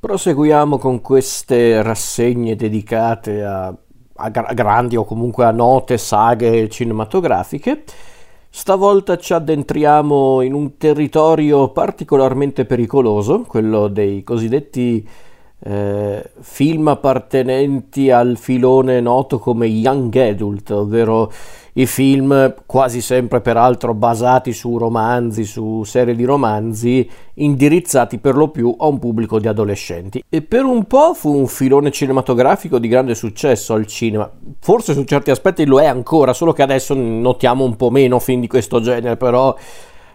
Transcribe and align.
Proseguiamo 0.00 0.78
con 0.78 1.02
queste 1.02 1.82
rassegne 1.82 2.56
dedicate 2.56 3.44
a, 3.44 3.66
a, 4.14 4.28
grandi 4.30 4.96
o 4.96 5.04
comunque 5.04 5.44
a 5.44 5.50
note 5.50 5.98
saghe 5.98 6.70
cinematografiche. 6.70 7.84
Stavolta 8.48 9.18
ci 9.18 9.34
addentriamo 9.34 10.40
in 10.40 10.54
un 10.54 10.78
territorio 10.78 11.68
particolarmente 11.68 12.64
pericoloso, 12.64 13.42
quello 13.42 13.88
dei 13.88 14.24
cosiddetti 14.24 15.06
eh, 15.62 16.30
film 16.40 16.88
appartenenti 16.88 18.10
al 18.10 18.36
filone 18.36 19.00
noto 19.00 19.38
come 19.38 19.66
young 19.66 20.14
adult, 20.16 20.70
ovvero 20.70 21.30
i 21.74 21.86
film 21.86 22.54
quasi 22.66 23.00
sempre 23.00 23.40
peraltro 23.40 23.94
basati 23.94 24.52
su 24.52 24.76
romanzi, 24.76 25.44
su 25.44 25.84
serie 25.84 26.16
di 26.16 26.24
romanzi 26.24 27.08
indirizzati 27.34 28.18
per 28.18 28.36
lo 28.36 28.48
più 28.48 28.74
a 28.78 28.86
un 28.86 28.98
pubblico 28.98 29.38
di 29.38 29.48
adolescenti. 29.48 30.24
E 30.28 30.42
per 30.42 30.64
un 30.64 30.84
po' 30.84 31.14
fu 31.14 31.34
un 31.36 31.46
filone 31.46 31.90
cinematografico 31.90 32.78
di 32.78 32.88
grande 32.88 33.14
successo 33.14 33.74
al 33.74 33.86
cinema. 33.86 34.30
Forse 34.58 34.94
su 34.94 35.04
certi 35.04 35.30
aspetti 35.30 35.64
lo 35.64 35.80
è 35.80 35.86
ancora, 35.86 36.32
solo 36.32 36.52
che 36.52 36.62
adesso 36.62 36.94
notiamo 36.94 37.64
un 37.64 37.76
po' 37.76 37.90
meno 37.90 38.18
film 38.18 38.40
di 38.40 38.48
questo 38.48 38.80
genere, 38.80 39.16
però 39.16 39.54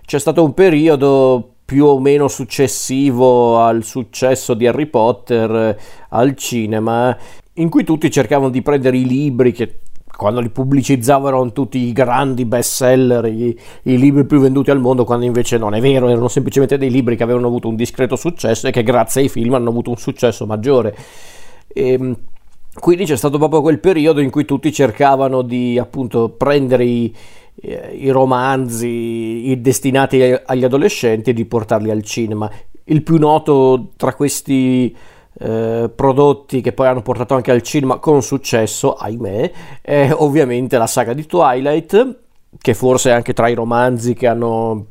c'è 0.06 0.20
stato 0.20 0.44
un 0.44 0.54
periodo 0.54 1.55
più 1.66 1.86
o 1.86 2.00
meno 2.00 2.28
successivo 2.28 3.60
al 3.60 3.84
successo 3.84 4.54
di 4.54 4.68
Harry 4.68 4.86
Potter 4.86 5.52
eh, 5.52 5.78
al 6.10 6.36
cinema, 6.36 7.18
in 7.54 7.70
cui 7.70 7.84
tutti 7.84 8.12
cercavano 8.12 8.50
di 8.50 8.62
prendere 8.62 8.98
i 8.98 9.06
libri 9.06 9.52
che 9.52 9.80
quando 10.16 10.40
li 10.40 10.50
pubblicizzavano 10.50 11.52
tutti 11.52 11.80
i 11.80 11.92
grandi 11.92 12.46
bestseller, 12.46 13.26
i, 13.26 13.60
i 13.84 13.98
libri 13.98 14.26
più 14.26 14.40
venduti 14.40 14.72
al 14.72 14.80
mondo, 14.80 15.04
quando 15.04 15.26
invece 15.26 15.58
non 15.58 15.74
è 15.74 15.82
vero, 15.82 16.08
erano 16.08 16.28
semplicemente 16.28 16.78
dei 16.78 16.90
libri 16.90 17.16
che 17.16 17.24
avevano 17.24 17.48
avuto 17.48 17.68
un 17.68 17.76
discreto 17.76 18.16
successo 18.16 18.68
e 18.68 18.72
che 18.72 18.84
grazie 18.84 19.22
ai 19.22 19.30
film 19.30 19.56
hanno 19.56 19.70
avuto 19.70 19.90
un 19.90 19.98
successo 19.98 20.46
maggiore. 20.46 20.96
E, 21.68 21.90
ehm, 21.90 22.18
quindi 22.80 23.06
c'è 23.06 23.16
stato 23.16 23.38
proprio 23.38 23.62
quel 23.62 23.80
periodo 23.80 24.20
in 24.20 24.30
cui 24.30 24.46
tutti 24.46 24.72
cercavano 24.72 25.42
di 25.42 25.78
appunto 25.80 26.30
prendere 26.30 26.84
i, 26.84 27.14
i 27.62 28.10
romanzi 28.10 29.54
destinati 29.60 30.22
agli 30.46 30.64
adolescenti 30.64 31.30
e 31.30 31.34
di 31.34 31.46
portarli 31.46 31.90
al 31.90 32.04
cinema. 32.04 32.50
Il 32.86 33.02
più 33.02 33.18
noto 33.18 33.92
tra 33.96 34.14
questi 34.14 34.96
eh, 35.40 35.90
prodotti 35.94 36.62
che 36.62 36.74
poi 36.74 36.88
hanno 36.88 37.02
portato 37.02 37.34
anche 37.34 37.52
al 37.52 37.62
cinema 37.62 37.98
con 37.98 38.22
successo, 38.22 38.94
ahimè, 38.94 39.52
è 39.82 40.12
ovviamente 40.14 40.78
la 40.78 40.88
saga 40.88 41.14
di 41.14 41.26
Twilight, 41.26 42.20
che 42.58 42.74
forse 42.74 43.10
è 43.10 43.14
anche 43.14 43.34
tra 43.34 43.48
i 43.48 43.54
romanzi 43.54 44.14
che 44.14 44.28
hanno 44.28 44.86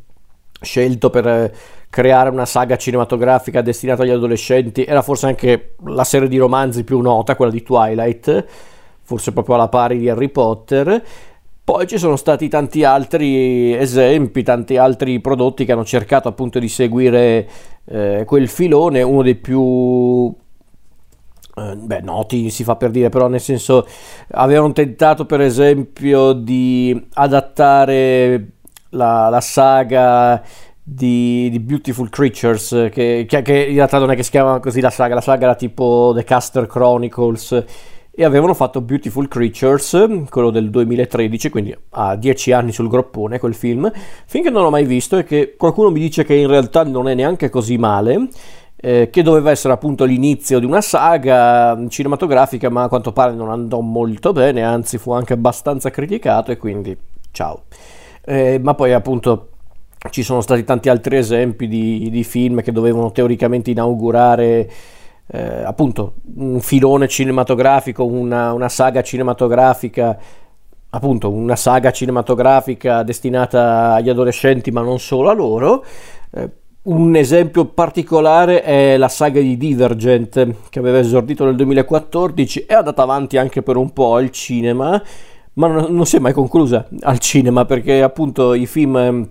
scelto 0.61 1.11
per 1.11 1.55
creare 1.89 2.29
una 2.31 2.47
saga 2.47 2.77
cinematografica 2.77 3.63
destinata 3.63 4.03
agli 4.03 4.11
adolescenti, 4.11 4.85
era 4.85 5.03
forse 5.03 5.27
anche 5.27 5.75
la 5.85 6.05
serie 6.05 6.29
di 6.29 6.39
romanzi 6.39 6.83
più 6.83 7.01
nota, 7.01 7.37
quella 7.37 7.53
di 7.53 7.63
Twilight, 7.63 8.45
forse 9.03 9.33
proprio 9.33 9.55
alla 9.55 9.69
pari 9.69 9.99
di 9.99 10.09
Harry 10.09 10.29
Potter. 10.29 11.03
Poi 11.65 11.87
ci 11.87 11.97
sono 11.97 12.17
stati 12.17 12.49
tanti 12.49 12.85
altri 12.85 13.75
esempi, 13.75 14.43
tanti 14.43 14.77
altri 14.77 15.19
prodotti 15.21 15.65
che 15.65 15.73
hanno 15.73 15.85
cercato 15.85 16.29
appunto 16.29 16.59
di 16.59 16.69
seguire 16.69 17.49
eh, 17.87 18.25
quel 18.27 18.49
filone, 18.49 19.01
uno 19.01 19.23
dei 19.23 19.35
più 19.35 20.31
eh, 21.57 21.77
beh, 21.77 22.01
noti 22.03 22.51
si 22.51 22.65
fa 22.65 22.77
per 22.77 22.91
dire, 22.91 23.09
però 23.09 23.29
nel 23.29 23.41
senso 23.41 23.87
avevano 24.33 24.73
tentato 24.73 25.25
per 25.25 25.41
esempio 25.41 26.33
di 26.33 27.09
adattare 27.15 28.49
la, 28.91 29.31
la 29.31 29.41
saga 29.41 30.43
di, 30.83 31.49
di, 31.51 31.61
Beautiful 31.61 32.11
Creatures, 32.11 32.89
che, 32.93 33.25
che, 33.27 33.41
che, 33.41 33.57
in 33.57 33.77
realtà 33.77 33.99
non 33.99 34.11
è 34.11 34.17
che 34.17 34.23
si 34.23 34.31
chiama 34.31 34.61
così 34.61 34.83
la 34.83 34.91
saga, 34.91 35.15
la 35.15 35.23
saga 35.23 35.45
era 35.45 35.55
tipo 35.55 36.13
The 36.15 36.25
Caster 36.25 36.67
Chronicles 36.67 37.65
e 38.17 38.25
avevano 38.25 38.55
fatto 38.55 38.81
Beautiful 38.81 39.27
Creatures, 39.27 40.25
quello 40.31 40.51
del 40.51 40.71
2013, 40.71 41.51
quindi 41.51 41.77
ha 41.91 42.15
dieci 42.15 42.53
anni 42.53 42.71
sul 42.71 42.89
groppone 42.89 43.41
quel 43.41 43.55
film, 43.55 43.91
finché 44.27 44.51
non 44.51 44.63
l'ho 44.63 44.71
mai 44.71 44.85
visto 44.85 45.19
e 45.19 45.25
che 45.25 45.55
qualcuno 45.57 45.91
mi 45.91 45.99
dice 45.99 46.25
che 46.25 46.35
in 46.35 46.47
realtà 46.47 46.85
non 46.85 47.09
è 47.09 47.15
neanche 47.15 47.51
così 47.51 47.77
male, 47.77 48.29
eh, 48.77 49.11
che 49.11 49.23
doveva 49.23 49.51
essere 49.51 49.73
appunto 49.73 50.05
l'inizio 50.05 50.61
di 50.61 50.67
una 50.67 50.81
saga 50.81 51.77
cinematografica, 51.89 52.71
ma 52.71 52.85
a 52.85 52.89
quanto 52.89 53.13
pare 53.13 53.33
non 53.33 53.51
andò 53.51 53.81
molto 53.81 54.33
bene, 54.33 54.63
anzi 54.63 54.97
fu 54.99 55.11
anche 55.11 55.33
abbastanza 55.33 55.91
criticato 55.91 56.53
e 56.53 56.57
quindi 56.57 56.97
ciao. 57.33 57.63
Eh, 58.25 58.61
ma 58.63 58.75
poi 58.75 58.93
appunto 58.93 59.49
ci 60.11 60.23
sono 60.23 60.41
stati 60.41 60.65
tanti 60.65 60.89
altri 60.89 61.17
esempi 61.17 61.67
di, 61.67 62.11
di 62.11 62.25
film 62.25 62.63
che 62.63 62.73
dovevano 62.73 63.11
teoricamente 63.11 63.71
inaugurare 63.71 64.71
eh, 65.27 65.63
appunto 65.65 66.15
un 66.37 66.61
filone 66.61 67.09
cinematografico, 67.09 68.05
una, 68.05 68.53
una, 68.53 68.69
saga 68.69 69.03
cinematografica, 69.03 70.19
appunto 70.91 71.31
una 71.31 71.57
saga 71.57 71.91
cinematografica 71.91 73.03
destinata 73.03 73.95
agli 73.95 74.11
adolescenti 74.11 74.71
ma 74.71 74.83
non 74.83 74.99
solo 74.99 75.31
a 75.31 75.33
loro. 75.33 75.85
Eh, 76.31 76.51
un 76.85 77.17
esempio 77.17 77.65
particolare 77.65 78.63
è 78.63 78.99
la 78.99 79.09
saga 79.09 79.41
di 79.41 79.57
Divergent 79.57 80.69
che 80.69 80.79
aveva 80.79 80.99
esordito 80.99 81.47
nel 81.47 81.57
2014 81.57 82.61
e 82.61 82.67
è 82.67 82.75
andata 82.75 83.03
avanti 83.03 83.39
anche 83.39 83.63
per 83.63 83.77
un 83.77 83.91
po' 83.95 84.17
al 84.17 84.31
cinema, 84.31 85.03
ma 85.55 85.67
non, 85.67 85.95
non 85.95 86.05
si 86.05 86.17
è 86.17 86.19
mai 86.19 86.35
conclusa 86.35 86.87
al 87.01 87.19
cinema 87.21 87.65
perché 87.65 88.03
appunto 88.03 88.53
i 88.53 88.67
film 88.67 89.27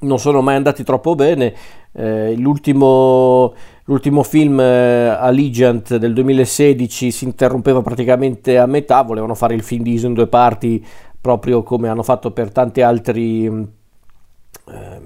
non 0.00 0.18
sono 0.18 0.40
mai 0.40 0.56
andati 0.56 0.82
troppo 0.82 1.14
bene. 1.14 1.54
Eh, 1.92 2.34
l'ultimo 2.36 3.54
L'ultimo 3.88 4.22
film 4.22 4.60
eh, 4.60 5.08
Allegiant 5.08 5.96
del 5.96 6.12
2016 6.12 7.10
si 7.10 7.24
interrompeva 7.24 7.80
praticamente 7.80 8.58
a 8.58 8.66
metà, 8.66 9.00
volevano 9.00 9.34
fare 9.34 9.54
il 9.54 9.62
film 9.62 9.82
diviso 9.82 10.06
in 10.06 10.12
due 10.12 10.26
parti 10.26 10.84
proprio 11.18 11.62
come 11.62 11.88
hanno 11.88 12.02
fatto 12.02 12.30
per 12.30 12.52
tanti 12.52 12.82
altri, 12.82 13.46
eh, 13.46 15.00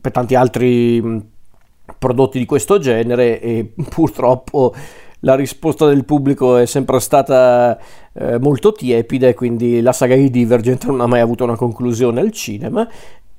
per 0.00 0.10
tanti 0.10 0.34
altri 0.34 1.02
mm, 1.02 1.18
prodotti 1.98 2.38
di 2.38 2.46
questo 2.46 2.78
genere 2.78 3.42
e 3.42 3.74
purtroppo 3.90 4.74
la 5.20 5.34
risposta 5.34 5.86
del 5.86 6.06
pubblico 6.06 6.56
è 6.56 6.64
sempre 6.64 7.00
stata 7.00 7.78
eh, 8.14 8.38
molto 8.38 8.72
tiepida 8.72 9.28
e 9.28 9.34
quindi 9.34 9.82
la 9.82 9.92
saga 9.92 10.14
di 10.14 10.30
Divergent 10.30 10.86
non 10.86 11.02
ha 11.02 11.06
mai 11.06 11.20
avuto 11.20 11.44
una 11.44 11.56
conclusione 11.56 12.20
al 12.20 12.30
cinema 12.30 12.88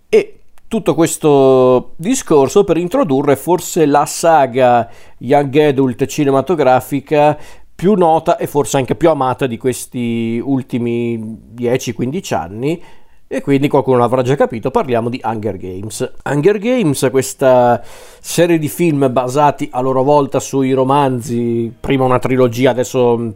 e 0.09 0.41
tutto 0.75 0.93
questo 0.93 1.93
discorso 1.95 2.65
per 2.65 2.75
introdurre 2.75 3.37
forse 3.37 3.85
la 3.85 4.05
saga 4.05 4.89
young 5.19 5.55
adult 5.55 6.05
cinematografica 6.05 7.37
più 7.73 7.93
nota 7.93 8.35
e 8.35 8.45
forse 8.45 8.75
anche 8.75 8.95
più 8.95 9.09
amata 9.09 9.47
di 9.47 9.57
questi 9.57 10.37
ultimi 10.43 11.17
10-15 11.55 12.33
anni 12.35 12.83
e 13.25 13.39
quindi 13.39 13.69
qualcuno 13.69 13.99
l'avrà 13.99 14.21
già 14.21 14.35
capito, 14.35 14.69
parliamo 14.69 15.07
di 15.07 15.21
Hunger 15.23 15.55
Games. 15.55 16.11
Hunger 16.25 16.57
Games, 16.57 17.07
questa 17.09 17.81
serie 18.19 18.59
di 18.59 18.67
film 18.67 19.09
basati 19.13 19.69
a 19.71 19.79
loro 19.79 20.03
volta 20.03 20.41
sui 20.41 20.73
romanzi, 20.73 21.73
prima 21.79 22.03
una 22.03 22.19
trilogia, 22.19 22.71
adesso 22.71 23.33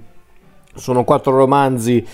sono 0.75 1.03
quattro 1.05 1.37
romanzi 1.37 2.05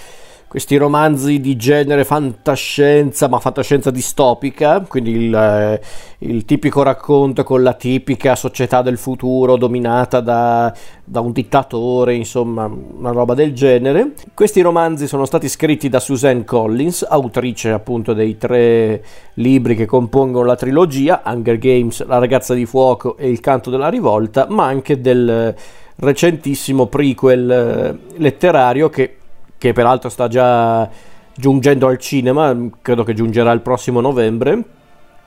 questi 0.55 0.77
romanzi 0.77 1.41
di 1.41 1.57
genere 1.57 2.05
fantascienza, 2.05 3.27
ma 3.27 3.39
fantascienza 3.39 3.91
distopica, 3.91 4.79
quindi 4.87 5.11
il, 5.11 5.35
eh, 5.35 5.81
il, 6.19 6.45
tipico 6.45 6.81
racconto 6.81 7.43
con 7.43 7.61
la 7.61 7.73
tipica 7.73 8.37
società 8.37 8.81
del 8.81 8.97
futuro 8.97 9.57
dominata 9.57 10.21
da, 10.21 10.73
da, 11.03 11.19
un 11.19 11.33
dittatore, 11.33 12.13
insomma, 12.13 12.67
una 12.71 13.11
roba 13.11 13.33
del 13.33 13.53
genere. 13.53 14.13
Questi 14.33 14.61
romanzi 14.61 15.07
sono 15.07 15.25
stati 15.25 15.49
scritti 15.49 15.89
da 15.89 15.99
Suzanne 15.99 16.45
Collins, 16.45 17.05
autrice 17.05 17.71
appunto 17.71 18.13
dei 18.13 18.37
tre 18.37 19.03
libri 19.33 19.75
che 19.75 19.85
compongono 19.85 20.45
la 20.45 20.55
trilogia, 20.55 21.21
Hunger 21.25 21.57
Games, 21.57 22.05
La 22.05 22.17
ragazza 22.17 22.53
di 22.53 22.65
fuoco 22.65 23.17
e 23.17 23.29
Il 23.29 23.41
canto 23.41 23.69
della 23.69 23.89
rivolta, 23.89 24.47
ma 24.47 24.63
anche 24.63 25.01
del 25.01 25.53
recentissimo 25.97 26.85
prequel 26.85 27.51
eh, 27.51 28.19
letterario 28.19 28.89
che 28.89 29.17
che 29.65 29.73
peraltro 29.73 30.09
sta 30.09 30.27
già 30.27 30.87
giungendo 31.33 31.87
al 31.87 31.97
cinema, 31.97 32.55
credo 32.83 33.03
che 33.03 33.15
giungerà 33.15 33.51
il 33.51 33.61
prossimo 33.61 33.99
novembre, 33.99 34.63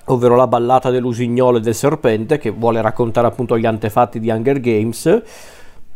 ovvero 0.04 0.36
la 0.36 0.46
ballata 0.46 0.90
dell'usignolo 0.90 1.58
e 1.58 1.60
del 1.60 1.74
serpente, 1.74 2.38
che 2.38 2.50
vuole 2.50 2.80
raccontare 2.80 3.26
appunto 3.26 3.58
gli 3.58 3.66
antefatti 3.66 4.20
di 4.20 4.30
Hunger 4.30 4.60
Games. 4.60 5.22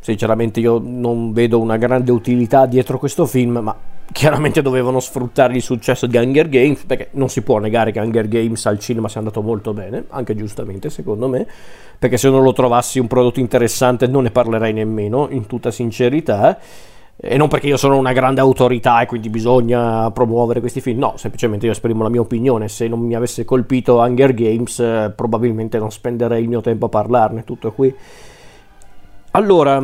Sinceramente 0.01 0.59
io 0.59 0.81
non 0.83 1.33
vedo 1.33 1.61
una 1.61 1.77
grande 1.77 2.11
utilità 2.11 2.67
dietro 2.67 2.99
questo 2.99 3.27
film, 3.27 3.59
ma 3.59 3.77
chiaramente 4.11 4.61
dovevano 4.61 4.99
sfruttare 4.99 5.55
il 5.55 5.63
successo 5.63 6.09
di 6.09 6.17
Hunger 6.17 6.49
Games, 6.49 6.83
perché 6.83 7.11
non 7.13 7.29
si 7.29 7.43
può 7.43 7.59
negare 7.59 7.93
che 7.93 8.01
Hunger 8.01 8.27
Games 8.27 8.67
al 8.67 8.81
cinema 8.81 9.09
sia 9.09 9.21
andato 9.21 9.41
molto 9.41 9.73
bene, 9.73 10.07
anche 10.09 10.35
giustamente 10.35 10.91
secondo 10.91 11.29
me, 11.29 11.47
perché 11.97 12.17
se 12.17 12.29
non 12.29 12.43
lo 12.43 12.53
trovassi 12.53 12.99
un 12.99 13.07
prodotto 13.07 13.39
interessante 13.39 14.09
non 14.09 14.25
ne 14.25 14.33
parlerei 14.33 14.73
nemmeno, 14.73 15.29
in 15.31 15.47
tutta 15.47 15.71
sincerità 15.71 16.59
e 17.25 17.37
non 17.37 17.47
perché 17.47 17.69
io 17.69 17.77
sono 17.77 17.97
una 17.97 18.13
grande 18.13 18.41
autorità 18.41 19.01
e 19.01 19.07
quindi 19.07 19.31
bisogna 19.31 20.11
promuovere 20.11 20.59
questi 20.59 20.81
film, 20.81 20.99
no, 20.99 21.15
semplicemente 21.17 21.67
io 21.67 21.73
esprimo 21.73 22.03
la 22.03 22.09
mia 22.09 22.21
opinione, 22.21 22.67
se 22.67 22.89
non 22.89 22.99
mi 22.99 23.15
avesse 23.15 23.45
colpito 23.45 23.99
Hunger 23.99 24.35
Games 24.35 24.81
eh, 24.81 25.13
probabilmente 25.15 25.79
non 25.79 25.93
spenderei 25.93 26.43
il 26.43 26.49
mio 26.49 26.61
tempo 26.61 26.87
a 26.87 26.89
parlarne, 26.89 27.45
tutto 27.45 27.71
qui. 27.71 27.95
Allora, 29.31 29.81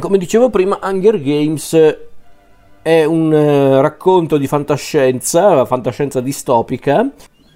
come 0.00 0.18
dicevo 0.18 0.50
prima, 0.50 0.80
Hunger 0.82 1.22
Games 1.22 1.98
è 2.82 3.04
un 3.04 3.30
uh, 3.30 3.80
racconto 3.80 4.36
di 4.36 4.48
fantascienza, 4.48 5.64
fantascienza 5.64 6.20
distopica, 6.20 7.08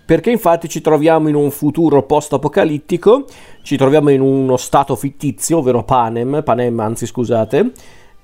perché 0.06 0.31
infatti 0.31 0.69
ci 0.69 0.81
troviamo 0.81 1.28
in 1.28 1.34
un 1.34 1.50
futuro 1.50 2.04
post-apocalittico, 2.04 3.25
ci 3.62 3.76
troviamo 3.76 4.10
in 4.10 4.20
uno 4.20 4.56
stato 4.56 4.94
fittizio, 4.94 5.58
ovvero 5.58 5.82
Panem, 5.82 6.43
Panem 6.44 6.78
anzi 6.78 7.06
scusate, 7.06 7.72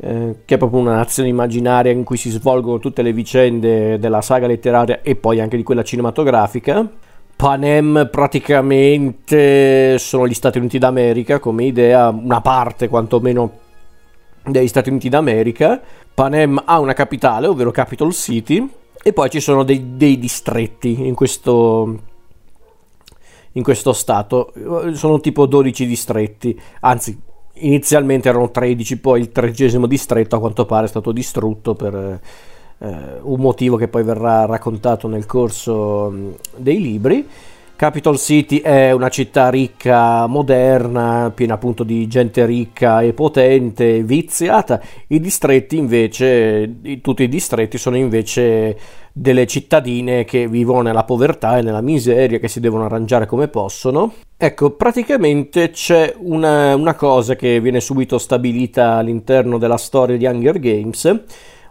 eh, 0.01 0.37
che 0.45 0.55
è 0.55 0.59
proprio 0.59 0.81
una 0.81 0.95
nazione 0.95 1.29
immaginaria 1.29 1.91
in 1.91 2.05
cui 2.05 2.17
si 2.17 2.31
svolgono 2.31 2.79
tutte 2.79 3.03
le 3.03 3.13
vicende 3.13 3.99
della 3.99 4.21
saga 4.21 4.47
letteraria 4.47 5.03
e 5.03 5.17
poi 5.17 5.41
anche 5.41 5.57
di 5.57 5.63
quella 5.63 5.83
cinematografica. 5.83 6.89
Panem 7.35 8.09
praticamente 8.11 9.99
sono 9.99 10.27
gli 10.27 10.35
Stati 10.35 10.59
Uniti 10.59 10.79
d'America 10.79 11.39
come 11.39 11.65
idea, 11.65 12.09
una 12.09 12.41
parte 12.41 12.89
quantomeno 12.89 13.51
degli 14.45 14.69
Stati 14.69 14.89
Uniti 14.89 15.09
d'America. 15.09 15.81
Panem 16.15 16.63
ha 16.65 16.79
una 16.79 16.95
capitale, 16.95 17.47
ovvero 17.47 17.71
Capital 17.71 18.13
City, 18.13 18.69
e 19.03 19.13
poi 19.13 19.31
ci 19.31 19.41
sono 19.41 19.63
dei, 19.63 19.97
dei 19.97 20.19
distretti 20.19 21.07
in 21.07 21.15
questo, 21.15 21.99
in 23.53 23.63
questo 23.63 23.93
stato. 23.93 24.53
Sono 24.95 25.21
tipo 25.21 25.47
12 25.47 25.87
distretti, 25.87 26.61
anzi 26.81 27.21
inizialmente 27.61 28.29
erano 28.29 28.51
13, 28.51 28.99
poi 28.99 29.21
il 29.21 29.33
tredicesimo 29.33 29.87
distretto 29.87 30.37
a 30.37 30.41
quanto 30.41 30.67
pare 30.67 30.87
è 30.87 30.89
stato 30.89 31.13
distrutto 31.13 31.75
per 31.75 32.21
eh, 32.79 32.97
un 33.23 33.41
motivo 33.41 33.77
che 33.77 33.89
poi 33.89 34.03
verrà 34.03 34.47
raccontato 34.47 35.09
nel 35.09 35.27
corso 35.27 36.37
dei 36.57 36.81
libri. 36.81 37.27
Capital 37.79 38.19
City 38.19 38.59
è 38.59 38.91
una 38.91 39.09
città 39.09 39.51
ricca, 39.51 40.27
moderna, 40.27 41.31
piena 41.33 41.55
appunto 41.55 41.85
di 41.85 42.09
gente 42.09 42.45
ricca 42.45 43.03
e 43.03 43.13
potente, 43.13 44.03
viziata. 44.03 44.83
I 45.07 45.21
distretti 45.21 45.77
invece, 45.77 46.99
tutti 47.01 47.23
i 47.23 47.29
distretti 47.29 47.79
sono 47.79 47.97
invece 47.97 48.77
delle 49.13 49.47
cittadine 49.47 50.25
che 50.25 50.49
vivono 50.49 50.83
nella 50.83 51.05
povertà 51.05 51.59
e 51.59 51.63
nella 51.63 51.81
miseria, 51.81 52.41
che 52.41 52.49
si 52.49 52.59
devono 52.59 52.87
arrangiare 52.87 53.27
come 53.27 53.47
possono. 53.47 54.13
Ecco, 54.37 54.73
praticamente 54.73 55.71
c'è 55.71 56.17
una, 56.19 56.75
una 56.75 56.97
cosa 56.97 57.37
che 57.37 57.61
viene 57.61 57.79
subito 57.79 58.19
stabilita 58.19 58.95
all'interno 58.95 59.57
della 59.57 59.77
storia 59.77 60.17
di 60.17 60.27
Hunger 60.27 60.59
Games, 60.59 61.23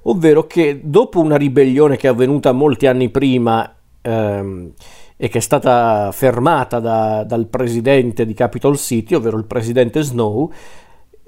ovvero 0.04 0.48
che 0.48 0.80
dopo 0.82 1.20
una 1.20 1.36
ribellione 1.36 1.98
che 1.98 2.08
è 2.08 2.12
avvenuta 2.12 2.54
molti 2.54 2.88
anni 2.88 3.10
prima 3.10 3.76
ehm, 4.02 4.72
e 5.18 5.30
che 5.30 5.40
è 5.40 5.42
stata 5.42 6.12
fermata 6.12 6.80
da, 6.80 7.24
dal 7.24 7.48
presidente 7.48 8.26
di 8.26 8.36
Capitol 8.36 8.78
City, 8.78 9.16
ovvero 9.16 9.38
il 9.38 9.46
presidente 9.46 10.02
Snow, 10.02 10.52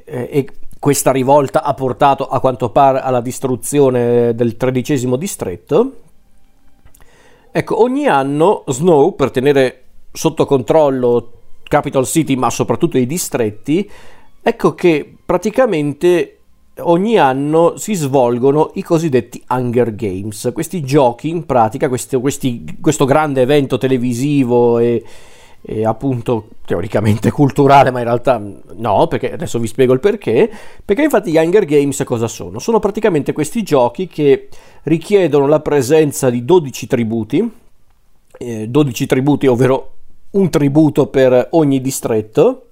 eh, 0.05 0.29
e 0.31 0.49
questa 0.79 1.11
rivolta 1.11 1.63
ha 1.63 1.73
portato 1.73 2.27
a 2.27 2.39
quanto 2.39 2.69
pare 2.69 3.01
alla 3.01 3.19
distruzione 3.19 4.33
del 4.35 4.55
tredicesimo 4.55 5.15
distretto. 5.15 5.93
Ecco, 7.51 7.81
ogni 7.81 8.07
anno 8.07 8.63
Snow, 8.67 9.15
per 9.15 9.31
tenere 9.31 9.83
sotto 10.11 10.45
controllo 10.45 11.33
Capital 11.63 12.05
City, 12.05 12.35
ma 12.35 12.49
soprattutto 12.51 12.97
i 12.97 13.07
distretti, 13.07 13.89
ecco 14.41 14.75
che 14.75 15.15
praticamente 15.25 16.38
ogni 16.81 17.17
anno 17.17 17.77
si 17.77 17.93
svolgono 17.93 18.71
i 18.75 18.83
cosiddetti 18.83 19.43
Hunger 19.49 19.95
Games, 19.95 20.51
questi 20.53 20.81
giochi 20.81 21.29
in 21.29 21.45
pratica, 21.45 21.87
questi, 21.87 22.17
questi, 22.17 22.77
questo 22.81 23.05
grande 23.05 23.41
evento 23.41 23.77
televisivo 23.77 24.79
e, 24.79 25.03
e, 25.61 25.85
appunto 25.85 26.47
teoricamente 26.65 27.31
culturale, 27.31 27.91
ma 27.91 27.99
in 27.99 28.05
realtà 28.05 28.41
no, 28.75 29.07
perché 29.07 29.33
adesso 29.33 29.59
vi 29.59 29.67
spiego 29.67 29.93
il 29.93 29.99
perché, 29.99 30.51
perché 30.83 31.03
infatti 31.03 31.31
gli 31.31 31.37
Hunger 31.37 31.65
Games 31.65 32.01
cosa 32.05 32.27
sono? 32.27 32.59
Sono 32.59 32.79
praticamente 32.79 33.33
questi 33.33 33.63
giochi 33.63 34.07
che 34.07 34.49
richiedono 34.83 35.47
la 35.47 35.59
presenza 35.59 36.29
di 36.29 36.45
12 36.45 36.87
tributi, 36.87 37.51
eh, 38.37 38.67
12 38.67 39.05
tributi 39.05 39.47
ovvero 39.47 39.93
un 40.31 40.49
tributo 40.49 41.07
per 41.07 41.47
ogni 41.51 41.81
distretto, 41.81 42.68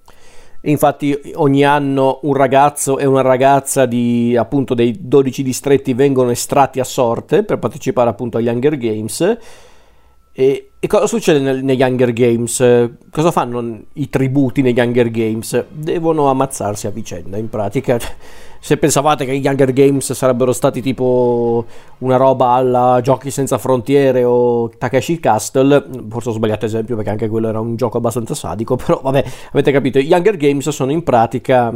Infatti 0.68 1.18
ogni 1.36 1.64
anno 1.64 2.20
un 2.24 2.34
ragazzo 2.34 2.98
e 2.98 3.06
una 3.06 3.22
ragazza 3.22 3.86
di 3.86 4.36
appunto 4.38 4.74
dei 4.74 4.98
12 5.00 5.42
distretti 5.42 5.94
vengono 5.94 6.30
estratti 6.30 6.82
a 6.82 6.84
sorte 6.84 7.44
per 7.44 7.58
partecipare 7.58 8.10
appunto 8.10 8.38
agli 8.38 8.50
Hunger 8.50 8.78
Games. 8.78 9.38
E, 10.34 10.72
e 10.78 10.88
cosa 10.88 11.08
succede 11.08 11.40
nel, 11.40 11.64
negli 11.64 11.82
Hunger 11.82 12.12
Games? 12.12 12.92
Cosa 13.10 13.32
fanno 13.32 13.84
i 13.94 14.10
tributi 14.10 14.62
negli 14.62 14.80
Hunger 14.80 15.10
Games? 15.10 15.66
Devono 15.70 16.30
ammazzarsi 16.30 16.86
a 16.86 16.92
vicenda 16.92 17.38
in 17.38 17.48
pratica 17.50 17.98
se 18.60 18.78
pensavate 18.78 19.26
che 19.26 19.38
gli 19.38 19.48
Hunger 19.48 19.74
Games 19.74 20.12
sarebbero 20.14 20.54
stati 20.54 20.82
tipo 20.82 21.66
una 22.00 22.18
roba 22.18 22.50
alla 22.52 23.00
Giochi 23.02 23.32
senza 23.32 23.58
frontiere 23.58 24.24
o 24.24 24.70
Takeshi 24.70 25.20
Castle, 25.20 25.86
forse 26.10 26.30
ho 26.30 26.34
sbagliato 26.34 26.66
esempio 26.66 26.96
perché 26.96 27.12
anche 27.12 27.30
quello 27.30 27.50
era 27.50 27.60
un 27.60 27.76
gioco 27.76 27.98
abbastanza 27.98 28.36
sadico, 28.36 28.76
però 28.78 29.00
vabbè, 29.02 29.24
avete 29.52 29.72
capito, 29.72 30.00
gli 30.00 30.14
Hunger 30.14 30.38
Games 30.38 30.70
sono 30.70 30.92
in 30.92 31.04
pratica 31.04 31.74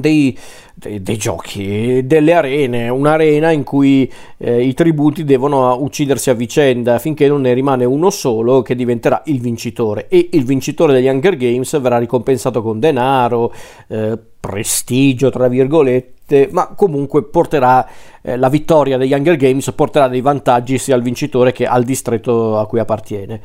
dei, 0.00 0.36
dei, 0.74 1.02
dei, 1.02 1.16
giochi, 1.16 2.06
delle 2.06 2.32
arene, 2.32 2.88
un'arena 2.88 3.50
in 3.50 3.62
cui 3.62 4.10
eh, 4.38 4.62
i 4.62 4.74
tributi 4.74 5.24
devono 5.24 5.76
uccidersi 5.80 6.30
a 6.30 6.34
vicenda 6.34 6.98
finché 6.98 7.28
non 7.28 7.42
ne 7.42 7.52
rimane 7.52 7.84
uno 7.84 8.10
solo 8.10 8.62
che 8.62 8.74
diventerà 8.74 9.22
il 9.26 9.40
vincitore 9.40 10.08
e 10.08 10.30
il 10.32 10.44
vincitore 10.44 10.92
degli 10.92 11.08
Hunger 11.08 11.36
Games 11.36 11.80
verrà 11.80 11.98
ricompensato 11.98 12.62
con 12.62 12.80
denaro, 12.80 13.52
eh, 13.88 14.18
prestigio 14.40 15.30
tra 15.30 15.46
virgolette, 15.46 16.48
ma 16.50 16.66
comunque 16.74 17.22
porterà 17.22 17.88
eh, 18.20 18.36
la 18.36 18.48
vittoria 18.48 18.96
degli 18.96 19.12
Hunger 19.12 19.36
Games 19.36 19.70
porterà 19.72 20.08
dei 20.08 20.20
vantaggi 20.20 20.78
sia 20.78 20.94
al 20.94 21.02
vincitore 21.02 21.52
che 21.52 21.66
al 21.66 21.84
distretto 21.84 22.58
a 22.58 22.66
cui 22.66 22.80
appartiene. 22.80 23.40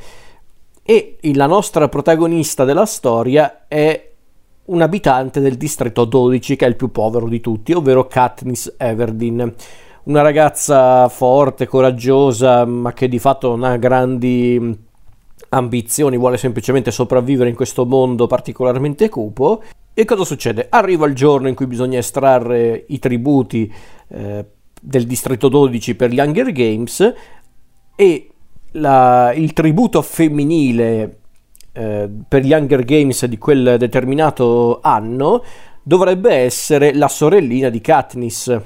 E 0.89 1.17
la 1.33 1.47
nostra 1.47 1.89
protagonista 1.89 2.63
della 2.63 2.85
storia 2.85 3.65
è 3.67 4.11
un 4.67 4.81
abitante 4.81 5.39
del 5.39 5.55
distretto 5.55 6.05
12 6.05 6.55
che 6.55 6.65
è 6.65 6.67
il 6.67 6.75
più 6.75 6.91
povero 6.91 7.27
di 7.27 7.39
tutti, 7.39 7.73
ovvero 7.73 8.07
Katniss 8.07 8.75
Everdeen. 8.77 9.53
Una 10.03 10.21
ragazza 10.21 11.07
forte, 11.09 11.67
coraggiosa, 11.67 12.65
ma 12.65 12.93
che 12.93 13.07
di 13.07 13.19
fatto 13.19 13.49
non 13.49 13.63
ha 13.63 13.77
grandi 13.77 14.85
ambizioni, 15.49 16.17
vuole 16.17 16.37
semplicemente 16.37 16.91
sopravvivere 16.91 17.49
in 17.49 17.55
questo 17.55 17.85
mondo 17.85 18.27
particolarmente 18.27 19.09
cupo. 19.09 19.61
E 19.93 20.05
cosa 20.05 20.23
succede? 20.23 20.67
Arriva 20.69 21.05
il 21.07 21.15
giorno 21.15 21.47
in 21.47 21.55
cui 21.55 21.67
bisogna 21.67 21.97
estrarre 21.97 22.85
i 22.87 22.99
tributi 22.99 23.71
eh, 24.09 24.45
del 24.79 25.05
distretto 25.05 25.49
12 25.49 25.95
per 25.95 26.11
gli 26.11 26.19
Hunger 26.19 26.51
Games 26.51 27.13
e 27.95 28.29
la, 28.71 29.33
il 29.33 29.53
tributo 29.53 30.01
femminile 30.01 31.19
eh, 31.77 32.09
per 32.27 32.43
gli 32.43 32.53
Hunger 32.53 32.83
Games 32.83 33.23
di 33.25 33.37
quel 33.37 33.75
determinato 33.77 34.79
anno 34.81 35.43
dovrebbe 35.83 36.33
essere 36.33 36.91
la 36.95 37.07
sorellina 37.07 37.69
di 37.69 37.79
Katniss. 37.81 38.59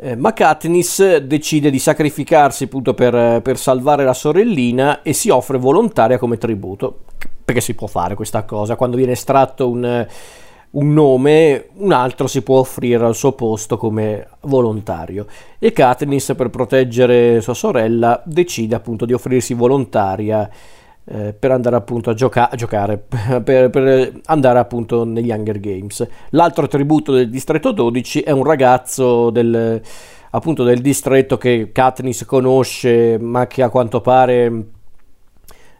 Eh, 0.00 0.14
ma 0.14 0.32
Katniss 0.32 1.16
decide 1.16 1.70
di 1.70 1.80
sacrificarsi 1.80 2.64
appunto 2.64 2.94
per, 2.94 3.42
per, 3.42 3.58
salvare 3.58 4.04
la 4.04 4.14
sorellina 4.14 5.02
e 5.02 5.12
si 5.12 5.30
offre 5.30 5.58
volontaria 5.58 6.16
come 6.16 6.38
tributo. 6.38 7.00
Perché 7.44 7.60
si 7.60 7.74
può 7.74 7.88
fare 7.88 8.14
questa 8.14 8.44
cosa? 8.44 8.76
Quando 8.76 8.96
viene 8.96 9.12
estratto 9.12 9.68
un, 9.68 10.06
un 10.70 10.92
nome, 10.92 11.70
un 11.78 11.90
altro 11.90 12.28
si 12.28 12.42
può 12.42 12.60
offrire 12.60 13.04
al 13.04 13.16
suo 13.16 13.32
posto 13.32 13.76
come 13.76 14.28
volontario. 14.42 15.26
E 15.58 15.72
Katniss, 15.72 16.36
per 16.36 16.50
proteggere 16.50 17.40
sua 17.40 17.54
sorella, 17.54 18.22
decide 18.24 18.76
appunto 18.76 19.04
di 19.04 19.12
offrirsi 19.12 19.54
volontaria 19.54 20.48
eh, 21.10 21.32
per 21.32 21.50
andare 21.52 21.76
appunto 21.76 22.10
a, 22.10 22.14
gioca- 22.14 22.50
a 22.50 22.56
giocare, 22.56 22.98
per, 23.42 23.70
per, 23.70 24.20
andare 24.26 24.58
appunto 24.58 25.04
negli 25.04 25.30
Hunger 25.30 25.58
Games. 25.58 26.06
L'altro 26.30 26.66
tributo 26.68 27.12
del 27.12 27.30
distretto 27.30 27.72
12 27.72 28.20
è 28.20 28.30
un 28.30 28.44
ragazzo 28.44 29.30
del, 29.30 29.80
appunto 30.30 30.64
del 30.64 30.80
distretto 30.80 31.38
che 31.38 31.70
Katniss 31.72 32.24
conosce, 32.24 33.18
ma 33.18 33.46
che 33.46 33.62
a 33.62 33.70
quanto 33.70 34.00
pare 34.00 34.64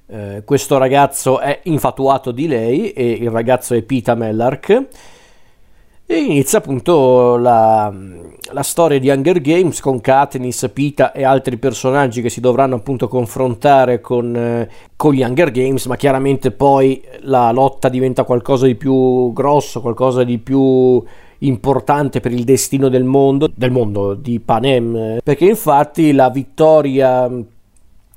eh, 0.06 0.42
questo 0.44 0.78
ragazzo 0.78 1.40
è 1.40 1.60
infatuato 1.64 2.30
di 2.30 2.46
lei 2.46 2.92
e 2.92 3.10
il 3.10 3.30
ragazzo 3.30 3.74
è 3.74 3.82
Pita 3.82 4.14
Mellark 4.14 4.86
e 6.10 6.16
inizia 6.16 6.56
appunto 6.56 7.36
la, 7.36 7.92
la, 8.52 8.62
storia 8.62 8.98
di 8.98 9.10
Hunger 9.10 9.42
Games 9.42 9.78
con 9.80 10.00
Katniss, 10.00 10.70
Pita 10.70 11.12
e 11.12 11.22
altri 11.22 11.58
personaggi 11.58 12.22
che 12.22 12.30
si 12.30 12.40
dovranno 12.40 12.76
appunto 12.76 13.08
confrontare 13.08 14.00
con, 14.00 14.34
eh, 14.34 14.70
con, 14.96 15.12
gli 15.12 15.20
Hunger 15.20 15.50
Games, 15.50 15.84
ma 15.84 15.96
chiaramente 15.96 16.50
poi 16.50 17.02
la 17.20 17.52
lotta 17.52 17.90
diventa 17.90 18.24
qualcosa 18.24 18.64
di 18.64 18.74
più 18.74 19.34
grosso, 19.34 19.82
qualcosa 19.82 20.24
di 20.24 20.38
più 20.38 21.02
importante 21.40 22.20
per 22.20 22.32
il 22.32 22.44
destino 22.44 22.88
del 22.88 23.04
mondo, 23.04 23.50
del 23.54 23.70
mondo 23.70 24.14
di 24.14 24.40
Panem, 24.40 25.18
perché 25.22 25.44
infatti 25.44 26.12
la 26.12 26.30
vittoria 26.30 27.30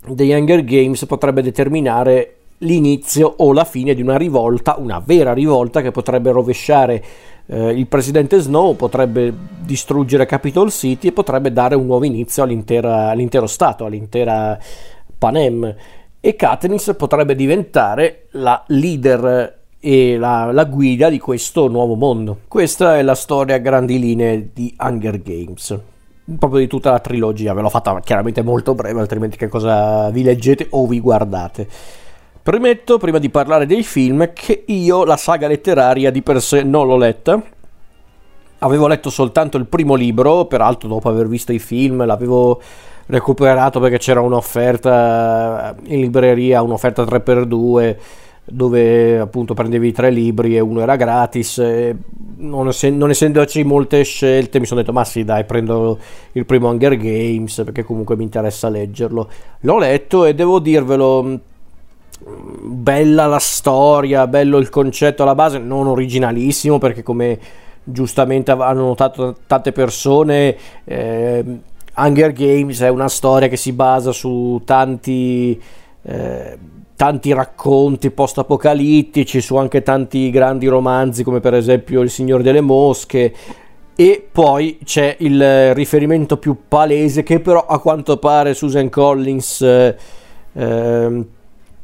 degli 0.08 0.32
Hunger 0.32 0.64
Games 0.64 1.06
potrebbe 1.06 1.42
determinare 1.42 2.36
l'inizio 2.60 3.34
o 3.38 3.54
la 3.54 3.66
fine 3.66 3.94
di 3.94 4.02
una 4.02 4.18
rivolta, 4.18 4.76
una 4.78 5.02
vera 5.04 5.34
rivolta 5.34 5.82
che 5.82 5.92
potrebbe 5.92 6.32
rovesciare 6.32 7.04
eh, 7.52 7.72
il 7.72 7.88
presidente 7.88 8.40
Snow, 8.40 8.78
potrebbe 8.78 9.34
distruggere 9.60 10.26
Capitol 10.26 10.72
City 10.72 11.10
e 11.10 11.12
potrebbe 11.12 11.52
dare 11.52 11.76
un 11.76 11.86
nuovo 11.86 12.06
inizio 12.06 12.44
all'intero 12.44 13.46
Stato, 13.46 13.84
all'intera 13.84 14.58
Panem. 15.18 15.76
E 16.22 16.36
Katniss 16.38 16.96
potrebbe 16.96 17.36
diventare 17.36 18.28
la 18.32 18.64
leader 18.68 19.60
e 19.80 20.18
la, 20.18 20.52
la, 20.54 20.64
guida 20.64 21.10
di 21.10 21.20
questo 21.20 21.68
nuovo 21.68 21.96
mondo. 21.96 22.42
Questa 22.48 22.98
è 22.98 23.02
la 23.02 23.16
storia 23.16 23.56
a 23.56 23.58
grandi 23.58 24.00
linee 24.00 24.52
di 24.54 24.74
Hunger 24.80 25.22
Games. 25.22 25.78
Proprio 26.38 26.60
di 26.60 26.68
tutta 26.68 26.92
la 26.92 27.00
trilogia, 27.00 27.54
ve 27.54 27.62
l'ho 27.62 27.70
fatta 27.70 28.00
chiaramente 28.00 28.44
molto 28.44 28.76
breve, 28.76 29.02
altrimenti 29.02 29.36
che 29.36 29.50
cosa 29.50 30.10
vi 30.12 30.24
leggete 30.24 30.68
o 30.70 30.88
vi 30.88 31.02
guardate. 31.02 31.68
Premetto, 32.44 32.98
prima 32.98 33.20
di 33.20 33.30
parlare 33.30 33.68
dei 33.68 33.84
film, 33.84 34.32
che 34.34 34.64
io 34.66 35.06
la 35.06 35.16
saga 35.16 35.48
letteraria 35.48 36.10
di 36.10 36.24
per 36.24 36.42
sé 36.42 36.64
non 36.64 36.88
l'ho 36.88 36.98
letta. 36.98 37.40
Avevo 38.60 38.88
letto 38.88 39.12
soltanto 39.12 39.58
il 39.58 39.68
primo 39.68 39.94
libro, 39.94 40.46
peraltro 40.46 40.90
dopo 40.90 41.08
aver 41.08 41.28
visto 41.28 41.52
i 41.52 41.60
film 41.60 42.04
l'avevo 42.04 42.60
recuperato 43.08 43.80
perché 43.80 44.00
c'era 44.00 44.22
un'offerta 44.22 45.76
in 45.86 46.00
libreria, 46.00 46.64
un'offerta 46.64 47.04
3x2 47.04 47.96
dove 48.44 49.20
appunto 49.20 49.54
prendevi 49.54 49.92
tre 49.92 50.10
libri 50.10 50.56
e 50.56 50.60
uno 50.60 50.82
era 50.82 50.96
gratis. 50.96 51.60
Non, 52.38 52.70
ess- 52.70 52.90
non, 52.90 53.12
essendoci 53.12 53.64
molte 53.64 54.04
scelte, 54.04 54.60
mi 54.60 54.66
sono 54.66 54.80
detto: 54.80 54.94
Ma 54.94 55.06
sì, 55.06 55.24
dai, 55.24 55.46
prendo 55.46 56.00
il 56.32 56.46
primo 56.48 56.70
Hunger 56.70 56.98
Games 56.98 57.62
perché 57.64 57.84
comunque 57.84 58.16
mi 58.16 58.24
interessa 58.24 58.68
leggerlo. 58.68 59.30
L'ho 59.60 59.78
letto 59.78 60.26
e 60.26 60.34
devo 60.34 60.58
dirvelo. 60.58 61.40
Bella 62.24 63.26
la 63.26 63.40
storia, 63.40 64.28
bello 64.28 64.58
il 64.58 64.70
concetto 64.70 65.24
alla 65.24 65.36
base, 65.36 65.58
non 65.58 65.88
originalissimo 65.88 66.78
perché 66.78 67.02
come 67.02 67.40
giustamente 67.84 68.52
hanno 68.52 68.86
notato 68.86 69.38
tante 69.48 69.72
persone, 69.72 70.56
eh, 70.84 71.44
Hunger 71.96 72.32
Games 72.32 72.80
è 72.82 72.90
una 72.90 73.10
storia 73.10 73.48
che 73.48 73.58
si 73.58 73.74
basa 73.74 74.12
su 74.12 74.62
tanti 74.64 75.60
eh, 76.04 76.58
tanti 77.02 77.34
racconti 77.34 78.12
post-apocalittici, 78.12 79.42
su 79.42 79.56
anche 79.56 79.82
tanti 79.82 80.30
grandi 80.30 80.68
romanzi 80.68 81.24
come 81.24 81.40
per 81.40 81.56
esempio 81.56 82.02
Il 82.02 82.12
Signore 82.12 82.44
delle 82.44 82.62
Mosche 82.62 83.34
e 83.96 84.28
poi 84.32 84.78
c'è 84.84 85.16
il 85.20 85.74
riferimento 85.74 86.38
più 86.38 86.56
palese 86.68 87.24
che 87.24 87.40
però 87.40 87.66
a 87.66 87.80
quanto 87.80 88.18
pare 88.18 88.54
Susan 88.54 88.90
Collins 88.90 89.62
eh, 89.62 89.96
eh, 90.54 91.26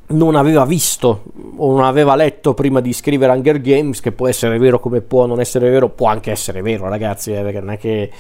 non 0.08 0.36
aveva 0.36 0.66
visto 0.66 1.24
o 1.58 1.76
non 1.76 1.84
aveva 1.84 2.16
letto 2.16 2.54
prima 2.54 2.80
di 2.80 2.94
scrivere 2.94 3.34
Hunger 3.34 3.60
Games, 3.60 4.00
che 4.00 4.12
può 4.12 4.28
essere 4.28 4.58
vero 4.58 4.80
come 4.80 5.02
può 5.02 5.26
non 5.26 5.40
essere 5.40 5.70
vero, 5.70 5.90
può 5.90 6.08
anche 6.08 6.32
essere 6.32 6.62
vero 6.62 6.88
ragazzi, 6.88 7.34
eh, 7.34 7.42
perché 7.42 7.60
non 7.60 7.72
è 7.72 7.78
che 7.78 8.12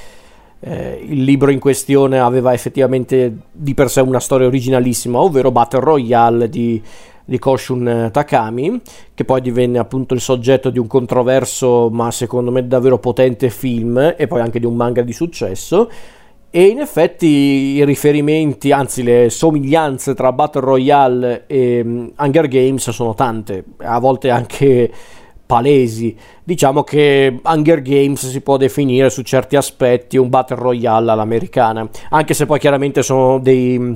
eh, 0.60 1.06
il 1.08 1.24
libro 1.24 1.52
in 1.52 1.60
questione 1.60 2.20
aveva 2.20 2.54
effettivamente 2.54 3.34
di 3.52 3.74
per 3.74 3.90
sé 3.90 4.02
una 4.02 4.20
storia 4.20 4.48
originalissima, 4.48 5.20
ovvero 5.20 5.52
Battle 5.52 5.80
Royale 5.80 6.50
di, 6.50 6.82
di 7.24 7.40
Koshun 7.40 8.10
Takami, 8.12 8.82
che 9.14 9.24
poi 9.24 9.42
divenne 9.42 9.78
appunto 9.78 10.14
il 10.14 10.22
soggetto 10.22 10.70
di 10.70 10.80
un 10.80 10.88
controverso 10.88 11.90
ma 11.92 12.12
secondo 12.12 12.52
me 12.52 12.68
davvero 12.68 12.98
potente 12.98 13.50
film 13.50 14.16
e 14.18 14.28
poi 14.28 14.42
anche 14.42 14.60
di 14.60 14.66
un 14.66 14.76
manga 14.76 15.04
di 15.04 15.14
successo. 15.14 15.90
E 16.50 16.66
in 16.66 16.80
effetti 16.80 17.28
i 17.28 17.86
riferimenti, 17.86 18.72
anzi 18.72 19.04
le 19.04 19.30
somiglianze 19.30 20.14
tra 20.14 20.32
Battle 20.32 20.62
Royale 20.62 21.44
e 21.46 21.82
um, 21.84 22.12
Hunger 22.18 22.48
Games 22.48 22.90
sono 22.90 23.14
tante, 23.14 23.66
a 23.80 24.00
volte 24.00 24.30
anche 24.30 24.90
palesi. 25.46 26.16
Diciamo 26.44 26.84
che 26.84 27.40
Hunger 27.44 27.82
Games 27.82 28.30
si 28.30 28.42
può 28.42 28.58
definire 28.58 29.10
su 29.10 29.24
certi 29.24 29.56
aspetti 29.56 30.18
un 30.18 30.30
battle 30.30 30.58
royale 30.58 31.12
all'americana, 31.12 31.88
anche 32.10 32.34
se 32.34 32.46
poi 32.46 32.60
chiaramente 32.60 33.02
sono 33.02 33.40
dei 33.40 33.80
mm, 33.80 33.94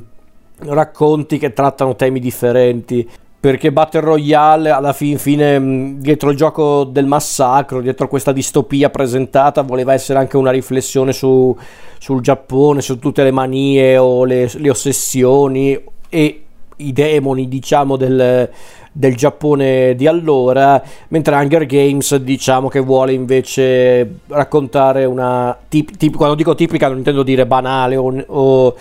racconti 0.65 1.37
che 1.37 1.53
trattano 1.53 1.95
temi 1.95 2.19
differenti. 2.19 3.07
Perché 3.41 3.71
Battle 3.71 4.01
Royale 4.01 4.69
alla 4.69 4.93
fin 4.93 5.17
fine, 5.17 5.59
mm, 5.59 5.99
dietro 5.99 6.29
il 6.29 6.37
gioco 6.37 6.83
del 6.83 7.07
massacro, 7.07 7.81
dietro 7.81 8.07
questa 8.07 8.31
distopia 8.31 8.91
presentata, 8.91 9.63
voleva 9.63 9.93
essere 9.93 10.19
anche 10.19 10.37
una 10.37 10.51
riflessione 10.51 11.11
su, 11.11 11.57
sul 11.97 12.21
Giappone, 12.21 12.81
su 12.81 12.99
tutte 12.99 13.23
le 13.23 13.31
manie 13.31 13.97
o 13.97 14.25
le, 14.25 14.47
le 14.53 14.69
ossessioni 14.69 15.83
e 16.07 16.43
i 16.75 16.93
demoni, 16.93 17.47
diciamo, 17.47 17.97
del, 17.97 18.47
del 18.91 19.15
Giappone 19.15 19.95
di 19.95 20.05
allora, 20.05 20.81
mentre 21.09 21.35
Hunger 21.35 21.65
Games 21.65 22.15
diciamo 22.17 22.67
che 22.67 22.79
vuole 22.79 23.13
invece 23.13 24.19
raccontare 24.27 25.05
una 25.05 25.57
tip, 25.67 25.95
tip, 25.95 26.15
quando 26.15 26.35
dico 26.35 26.55
tipica 26.55 26.87
non 26.87 26.97
intendo 26.97 27.23
dire 27.23 27.45
banale 27.45 27.95
o, 27.95 28.23
o, 28.27 28.75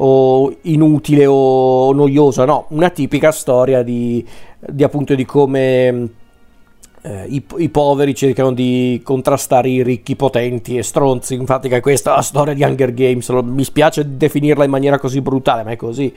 o 0.00 0.54
inutile 0.62 1.26
o 1.26 1.92
noiosa, 1.92 2.44
no, 2.44 2.66
una 2.70 2.90
tipica 2.90 3.32
storia 3.32 3.82
di, 3.82 4.24
di 4.58 4.84
appunto 4.84 5.14
di 5.14 5.24
come 5.24 6.10
eh, 7.02 7.24
i, 7.28 7.44
i, 7.56 7.68
poveri 7.68 8.14
cercano 8.14 8.52
di 8.52 9.00
contrastare 9.04 9.68
i 9.68 9.82
ricchi 9.82 10.16
potenti 10.16 10.76
e 10.76 10.82
stronzi. 10.82 11.34
Infatti, 11.34 11.68
che 11.68 11.80
questa 11.80 12.12
è 12.12 12.16
la 12.16 12.22
storia 12.22 12.54
di 12.54 12.62
Hunger 12.62 12.92
Games. 12.92 13.28
Mi 13.28 13.64
spiace 13.64 14.16
definirla 14.16 14.64
in 14.64 14.70
maniera 14.70 14.98
così 14.98 15.20
brutale, 15.20 15.62
ma 15.62 15.70
è 15.70 15.76
così. 15.76 16.12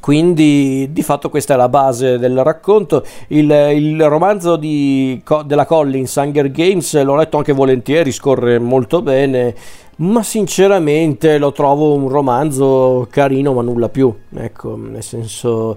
Quindi 0.00 0.88
di 0.90 1.02
fatto 1.02 1.28
questa 1.28 1.54
è 1.54 1.56
la 1.56 1.68
base 1.68 2.18
del 2.18 2.42
racconto. 2.42 3.04
Il, 3.28 3.50
il 3.50 4.08
romanzo 4.08 4.56
di, 4.56 5.22
della 5.44 5.66
Collins, 5.66 6.14
Hunger 6.14 6.50
Games, 6.50 7.02
l'ho 7.02 7.16
letto 7.16 7.36
anche 7.36 7.52
volentieri, 7.52 8.10
scorre 8.10 8.58
molto 8.58 9.02
bene, 9.02 9.54
ma 9.98 10.22
sinceramente 10.22 11.38
lo 11.38 11.52
trovo 11.52 11.94
un 11.94 12.08
romanzo 12.08 13.06
carino 13.10 13.52
ma 13.52 13.62
nulla 13.62 13.88
più. 13.88 14.12
Ecco, 14.34 14.76
nel 14.76 15.02
senso... 15.02 15.76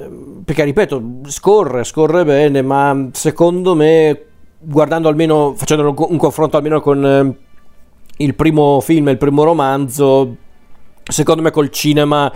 Ehm, 0.00 0.42
perché 0.44 0.64
ripeto, 0.64 1.02
scorre, 1.26 1.84
scorre 1.84 2.24
bene, 2.24 2.62
ma 2.62 3.08
secondo 3.12 3.74
me, 3.74 4.24
guardando 4.58 5.08
almeno, 5.08 5.54
facendo 5.56 5.94
un 6.08 6.16
confronto 6.16 6.56
almeno 6.56 6.80
con 6.80 7.04
ehm, 7.04 7.34
il 8.18 8.34
primo 8.34 8.80
film, 8.80 9.08
il 9.08 9.18
primo 9.18 9.44
romanzo, 9.44 10.36
secondo 11.04 11.42
me 11.42 11.50
col 11.50 11.70
cinema 11.70 12.32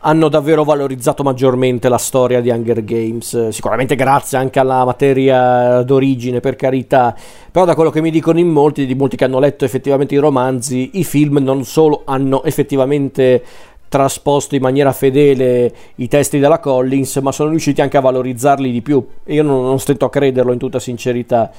hanno 0.00 0.28
davvero 0.28 0.64
valorizzato 0.64 1.22
maggiormente 1.22 1.88
la 1.88 1.98
storia 1.98 2.40
di 2.40 2.50
Hunger 2.50 2.84
Games, 2.84 3.48
sicuramente 3.48 3.94
grazie 3.94 4.38
anche 4.38 4.58
alla 4.58 4.84
materia 4.84 5.82
d'origine, 5.82 6.40
per 6.40 6.56
carità, 6.56 7.14
però 7.50 7.64
da 7.64 7.74
quello 7.74 7.90
che 7.90 8.00
mi 8.00 8.10
dicono 8.10 8.38
in 8.38 8.48
molti, 8.48 8.86
di 8.86 8.94
molti 8.94 9.16
che 9.16 9.24
hanno 9.24 9.38
letto 9.38 9.64
effettivamente 9.64 10.14
i 10.14 10.18
romanzi, 10.18 10.90
i 10.94 11.04
film 11.04 11.38
non 11.38 11.64
solo 11.64 12.02
hanno 12.04 12.44
effettivamente 12.44 13.42
trasposto 13.88 14.54
in 14.54 14.60
maniera 14.60 14.92
fedele 14.92 15.72
i 15.96 16.08
testi 16.08 16.38
della 16.38 16.58
Collins, 16.58 17.16
ma 17.16 17.32
sono 17.32 17.50
riusciti 17.50 17.80
anche 17.80 17.96
a 17.96 18.00
valorizzarli 18.00 18.70
di 18.70 18.82
più. 18.82 19.04
Io 19.26 19.42
non, 19.42 19.62
non 19.62 19.80
stento 19.80 20.04
a 20.04 20.10
crederlo 20.10 20.52
in 20.52 20.58
tutta 20.58 20.78
sincerità. 20.78 21.50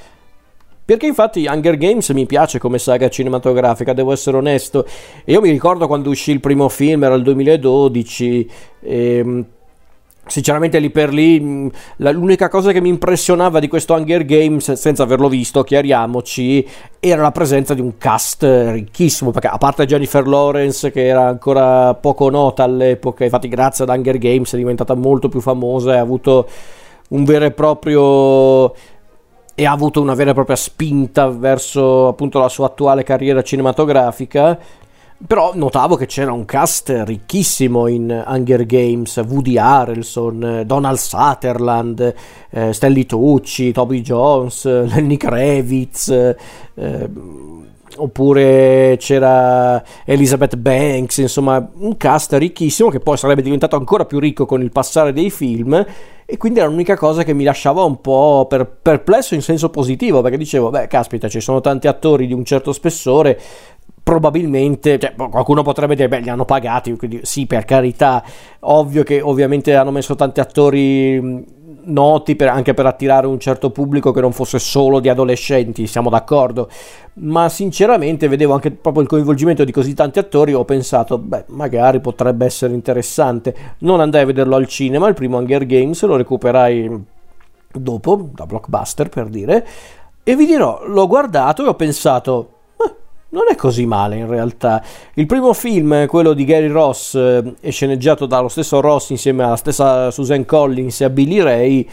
Perché 0.90 1.06
infatti 1.06 1.46
Hunger 1.48 1.76
Games 1.76 2.08
mi 2.08 2.26
piace 2.26 2.58
come 2.58 2.80
saga 2.80 3.08
cinematografica, 3.08 3.92
devo 3.92 4.10
essere 4.10 4.38
onesto. 4.38 4.84
Io 5.26 5.40
mi 5.40 5.48
ricordo 5.48 5.86
quando 5.86 6.10
uscì 6.10 6.32
il 6.32 6.40
primo 6.40 6.68
film, 6.68 7.04
era 7.04 7.14
il 7.14 7.22
2012. 7.22 8.50
E, 8.80 9.16
ehm, 9.18 9.44
sinceramente 10.26 10.80
lì 10.80 10.90
per 10.90 11.12
lì 11.12 11.38
mm, 11.38 11.68
l'unica 11.98 12.48
cosa 12.48 12.72
che 12.72 12.80
mi 12.80 12.88
impressionava 12.88 13.60
di 13.60 13.68
questo 13.68 13.94
Hunger 13.94 14.24
Games 14.24 14.72
senza 14.72 15.04
averlo 15.04 15.28
visto 15.28 15.62
chiariamoci 15.62 16.66
era 16.98 17.22
la 17.22 17.32
presenza 17.32 17.72
di 17.74 17.80
un 17.80 17.96
cast 17.96 18.42
ricchissimo 18.42 19.30
perché 19.30 19.48
a 19.48 19.58
parte 19.58 19.86
Jennifer 19.86 20.26
Lawrence 20.26 20.92
che 20.92 21.06
era 21.06 21.26
ancora 21.26 21.94
poco 21.94 22.30
nota 22.30 22.62
all'epoca 22.62 23.24
infatti 23.24 23.48
grazie 23.48 23.84
ad 23.84 23.90
Hunger 23.90 24.18
Games 24.18 24.52
è 24.52 24.56
diventata 24.56 24.94
molto 24.94 25.28
più 25.28 25.40
famosa 25.40 25.94
e 25.94 25.96
ha 25.96 26.02
avuto 26.02 26.46
un 27.08 27.24
vero 27.24 27.46
e 27.46 27.50
proprio 27.50 28.72
e 29.60 29.66
ha 29.66 29.72
avuto 29.72 30.00
una 30.00 30.14
vera 30.14 30.30
e 30.30 30.32
propria 30.32 30.56
spinta 30.56 31.28
verso 31.28 32.08
appunto 32.08 32.38
la 32.38 32.48
sua 32.48 32.68
attuale 32.68 33.02
carriera 33.02 33.42
cinematografica. 33.42 34.58
Però 35.26 35.52
notavo 35.54 35.96
che 35.96 36.06
c'era 36.06 36.32
un 36.32 36.46
cast 36.46 37.02
ricchissimo 37.04 37.86
in 37.88 38.24
Hunger 38.26 38.64
Games, 38.64 39.16
Woody 39.28 39.58
Harrelson, 39.58 40.62
Donald 40.64 40.96
Sutherland, 40.96 42.14
eh, 42.50 42.72
Stanley 42.72 43.04
Tucci, 43.04 43.70
Toby 43.70 44.00
Jones, 44.00 44.64
Lenny 44.88 45.18
Kravitz, 45.18 46.08
eh, 46.74 47.08
oppure 47.96 48.96
c'era 48.98 49.82
Elizabeth 50.04 50.56
Banks, 50.56 51.18
insomma 51.18 51.70
un 51.74 51.96
cast 51.98 52.32
ricchissimo 52.32 52.88
che 52.88 53.00
poi 53.00 53.18
sarebbe 53.18 53.42
diventato 53.42 53.76
ancora 53.76 54.06
più 54.06 54.18
ricco 54.18 54.46
con 54.46 54.62
il 54.62 54.72
passare 54.72 55.12
dei 55.12 55.30
film 55.30 55.84
e 56.24 56.36
quindi 56.36 56.60
era 56.60 56.68
l'unica 56.68 56.96
cosa 56.96 57.24
che 57.24 57.34
mi 57.34 57.44
lasciava 57.44 57.82
un 57.82 58.00
po' 58.00 58.46
per, 58.48 58.66
perplesso 58.80 59.34
in 59.34 59.42
senso 59.42 59.68
positivo 59.68 60.22
perché 60.22 60.38
dicevo 60.38 60.70
beh 60.70 60.86
caspita 60.86 61.28
ci 61.28 61.40
sono 61.40 61.60
tanti 61.60 61.88
attori 61.88 62.26
di 62.26 62.32
un 62.32 62.44
certo 62.44 62.72
spessore 62.72 63.38
probabilmente, 64.02 64.98
cioè, 64.98 65.14
qualcuno 65.14 65.62
potrebbe 65.62 65.94
dire, 65.94 66.08
beh, 66.08 66.20
li 66.20 66.30
hanno 66.30 66.44
pagati, 66.44 66.96
quindi 66.96 67.20
sì, 67.22 67.46
per 67.46 67.64
carità, 67.64 68.22
ovvio 68.60 69.02
che 69.02 69.20
ovviamente 69.20 69.74
hanno 69.74 69.90
messo 69.90 70.14
tanti 70.14 70.40
attori 70.40 71.58
noti 71.82 72.36
per, 72.36 72.48
anche 72.48 72.74
per 72.74 72.86
attirare 72.86 73.26
un 73.26 73.38
certo 73.38 73.70
pubblico 73.70 74.12
che 74.12 74.20
non 74.20 74.32
fosse 74.32 74.58
solo 74.58 75.00
di 75.00 75.08
adolescenti, 75.08 75.86
siamo 75.86 76.10
d'accordo, 76.10 76.68
ma 77.14 77.48
sinceramente 77.48 78.28
vedevo 78.28 78.54
anche 78.54 78.70
proprio 78.70 79.02
il 79.02 79.08
coinvolgimento 79.08 79.64
di 79.64 79.72
così 79.72 79.94
tanti 79.94 80.18
attori, 80.18 80.52
ho 80.52 80.64
pensato, 80.64 81.18
beh, 81.18 81.44
magari 81.48 82.00
potrebbe 82.00 82.44
essere 82.44 82.74
interessante. 82.74 83.54
Non 83.78 84.00
andai 84.00 84.22
a 84.22 84.26
vederlo 84.26 84.56
al 84.56 84.66
cinema, 84.66 85.08
il 85.08 85.14
primo 85.14 85.38
Hunger 85.38 85.66
Games 85.66 86.02
lo 86.02 86.16
recuperai 86.16 87.04
dopo, 87.72 88.28
da 88.34 88.46
blockbuster 88.46 89.08
per 89.08 89.28
dire, 89.28 89.66
e 90.22 90.36
vi 90.36 90.46
dirò, 90.46 90.82
l'ho 90.86 91.06
guardato 91.06 91.64
e 91.64 91.68
ho 91.68 91.74
pensato 91.74 92.54
non 93.30 93.44
è 93.50 93.54
così 93.56 93.86
male 93.86 94.16
in 94.16 94.28
realtà. 94.28 94.82
Il 95.14 95.26
primo 95.26 95.52
film, 95.52 96.06
quello 96.06 96.32
di 96.32 96.44
Gary 96.44 96.68
Ross, 96.68 97.14
eh, 97.14 97.54
è 97.60 97.70
sceneggiato 97.70 98.26
dallo 98.26 98.48
stesso 98.48 98.80
Ross 98.80 99.10
insieme 99.10 99.44
alla 99.44 99.56
stessa 99.56 100.10
Susan 100.10 100.44
Collins 100.44 101.00
e 101.00 101.04
a 101.04 101.10
Billy 101.10 101.40
Ray. 101.40 101.88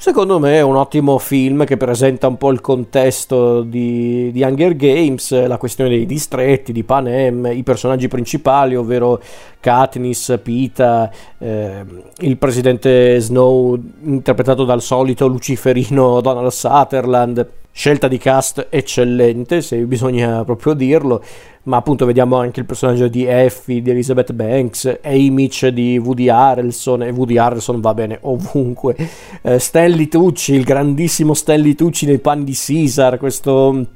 Secondo 0.00 0.38
me 0.38 0.54
è 0.54 0.62
un 0.62 0.76
ottimo 0.76 1.18
film 1.18 1.66
che 1.66 1.76
presenta 1.76 2.26
un 2.26 2.38
po' 2.38 2.50
il 2.52 2.62
contesto 2.62 3.60
di, 3.60 4.30
di 4.32 4.42
Hunger 4.42 4.74
Games, 4.74 5.46
la 5.46 5.58
questione 5.58 5.90
dei 5.90 6.06
distretti, 6.06 6.72
di 6.72 6.84
Panem, 6.84 7.50
i 7.52 7.62
personaggi 7.62 8.08
principali, 8.08 8.76
ovvero 8.76 9.20
Katniss, 9.60 10.38
Pita, 10.42 11.10
eh, 11.36 11.84
il 12.20 12.38
presidente 12.38 13.20
Snow 13.20 13.78
interpretato 14.04 14.64
dal 14.64 14.80
solito 14.80 15.26
luciferino 15.26 16.20
Donald 16.22 16.48
Sutherland 16.48 17.46
scelta 17.72 18.08
di 18.08 18.18
cast 18.18 18.66
eccellente, 18.68 19.62
se 19.62 19.76
bisogna 19.78 20.44
proprio 20.44 20.74
dirlo, 20.74 21.22
ma 21.64 21.76
appunto 21.78 22.04
vediamo 22.04 22.36
anche 22.36 22.60
il 22.60 22.66
personaggio 22.66 23.08
di 23.08 23.24
Effie, 23.24 23.82
di 23.82 23.90
Elizabeth 23.90 24.32
Banks, 24.32 24.98
Amish 25.02 25.68
di 25.68 25.98
Woody 25.98 26.28
Harrelson, 26.28 27.02
e 27.02 27.10
Woody 27.10 27.38
Harrelson 27.38 27.80
va 27.80 27.94
bene 27.94 28.18
ovunque, 28.22 28.96
eh, 29.42 29.58
Stanley 29.58 30.08
Tucci, 30.08 30.54
il 30.54 30.64
grandissimo 30.64 31.34
Stanley 31.34 31.74
Tucci 31.74 32.06
nei 32.06 32.18
panni 32.18 32.44
di 32.44 32.56
Caesar, 32.56 33.18
questo 33.18 33.86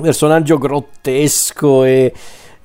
personaggio 0.00 0.58
grottesco 0.58 1.84
e 1.84 2.12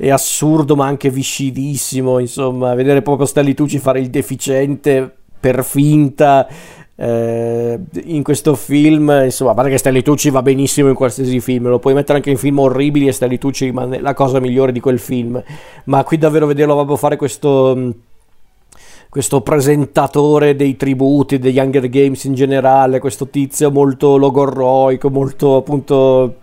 e 0.01 0.11
assurdo 0.11 0.77
ma 0.77 0.85
anche 0.85 1.09
viscidissimo 1.09 2.19
insomma 2.19 2.73
vedere 2.73 3.01
proprio 3.01 3.25
Stanley 3.25 3.53
Tucci 3.53 3.79
fare 3.79 3.99
il 3.99 4.09
deficiente 4.09 5.13
per 5.37 5.63
finta 5.63 6.47
eh, 7.01 7.79
in 8.03 8.23
questo 8.23 8.55
film, 8.55 9.21
insomma, 9.23 9.51
a 9.51 9.53
parte 9.53 9.69
che 9.69 9.77
Stanley 9.77 10.01
Tucci 10.01 10.29
va 10.31 10.41
benissimo 10.41 10.89
in 10.89 10.95
qualsiasi 10.95 11.39
film, 11.39 11.69
lo 11.69 11.79
puoi 11.79 11.93
mettere 11.93 12.17
anche 12.17 12.29
in 12.29 12.35
film 12.35 12.59
orribili 12.59 13.07
e 13.07 13.13
Stanley 13.13 13.37
Tucci 13.37 13.65
rimane 13.65 14.01
la 14.01 14.13
cosa 14.13 14.41
migliore 14.41 14.73
di 14.73 14.81
quel 14.81 14.99
film, 14.99 15.41
ma 15.85 16.03
qui 16.03 16.17
davvero 16.17 16.45
vederlo 16.45 16.73
proprio 16.75 16.97
fare 16.97 17.15
questo 17.15 17.93
questo 19.09 19.41
presentatore 19.41 20.55
dei 20.55 20.75
tributi, 20.75 21.39
degli 21.39 21.57
Hunger 21.57 21.89
Games 21.89 22.25
in 22.25 22.35
generale, 22.35 22.99
questo 22.99 23.27
tizio 23.27 23.71
molto 23.71 24.17
logorroico, 24.17 25.09
molto 25.09 25.55
appunto 25.55 26.35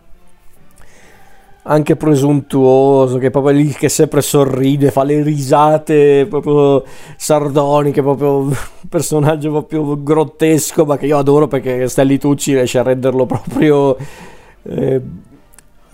anche 1.68 1.96
presuntuoso, 1.96 3.18
che 3.18 3.26
è 3.26 3.30
proprio 3.30 3.56
lì 3.56 3.68
che 3.68 3.88
sempre 3.88 4.22
sorride, 4.22 4.90
fa 4.90 5.02
le 5.02 5.22
risate 5.22 6.26
proprio 6.28 6.84
sardoniche, 7.16 8.02
proprio 8.02 8.38
un 8.38 8.56
personaggio 8.88 9.50
proprio 9.50 10.02
grottesco, 10.02 10.84
ma 10.84 10.96
che 10.96 11.06
io 11.06 11.18
adoro 11.18 11.48
perché 11.48 11.88
Stanley 11.88 12.18
Tucci 12.18 12.52
riesce 12.54 12.78
a 12.78 12.82
renderlo 12.82 13.26
proprio 13.26 13.96
eh, 14.62 15.00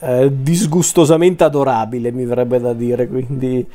eh, 0.01 0.33
disgustosamente 0.43 1.45
adorabile, 1.45 2.13
mi 2.13 2.27
verrebbe 2.27 2.61
da 2.61 2.75
dire, 2.75 3.09
quindi 3.09 3.67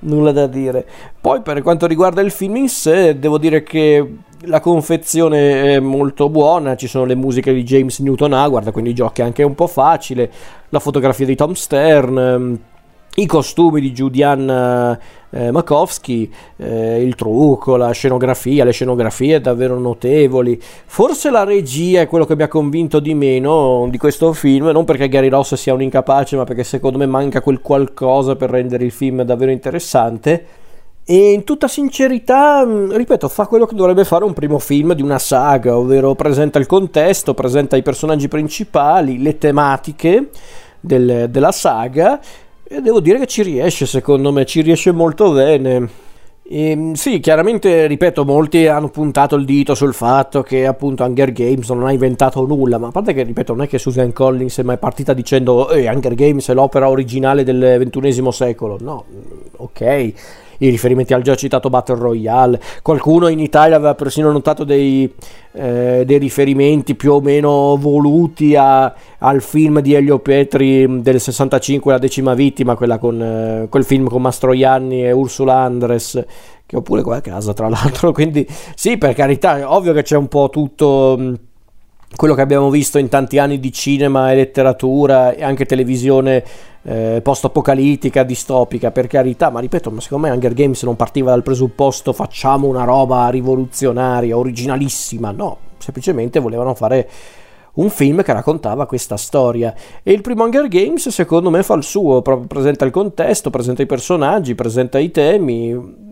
nulla 0.00 0.32
da 0.32 0.46
dire. 0.46 0.86
Poi 1.18 1.40
per 1.40 1.62
quanto 1.62 1.86
riguarda 1.86 2.20
il 2.20 2.30
film 2.30 2.56
in 2.56 2.68
sé, 2.68 3.18
devo 3.18 3.38
dire 3.38 3.62
che 3.62 4.16
la 4.42 4.60
confezione 4.60 5.74
è 5.74 5.80
molto 5.80 6.28
buona, 6.28 6.76
ci 6.76 6.86
sono 6.86 7.04
le 7.04 7.14
musiche 7.14 7.52
di 7.52 7.64
James 7.64 7.98
Newton 7.98 8.32
Howard, 8.32 8.70
quindi 8.70 8.94
giochi 8.94 9.22
anche 9.22 9.42
un 9.42 9.54
po' 9.54 9.66
facile, 9.66 10.30
la 10.68 10.78
fotografia 10.78 11.26
di 11.26 11.34
Tom 11.34 11.52
Stern, 11.52 12.18
ehm, 12.18 12.58
i 13.16 13.26
costumi 13.26 13.80
di 13.80 13.90
Julian 13.90 14.96
eh, 15.30 15.50
Makowski, 15.50 16.32
eh, 16.56 17.02
il 17.02 17.16
trucco, 17.16 17.74
la 17.74 17.90
scenografia, 17.90 18.62
le 18.62 18.70
scenografie 18.70 19.40
davvero 19.40 19.76
notevoli. 19.76 20.60
Forse 20.60 21.28
la 21.30 21.42
regia 21.42 22.02
è 22.02 22.06
quello 22.06 22.24
che 22.24 22.36
mi 22.36 22.44
ha 22.44 22.48
convinto 22.48 23.00
di 23.00 23.14
meno 23.14 23.88
di 23.90 23.98
questo 23.98 24.32
film, 24.32 24.66
non 24.68 24.84
perché 24.84 25.08
Gary 25.08 25.28
Ross 25.28 25.54
sia 25.54 25.74
un 25.74 25.82
incapace, 25.82 26.36
ma 26.36 26.44
perché 26.44 26.62
secondo 26.62 26.98
me 26.98 27.06
manca 27.06 27.40
quel 27.40 27.60
qualcosa 27.60 28.36
per 28.36 28.50
rendere 28.50 28.84
il 28.84 28.92
film 28.92 29.22
davvero 29.22 29.50
interessante. 29.50 30.66
E 31.10 31.32
in 31.32 31.42
tutta 31.42 31.68
sincerità, 31.68 32.66
mm, 32.66 32.92
ripeto, 32.92 33.30
fa 33.30 33.46
quello 33.46 33.64
che 33.64 33.74
dovrebbe 33.74 34.04
fare 34.04 34.24
un 34.24 34.34
primo 34.34 34.58
film 34.58 34.92
di 34.92 35.00
una 35.00 35.18
saga, 35.18 35.74
ovvero 35.74 36.14
presenta 36.14 36.58
il 36.58 36.66
contesto, 36.66 37.32
presenta 37.32 37.78
i 37.78 37.82
personaggi 37.82 38.28
principali, 38.28 39.22
le 39.22 39.38
tematiche 39.38 40.28
del, 40.78 41.28
della 41.30 41.50
saga, 41.50 42.20
e 42.62 42.82
devo 42.82 43.00
dire 43.00 43.20
che 43.20 43.26
ci 43.26 43.42
riesce, 43.42 43.86
secondo 43.86 44.32
me, 44.32 44.44
ci 44.44 44.60
riesce 44.60 44.92
molto 44.92 45.32
bene. 45.32 45.88
E, 46.42 46.70
ehm, 46.72 46.92
sì, 46.92 47.20
chiaramente, 47.20 47.86
ripeto, 47.86 48.26
molti 48.26 48.66
hanno 48.66 48.90
puntato 48.90 49.34
il 49.36 49.46
dito 49.46 49.74
sul 49.74 49.94
fatto 49.94 50.42
che 50.42 50.66
appunto 50.66 51.04
Hunger 51.04 51.32
Games 51.32 51.70
non 51.70 51.86
ha 51.86 51.92
inventato 51.92 52.44
nulla, 52.44 52.76
ma 52.76 52.88
a 52.88 52.90
parte 52.90 53.14
che, 53.14 53.22
ripeto, 53.22 53.54
non 53.54 53.64
è 53.64 53.66
che 53.66 53.78
Susan 53.78 54.12
Collins 54.12 54.58
è 54.58 54.62
mai 54.62 54.76
partita 54.76 55.14
dicendo 55.14 55.70
eh, 55.70 55.88
Hunger 55.88 56.14
Games 56.14 56.46
è 56.50 56.52
l'opera 56.52 56.90
originale 56.90 57.44
del 57.44 57.88
XXI 57.90 58.30
secolo, 58.30 58.76
no, 58.78 59.04
ok 59.56 60.12
i 60.58 60.68
riferimenti 60.68 61.14
al 61.14 61.22
già 61.22 61.34
citato 61.34 61.70
Battle 61.70 61.96
Royale. 61.96 62.60
Qualcuno 62.82 63.28
in 63.28 63.40
Italia 63.40 63.76
aveva 63.76 63.94
persino 63.94 64.30
notato 64.30 64.64
dei, 64.64 65.12
eh, 65.52 66.02
dei 66.04 66.18
riferimenti 66.18 66.94
più 66.94 67.12
o 67.12 67.20
meno 67.20 67.76
voluti 67.76 68.56
a, 68.56 68.94
al 69.18 69.42
film 69.42 69.80
di 69.80 69.94
Elio 69.94 70.18
Petri 70.18 71.00
del 71.02 71.20
65, 71.20 71.92
La 71.92 71.98
decima 71.98 72.34
vittima, 72.34 72.76
con 72.76 73.22
eh, 73.22 73.66
quel 73.68 73.84
film 73.84 74.08
con 74.08 74.22
Mastroianni 74.22 75.04
e 75.04 75.12
Ursula 75.12 75.56
Andres 75.56 76.24
che 76.68 76.76
ho 76.76 76.82
pure 76.82 77.00
qua 77.00 77.16
a 77.16 77.20
casa 77.22 77.54
tra 77.54 77.70
l'altro 77.70 78.12
quindi 78.12 78.46
sì 78.74 78.98
per 78.98 79.14
carità 79.14 79.72
ovvio 79.72 79.94
che 79.94 80.02
c'è 80.02 80.18
un 80.18 80.28
po' 80.28 80.50
tutto 80.50 81.47
quello 82.16 82.34
che 82.34 82.40
abbiamo 82.40 82.70
visto 82.70 82.98
in 82.98 83.08
tanti 83.08 83.38
anni 83.38 83.60
di 83.60 83.72
cinema 83.72 84.32
e 84.32 84.36
letteratura 84.36 85.34
e 85.34 85.44
anche 85.44 85.66
televisione 85.66 86.42
eh, 86.82 87.20
post-apocalittica, 87.22 88.22
distopica, 88.22 88.90
per 88.90 89.06
carità, 89.06 89.50
ma 89.50 89.60
ripeto, 89.60 89.90
ma 89.90 90.00
secondo 90.00 90.26
me 90.26 90.32
Hunger 90.32 90.54
Games 90.54 90.82
non 90.84 90.96
partiva 90.96 91.30
dal 91.30 91.42
presupposto 91.42 92.12
facciamo 92.12 92.66
una 92.66 92.84
roba 92.84 93.28
rivoluzionaria, 93.28 94.36
originalissima, 94.36 95.30
no, 95.30 95.58
semplicemente 95.78 96.40
volevano 96.40 96.74
fare 96.74 97.08
un 97.74 97.90
film 97.90 98.22
che 98.22 98.32
raccontava 98.32 98.86
questa 98.86 99.16
storia 99.16 99.72
e 100.02 100.10
il 100.10 100.20
primo 100.20 100.42
Hunger 100.44 100.66
Games 100.66 101.08
secondo 101.10 101.50
me 101.50 101.62
fa 101.62 101.74
il 101.74 101.84
suo, 101.84 102.22
presenta 102.22 102.84
il 102.84 102.90
contesto, 102.90 103.50
presenta 103.50 103.82
i 103.82 103.86
personaggi, 103.86 104.54
presenta 104.54 104.98
i 104.98 105.10
temi, 105.10 105.68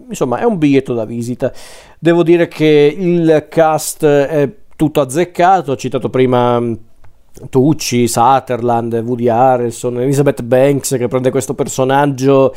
insomma 0.08 0.38
è 0.38 0.44
un 0.44 0.58
biglietto 0.58 0.94
da 0.94 1.04
visita. 1.04 1.52
Devo 1.98 2.22
dire 2.22 2.46
che 2.48 2.94
il 2.96 3.46
cast 3.48 4.04
è 4.04 4.48
tutto 4.76 5.00
azzeccato, 5.00 5.72
ho 5.72 5.76
citato 5.76 6.10
prima 6.10 6.62
Tucci, 7.50 8.06
Sutherland, 8.06 8.92
Woody 9.04 9.28
Harrelson, 9.28 10.00
Elizabeth 10.00 10.42
Banks 10.42 10.96
che 10.96 11.08
prende 11.08 11.30
questo 11.30 11.54
personaggio 11.54 12.54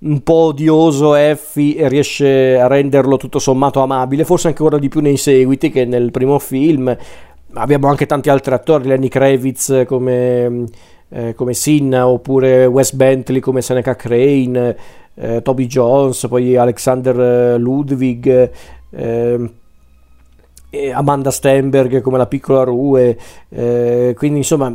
un 0.00 0.20
po' 0.22 0.46
odioso 0.46 1.14
Effie 1.14 1.76
e 1.76 1.88
riesce 1.88 2.58
a 2.58 2.66
renderlo 2.66 3.16
tutto 3.16 3.38
sommato 3.38 3.80
amabile, 3.80 4.24
forse 4.24 4.48
ancora 4.48 4.78
di 4.78 4.88
più 4.88 5.00
nei 5.00 5.16
seguiti 5.16 5.70
che 5.70 5.84
nel 5.84 6.10
primo 6.10 6.38
film. 6.38 6.94
Abbiamo 7.54 7.88
anche 7.88 8.06
tanti 8.06 8.28
altri 8.28 8.54
attori, 8.54 8.88
Lenny 8.88 9.08
Kravitz 9.08 9.84
come, 9.86 10.64
eh, 11.08 11.34
come 11.34 11.54
Sinna, 11.54 12.08
oppure 12.08 12.66
Wes 12.66 12.94
Bentley 12.94 13.40
come 13.40 13.62
Seneca 13.62 13.94
Crane, 13.94 14.76
eh, 15.14 15.42
Toby 15.42 15.66
Jones, 15.66 16.26
poi 16.28 16.56
Alexander 16.56 17.60
Ludwig. 17.60 18.50
Eh, 18.90 19.50
Amanda 20.92 21.30
Stenberg 21.30 22.00
come 22.00 22.18
la 22.18 22.26
piccola 22.26 22.64
Rue, 22.64 23.18
eh, 23.48 24.14
quindi 24.16 24.38
insomma 24.38 24.74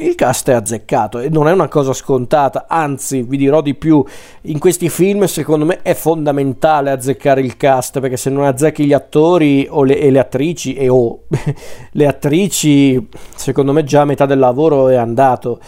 il 0.00 0.14
cast 0.14 0.48
è 0.50 0.52
azzeccato 0.52 1.18
e 1.18 1.28
non 1.28 1.48
è 1.48 1.52
una 1.52 1.66
cosa 1.66 1.92
scontata, 1.92 2.66
anzi 2.68 3.22
vi 3.22 3.36
dirò 3.36 3.60
di 3.60 3.74
più, 3.74 4.04
in 4.42 4.58
questi 4.58 4.88
film 4.88 5.24
secondo 5.24 5.64
me 5.64 5.82
è 5.82 5.94
fondamentale 5.94 6.90
azzeccare 6.90 7.40
il 7.40 7.56
cast 7.56 7.98
perché 7.98 8.16
se 8.16 8.30
non 8.30 8.44
azzecchi 8.44 8.84
gli 8.84 8.92
attori 8.92 9.66
o 9.68 9.82
le, 9.82 9.98
e 9.98 10.10
le 10.10 10.20
attrici 10.20 10.74
e 10.74 10.88
o 10.88 11.22
le 11.90 12.06
attrici 12.06 13.08
secondo 13.34 13.72
me 13.72 13.82
già 13.82 14.04
metà 14.04 14.26
del 14.26 14.38
lavoro 14.38 14.88
è 14.88 14.94
andato. 14.94 15.58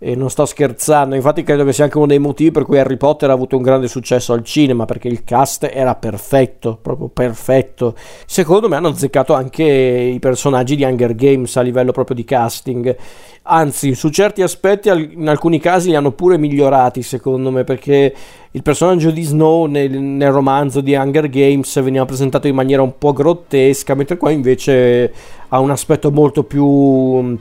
E 0.00 0.14
non 0.14 0.30
sto 0.30 0.46
scherzando, 0.46 1.16
infatti 1.16 1.42
credo 1.42 1.64
che 1.64 1.72
sia 1.72 1.82
anche 1.82 1.96
uno 1.96 2.06
dei 2.06 2.20
motivi 2.20 2.52
per 2.52 2.64
cui 2.64 2.78
Harry 2.78 2.96
Potter 2.96 3.30
ha 3.30 3.32
avuto 3.32 3.56
un 3.56 3.62
grande 3.62 3.88
successo 3.88 4.32
al 4.32 4.44
cinema, 4.44 4.84
perché 4.84 5.08
il 5.08 5.24
cast 5.24 5.68
era 5.72 5.96
perfetto, 5.96 6.78
proprio 6.80 7.08
perfetto. 7.08 7.96
Secondo 8.24 8.68
me 8.68 8.76
hanno 8.76 8.88
azzeccato 8.88 9.34
anche 9.34 9.64
i 9.64 10.18
personaggi 10.20 10.76
di 10.76 10.84
Hunger 10.84 11.16
Games 11.16 11.56
a 11.56 11.62
livello 11.62 11.90
proprio 11.90 12.14
di 12.14 12.22
casting, 12.22 12.96
anzi 13.42 13.96
su 13.96 14.10
certi 14.10 14.42
aspetti 14.42 14.88
in 14.88 15.28
alcuni 15.28 15.58
casi 15.58 15.88
li 15.88 15.96
hanno 15.96 16.12
pure 16.12 16.38
migliorati 16.38 17.02
secondo 17.02 17.50
me, 17.50 17.64
perché 17.64 18.14
il 18.52 18.62
personaggio 18.62 19.10
di 19.10 19.22
Snow 19.22 19.66
nel, 19.66 19.98
nel 19.98 20.30
romanzo 20.30 20.80
di 20.80 20.94
Hunger 20.94 21.28
Games 21.28 21.82
veniva 21.82 22.04
presentato 22.04 22.46
in 22.46 22.54
maniera 22.54 22.82
un 22.82 22.96
po' 22.98 23.12
grottesca, 23.12 23.94
mentre 23.94 24.16
qua 24.16 24.30
invece 24.30 25.12
ha 25.48 25.58
un 25.58 25.70
aspetto 25.70 26.12
molto 26.12 26.44
più 26.44 27.36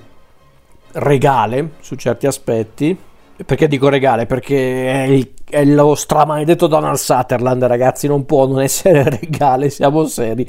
regale 0.98 1.72
su 1.80 1.96
certi 1.96 2.28
aspetti. 2.28 2.98
Perché 3.46 3.68
dico 3.68 3.88
regale? 3.90 4.26
Perché 4.26 4.92
è, 4.92 5.04
il, 5.04 5.32
è 5.48 5.64
lo 5.64 5.94
stramaledetto 5.94 6.66
Donald 6.66 6.98
Sutherland, 6.98 7.64
ragazzi, 7.66 8.08
non 8.08 8.26
può 8.26 8.48
non 8.48 8.62
essere 8.62 9.04
regale, 9.22 9.70
siamo 9.70 10.06
seri. 10.06 10.48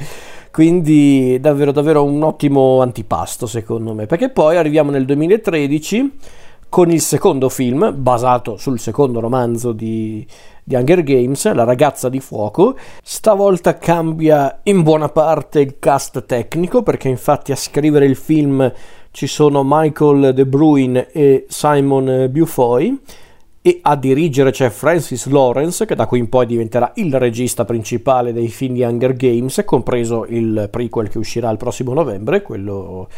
Quindi 0.50 1.38
davvero 1.38 1.70
davvero 1.70 2.02
un 2.02 2.22
ottimo 2.22 2.80
antipasto 2.80 3.46
secondo 3.46 3.92
me. 3.92 4.06
Perché 4.06 4.30
poi 4.30 4.56
arriviamo 4.56 4.90
nel 4.90 5.04
2013 5.04 6.12
con 6.70 6.90
il 6.90 7.00
secondo 7.00 7.48
film, 7.48 7.94
basato 7.96 8.56
sul 8.56 8.78
secondo 8.78 9.20
romanzo 9.20 9.72
di, 9.72 10.26
di 10.62 10.74
Hunger 10.74 11.02
Games, 11.02 11.52
La 11.52 11.64
ragazza 11.64 12.08
di 12.08 12.20
fuoco. 12.20 12.76
Stavolta 13.02 13.78
cambia 13.78 14.61
in 14.64 14.82
buona 14.82 15.08
parte 15.08 15.61
il 15.61 15.78
cast 15.78 16.24
tecnico, 16.26 16.82
perché 16.82 17.08
infatti 17.08 17.52
a 17.52 17.56
scrivere 17.56 18.06
il 18.06 18.16
film 18.16 18.70
ci 19.18 19.26
sono 19.26 19.62
Michael 19.64 20.33
De 20.33 20.46
Bruyne 20.46 21.09
e 21.11 21.46
Simon 21.48 22.28
Bufoy 22.31 22.96
e 23.61 23.81
a 23.83 23.96
dirigere 23.96 24.52
c'è 24.52 24.70
Francis 24.70 25.26
Lawrence 25.26 25.87
che 25.87 25.96
da 25.96 26.07
qui 26.07 26.20
in 26.20 26.28
poi 26.28 26.46
diventerà 26.46 26.92
il 26.94 27.12
regista 27.18 27.64
principale 27.64 28.33
dei 28.33 28.46
film 28.46 28.74
di 28.74 28.83
Hunger 28.85 29.14
Games, 29.14 29.61
compreso 29.64 30.24
il 30.28 30.68
prequel 30.70 31.09
che 31.09 31.18
uscirà 31.18 31.50
il 31.50 31.57
prossimo 31.57 31.94
novembre, 31.94 32.42
quello 32.42 33.09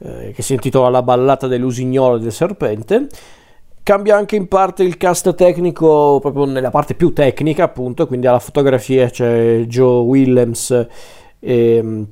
eh, 0.00 0.32
che 0.32 0.42
si 0.42 0.52
intitola 0.52 0.90
La 0.90 1.02
ballata 1.02 1.46
dell'usignolo 1.46 2.16
e 2.16 2.20
del 2.20 2.32
serpente. 2.32 3.06
Cambia 3.82 4.18
anche 4.18 4.36
in 4.36 4.48
parte 4.48 4.82
il 4.82 4.98
cast 4.98 5.34
tecnico, 5.34 6.18
proprio 6.20 6.44
nella 6.44 6.68
parte 6.68 6.92
più 6.92 7.14
tecnica, 7.14 7.64
appunto, 7.64 8.06
quindi 8.06 8.26
alla 8.26 8.38
fotografia 8.38 9.08
c'è 9.08 9.60
Joe 9.60 10.02
Williams 10.02 10.86
e 11.40 12.06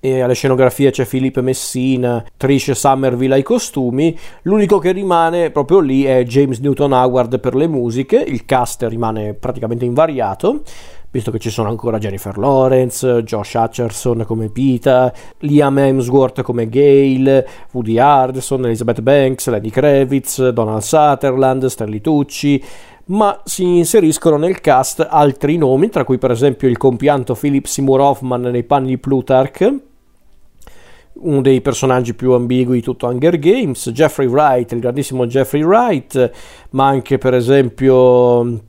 e 0.00 0.20
alle 0.20 0.34
scenografie 0.34 0.90
c'è 0.90 1.04
Filippo 1.04 1.42
Messina, 1.42 2.24
Trish 2.36 2.72
Somerville 2.72 3.34
ai 3.34 3.42
costumi, 3.42 4.18
l'unico 4.42 4.78
che 4.78 4.92
rimane 4.92 5.50
proprio 5.50 5.80
lì 5.80 6.04
è 6.04 6.22
James 6.24 6.58
Newton 6.58 6.92
Howard 6.92 7.38
per 7.38 7.54
le 7.54 7.66
musiche, 7.68 8.16
il 8.16 8.46
cast 8.46 8.82
rimane 8.84 9.34
praticamente 9.34 9.84
invariato, 9.84 10.62
visto 11.10 11.30
che 11.30 11.38
ci 11.38 11.50
sono 11.50 11.68
ancora 11.68 11.98
Jennifer 11.98 12.38
Lawrence, 12.38 13.22
Josh 13.24 13.54
Hutcherson 13.54 14.24
come 14.26 14.48
Pita, 14.48 15.12
Liam 15.40 15.78
Hemsworth 15.78 16.40
come 16.40 16.68
Gale, 16.68 17.46
Woody 17.72 17.98
Harrelson, 17.98 18.64
Elizabeth 18.64 19.02
Banks, 19.02 19.48
Lenny 19.48 19.70
Kravitz, 19.70 20.48
Donald 20.48 20.82
Sutherland, 20.82 21.66
Stanley 21.66 22.00
Tucci, 22.00 22.62
ma 23.06 23.40
si 23.44 23.64
inseriscono 23.64 24.36
nel 24.36 24.60
cast 24.60 25.06
altri 25.08 25.56
nomi, 25.56 25.88
tra 25.88 26.04
cui 26.04 26.16
per 26.16 26.30
esempio 26.30 26.68
il 26.68 26.78
compianto 26.78 27.34
Philip 27.34 27.66
Seymour 27.66 28.00
Hoffman 28.00 28.42
nei 28.42 28.62
panni 28.62 28.88
di 28.88 28.98
Plutarch, 28.98 29.88
uno 31.14 31.40
dei 31.40 31.60
personaggi 31.60 32.14
più 32.14 32.32
ambigui 32.32 32.76
di 32.76 32.82
tutto 32.82 33.06
Hunger 33.06 33.38
Games, 33.38 33.90
Jeffrey 33.90 34.26
Wright, 34.26 34.72
il 34.72 34.80
grandissimo 34.80 35.26
Jeffrey 35.26 35.62
Wright, 35.62 36.30
ma 36.70 36.86
anche 36.86 37.18
per 37.18 37.34
esempio 37.34 38.68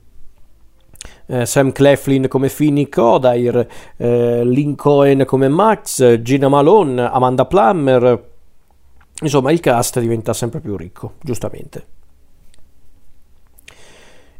eh, 1.26 1.46
Sam 1.46 1.72
Cleflin 1.72 2.28
come 2.28 2.48
Finny 2.48 2.88
Kodair, 2.88 3.66
eh, 3.96 4.44
Lynn 4.44 4.74
Cohen 4.74 5.24
come 5.24 5.48
Max, 5.48 6.20
Gina 6.20 6.48
Malone, 6.48 7.00
Amanda 7.00 7.46
Plummer. 7.46 8.30
Insomma, 9.22 9.52
il 9.52 9.60
cast 9.60 10.00
diventa 10.00 10.32
sempre 10.32 10.60
più 10.60 10.76
ricco, 10.76 11.14
giustamente. 11.20 11.86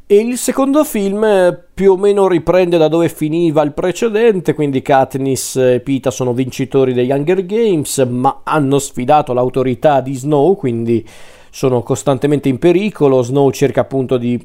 E 0.06 0.16
il 0.16 0.36
secondo 0.36 0.84
film 0.84 1.24
eh, 1.24 1.64
più 1.82 1.94
o 1.94 1.96
meno 1.96 2.28
riprende 2.28 2.78
da 2.78 2.86
dove 2.86 3.08
finiva 3.08 3.60
il 3.62 3.72
precedente, 3.72 4.54
quindi 4.54 4.82
Katniss 4.82 5.56
e 5.56 5.80
Pita 5.80 6.12
sono 6.12 6.32
vincitori 6.32 6.92
degli 6.92 7.10
Hunger 7.10 7.44
Games, 7.44 7.98
ma 8.08 8.42
hanno 8.44 8.78
sfidato 8.78 9.32
l'autorità 9.32 10.00
di 10.00 10.14
Snow, 10.14 10.54
quindi 10.54 11.04
sono 11.50 11.82
costantemente 11.82 12.48
in 12.48 12.60
pericolo. 12.60 13.20
Snow 13.22 13.50
cerca 13.50 13.80
appunto 13.80 14.16
di 14.16 14.40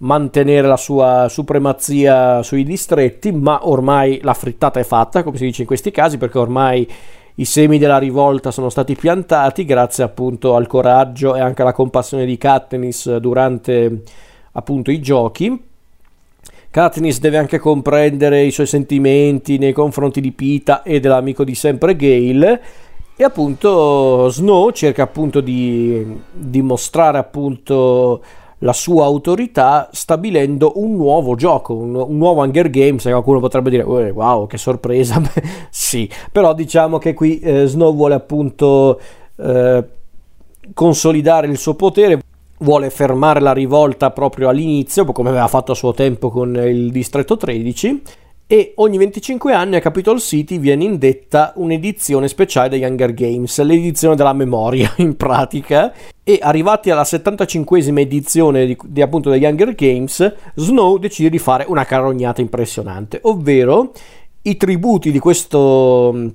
mantenere 0.00 0.68
la 0.68 0.76
sua 0.76 1.28
supremazia 1.30 2.42
sui 2.42 2.62
distretti, 2.62 3.32
ma 3.32 3.66
ormai 3.66 4.20
la 4.22 4.34
frittata 4.34 4.78
è 4.78 4.84
fatta, 4.84 5.22
come 5.22 5.38
si 5.38 5.46
dice 5.46 5.62
in 5.62 5.66
questi 5.66 5.90
casi, 5.90 6.18
perché 6.18 6.36
ormai 6.36 6.86
i 7.36 7.44
semi 7.46 7.78
della 7.78 7.96
rivolta 7.96 8.50
sono 8.50 8.68
stati 8.68 8.94
piantati 8.94 9.64
grazie 9.64 10.04
appunto 10.04 10.54
al 10.54 10.66
coraggio 10.66 11.36
e 11.36 11.40
anche 11.40 11.62
alla 11.62 11.72
compassione 11.72 12.26
di 12.26 12.36
Katniss 12.36 13.16
durante 13.16 14.02
appunto 14.52 14.90
i 14.90 15.00
giochi. 15.00 15.65
Katniss 16.70 17.18
deve 17.18 17.38
anche 17.38 17.58
comprendere 17.58 18.42
i 18.42 18.50
suoi 18.50 18.66
sentimenti 18.66 19.58
nei 19.58 19.72
confronti 19.72 20.20
di 20.20 20.32
Pita 20.32 20.82
e 20.82 21.00
dell'amico 21.00 21.44
di 21.44 21.54
sempre 21.54 21.96
Gale 21.96 22.62
e 23.16 23.24
appunto 23.24 24.28
Snow 24.28 24.70
cerca 24.72 25.04
appunto 25.04 25.40
di 25.40 26.20
dimostrare 26.32 27.16
appunto 27.16 28.22
la 28.60 28.72
sua 28.72 29.04
autorità 29.04 29.88
stabilendo 29.92 30.72
un 30.76 30.94
nuovo 30.96 31.34
gioco, 31.34 31.74
un, 31.74 31.94
un 31.94 32.16
nuovo 32.16 32.42
Hunger 32.42 32.70
Games. 32.70 33.02
Qualcuno 33.02 33.40
potrebbe 33.40 33.70
dire: 33.70 33.82
Wow, 33.82 34.46
che 34.46 34.58
sorpresa! 34.58 35.20
sì, 35.70 36.08
però 36.30 36.54
diciamo 36.54 36.98
che 36.98 37.14
qui 37.14 37.38
eh, 37.38 37.66
Snow 37.66 37.94
vuole 37.94 38.14
appunto 38.14 39.00
eh, 39.36 39.84
consolidare 40.74 41.46
il 41.46 41.58
suo 41.58 41.74
potere, 41.74 42.20
vuole 42.58 42.90
fermare 42.90 43.40
la 43.40 43.52
rivolta 43.52 44.10
proprio 44.10 44.48
all'inizio, 44.48 45.04
come 45.04 45.28
aveva 45.28 45.48
fatto 45.48 45.72
a 45.72 45.74
suo 45.74 45.92
tempo 45.92 46.30
con 46.30 46.54
il 46.56 46.90
distretto 46.90 47.36
13 47.36 48.02
e 48.48 48.74
ogni 48.76 48.96
25 48.96 49.52
anni 49.52 49.74
a 49.74 49.80
Capitol 49.80 50.20
City 50.20 50.58
viene 50.58 50.84
indetta 50.84 51.52
un'edizione 51.56 52.28
speciale 52.28 52.68
degli 52.68 52.84
Hunger 52.84 53.12
Games, 53.12 53.60
l'edizione 53.62 54.14
della 54.14 54.32
memoria 54.32 54.92
in 54.98 55.16
pratica. 55.16 55.92
E 56.22 56.38
arrivati 56.40 56.90
alla 56.90 57.02
75esima 57.02 57.98
edizione 57.98 58.66
di, 58.66 58.76
di, 58.84 59.02
appunto 59.02 59.30
degli 59.30 59.44
Hunger 59.44 59.74
Games 59.74 60.34
Snow 60.54 60.96
decide 60.98 61.28
di 61.28 61.38
fare 61.38 61.64
una 61.66 61.84
carognata 61.84 62.40
impressionante, 62.40 63.18
ovvero 63.22 63.92
i 64.42 64.56
tributi 64.56 65.10
di 65.10 65.18
questo 65.18 66.32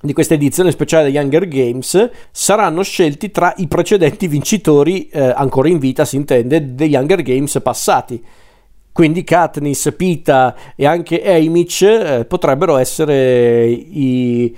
di 0.00 0.12
questa 0.12 0.34
edizione 0.34 0.70
speciale 0.70 1.04
degli 1.04 1.16
Hunger 1.16 1.48
Games 1.48 2.10
saranno 2.30 2.82
scelti 2.82 3.30
tra 3.30 3.54
i 3.56 3.66
precedenti 3.66 4.28
vincitori, 4.28 5.08
eh, 5.08 5.20
ancora 5.20 5.68
in 5.68 5.78
vita 5.78 6.04
si 6.04 6.16
intende, 6.16 6.74
degli 6.74 6.94
Hunger 6.94 7.22
Games 7.22 7.58
passati. 7.62 8.22
Quindi 8.92 9.24
Katniss, 9.24 9.92
Pita 9.94 10.54
e 10.74 10.86
anche 10.86 11.22
Amic 11.22 11.82
eh, 11.82 12.24
potrebbero 12.26 12.78
essere 12.78 13.66
i, 13.68 14.56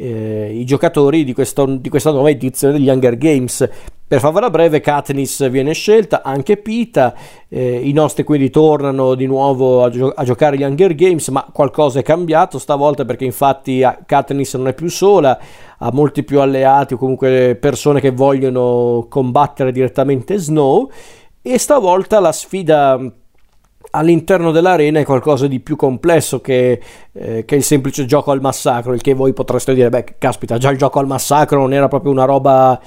eh, 0.00 0.50
i 0.54 0.64
giocatori 0.64 1.24
di, 1.24 1.34
questo, 1.34 1.66
di 1.66 1.88
questa 1.90 2.10
nuova 2.10 2.30
edizione 2.30 2.72
degli 2.72 2.88
Hunger 2.88 3.18
Games. 3.18 3.68
Per 4.10 4.18
farvela 4.18 4.50
breve, 4.50 4.80
Katniss 4.80 5.48
viene 5.50 5.72
scelta, 5.72 6.22
anche 6.24 6.56
Pita, 6.56 7.14
eh, 7.48 7.76
i 7.76 7.92
nostri 7.92 8.24
quindi 8.24 8.50
tornano 8.50 9.14
di 9.14 9.26
nuovo 9.26 9.84
a, 9.84 9.90
gio- 9.90 10.12
a, 10.12 10.24
giocare 10.24 10.56
gli 10.56 10.64
Hunger 10.64 10.94
Games, 10.96 11.28
ma 11.28 11.46
qualcosa 11.52 12.00
è 12.00 12.02
cambiato 12.02 12.58
stavolta 12.58 13.04
perché 13.04 13.24
infatti 13.24 13.86
Katniss 14.06 14.56
non 14.56 14.68
è 14.68 14.74
più 14.74 14.88
sola, 14.88 15.38
ha 15.78 15.92
molti 15.92 16.24
più 16.24 16.40
alleati 16.40 16.94
o 16.94 16.96
comunque 16.96 17.56
persone 17.60 18.00
che 18.00 18.10
vogliono 18.10 19.06
combattere 19.08 19.70
direttamente 19.70 20.38
Snow 20.38 20.90
e 21.42 21.58
stavolta 21.58 22.18
la 22.18 22.32
sfida 22.32 22.98
all'interno 23.90 24.50
dell'arena 24.50 25.00
è 25.00 25.04
qualcosa 25.04 25.46
di 25.46 25.60
più 25.60 25.76
complesso 25.76 26.40
che, 26.40 26.80
eh, 27.12 27.44
che, 27.44 27.54
il 27.54 27.62
semplice 27.62 28.04
gioco 28.04 28.30
al 28.30 28.40
massacro, 28.40 28.92
il 28.92 29.00
che 29.00 29.14
voi 29.14 29.32
potreste 29.32 29.74
dire, 29.74 29.88
beh, 29.88 30.16
caspita, 30.18 30.58
già 30.58 30.70
il 30.70 30.78
gioco 30.78 30.98
al 30.98 31.06
massacro 31.06 31.58
non 31.60 31.72
era 31.72 31.88
proprio 31.88 32.12
una 32.12 32.24
roba 32.24 32.80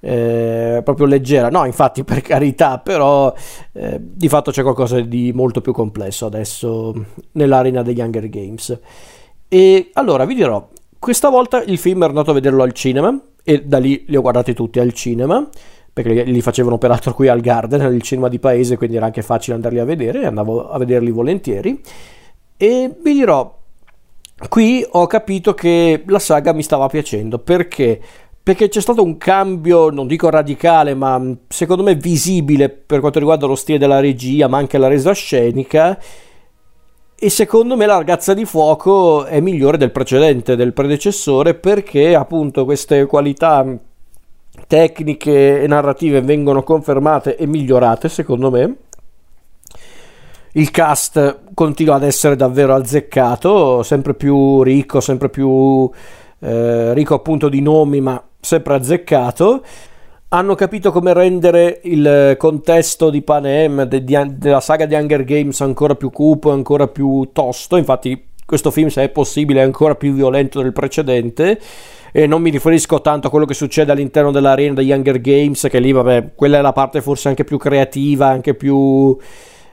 eh, 0.00 0.80
proprio 0.84 1.06
leggera. 1.06 1.48
No, 1.48 1.64
infatti, 1.64 2.02
per 2.04 2.20
carità, 2.20 2.78
però 2.78 3.32
eh, 3.72 3.98
di 4.00 4.28
fatto 4.28 4.50
c'è 4.50 4.62
qualcosa 4.62 5.00
di 5.00 5.32
molto 5.34 5.60
più 5.60 5.72
complesso 5.72 6.26
adesso 6.26 6.94
nell'arena 7.32 7.82
degli 7.82 8.00
Hunger 8.00 8.28
Games. 8.28 8.78
E 9.48 9.90
allora 9.94 10.24
vi 10.24 10.34
dirò, 10.34 10.68
questa 10.98 11.28
volta 11.28 11.62
il 11.62 11.78
film 11.78 11.98
ero 12.02 12.10
andato 12.10 12.30
a 12.30 12.34
vederlo 12.34 12.62
al 12.62 12.72
cinema 12.72 13.18
e 13.42 13.64
da 13.64 13.78
lì 13.78 14.04
li 14.08 14.16
ho 14.16 14.20
guardati 14.20 14.52
tutti 14.52 14.78
al 14.78 14.92
cinema 14.92 15.48
perché 16.02 16.22
li 16.22 16.40
facevano 16.40 16.78
peraltro 16.78 17.12
qui 17.12 17.28
al 17.28 17.40
Garden, 17.40 17.92
il 17.92 18.02
cinema 18.02 18.28
di 18.28 18.38
paese, 18.38 18.76
quindi 18.76 18.96
era 18.96 19.06
anche 19.06 19.22
facile 19.22 19.56
andarli 19.56 19.80
a 19.80 19.84
vedere, 19.84 20.26
andavo 20.26 20.70
a 20.70 20.78
vederli 20.78 21.10
volentieri. 21.10 21.80
E 22.56 22.96
vi 23.02 23.12
dirò, 23.12 23.56
qui 24.48 24.86
ho 24.88 25.06
capito 25.06 25.54
che 25.54 26.04
la 26.06 26.18
saga 26.18 26.52
mi 26.52 26.62
stava 26.62 26.86
piacendo 26.88 27.38
perché 27.38 28.00
perché 28.48 28.68
c'è 28.68 28.80
stato 28.80 29.02
un 29.02 29.18
cambio, 29.18 29.90
non 29.90 30.06
dico 30.06 30.30
radicale, 30.30 30.94
ma 30.94 31.20
secondo 31.48 31.82
me 31.82 31.94
visibile 31.96 32.70
per 32.70 33.00
quanto 33.00 33.18
riguarda 33.18 33.44
lo 33.44 33.54
stile 33.54 33.76
della 33.76 34.00
regia, 34.00 34.48
ma 34.48 34.56
anche 34.56 34.78
la 34.78 34.88
resa 34.88 35.12
scenica. 35.12 35.98
E 37.14 37.28
secondo 37.28 37.76
me 37.76 37.84
la 37.84 37.98
ragazza 37.98 38.32
di 38.32 38.46
fuoco 38.46 39.26
è 39.26 39.40
migliore 39.40 39.76
del 39.76 39.90
precedente, 39.90 40.56
del 40.56 40.72
predecessore, 40.72 41.54
perché 41.56 42.14
appunto 42.14 42.64
queste 42.64 43.04
qualità 43.04 43.66
tecniche 44.66 45.62
e 45.62 45.66
narrative 45.66 46.20
vengono 46.20 46.62
confermate 46.62 47.36
e 47.36 47.46
migliorate, 47.46 48.08
secondo 48.08 48.50
me. 48.50 48.76
Il 50.52 50.70
cast 50.70 51.40
continua 51.54 51.96
ad 51.96 52.02
essere 52.02 52.34
davvero 52.34 52.74
azzeccato, 52.74 53.82
sempre 53.82 54.14
più 54.14 54.62
ricco, 54.62 55.00
sempre 55.00 55.28
più 55.28 55.88
eh, 56.40 56.94
ricco 56.94 57.14
appunto 57.14 57.48
di 57.48 57.60
nomi, 57.60 58.00
ma 58.00 58.22
sempre 58.40 58.74
azzeccato. 58.74 59.62
Hanno 60.30 60.54
capito 60.54 60.90
come 60.90 61.12
rendere 61.12 61.80
il 61.84 62.34
contesto 62.38 63.08
di 63.08 63.22
Panem, 63.22 63.84
de, 63.84 64.04
de, 64.04 64.34
della 64.36 64.60
saga 64.60 64.84
di 64.84 64.94
Hunger 64.94 65.24
Games, 65.24 65.60
ancora 65.60 65.94
più 65.94 66.10
cupo, 66.10 66.50
ancora 66.50 66.86
più 66.88 67.30
tosto. 67.32 67.76
Infatti, 67.76 68.26
questo 68.44 68.70
film, 68.70 68.88
se 68.88 69.04
è 69.04 69.08
possibile, 69.10 69.60
è 69.60 69.64
ancora 69.64 69.94
più 69.94 70.12
violento 70.12 70.60
del 70.60 70.72
precedente. 70.72 71.60
E 72.18 72.26
non 72.26 72.42
mi 72.42 72.50
riferisco 72.50 73.00
tanto 73.00 73.28
a 73.28 73.30
quello 73.30 73.44
che 73.44 73.54
succede 73.54 73.92
all'interno 73.92 74.32
dell'arena 74.32 74.74
degli 74.74 74.90
Hunger 74.90 75.20
Games, 75.20 75.68
che 75.70 75.78
lì, 75.78 75.92
vabbè, 75.92 76.32
quella 76.34 76.58
è 76.58 76.60
la 76.60 76.72
parte 76.72 77.00
forse 77.00 77.28
anche 77.28 77.44
più 77.44 77.58
creativa, 77.58 78.26
anche 78.26 78.54
più 78.54 79.16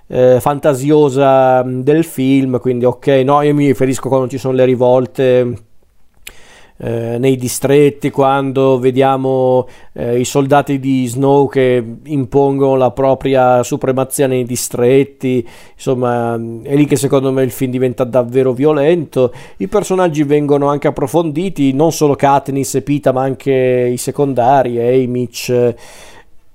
eh, 0.05 0.38
fantasiosa 0.39 1.63
del 1.63 2.03
film. 2.03 2.60
Quindi, 2.60 2.86
ok, 2.86 3.08
no, 3.25 3.41
io 3.41 3.55
mi 3.55 3.65
riferisco 3.65 4.10
quando 4.10 4.27
ci 4.27 4.38
sono 4.38 4.53
le 4.53 4.63
rivolte 4.63 5.53
eh, 6.77 7.17
nei 7.17 7.35
distretti, 7.35 8.11
quando 8.11 8.79
vediamo 8.79 9.67
eh, 9.93 10.19
i 10.19 10.25
soldati 10.25 10.79
di 10.79 11.05
Snow 11.05 11.49
che 11.49 11.83
impongono 12.03 12.75
la 12.75 12.91
propria 12.91 13.63
supremazia 13.63 14.27
nei 14.27 14.43
distretti, 14.43 15.47
insomma 15.73 16.35
è 16.35 16.75
lì 16.75 16.85
che 16.85 16.95
secondo 16.95 17.31
me 17.31 17.43
il 17.43 17.51
film 17.51 17.71
diventa 17.71 18.03
davvero 18.03 18.53
violento. 18.53 19.33
I 19.57 19.67
personaggi 19.67 20.23
vengono 20.23 20.67
anche 20.67 20.88
approfonditi, 20.88 21.73
non 21.73 21.91
solo 21.91 22.15
Katniss 22.15 22.75
e 22.75 22.81
Pita, 22.81 23.11
ma 23.11 23.21
anche 23.21 23.89
i 23.93 23.97
secondari, 23.97 24.79
Amic 24.79 25.73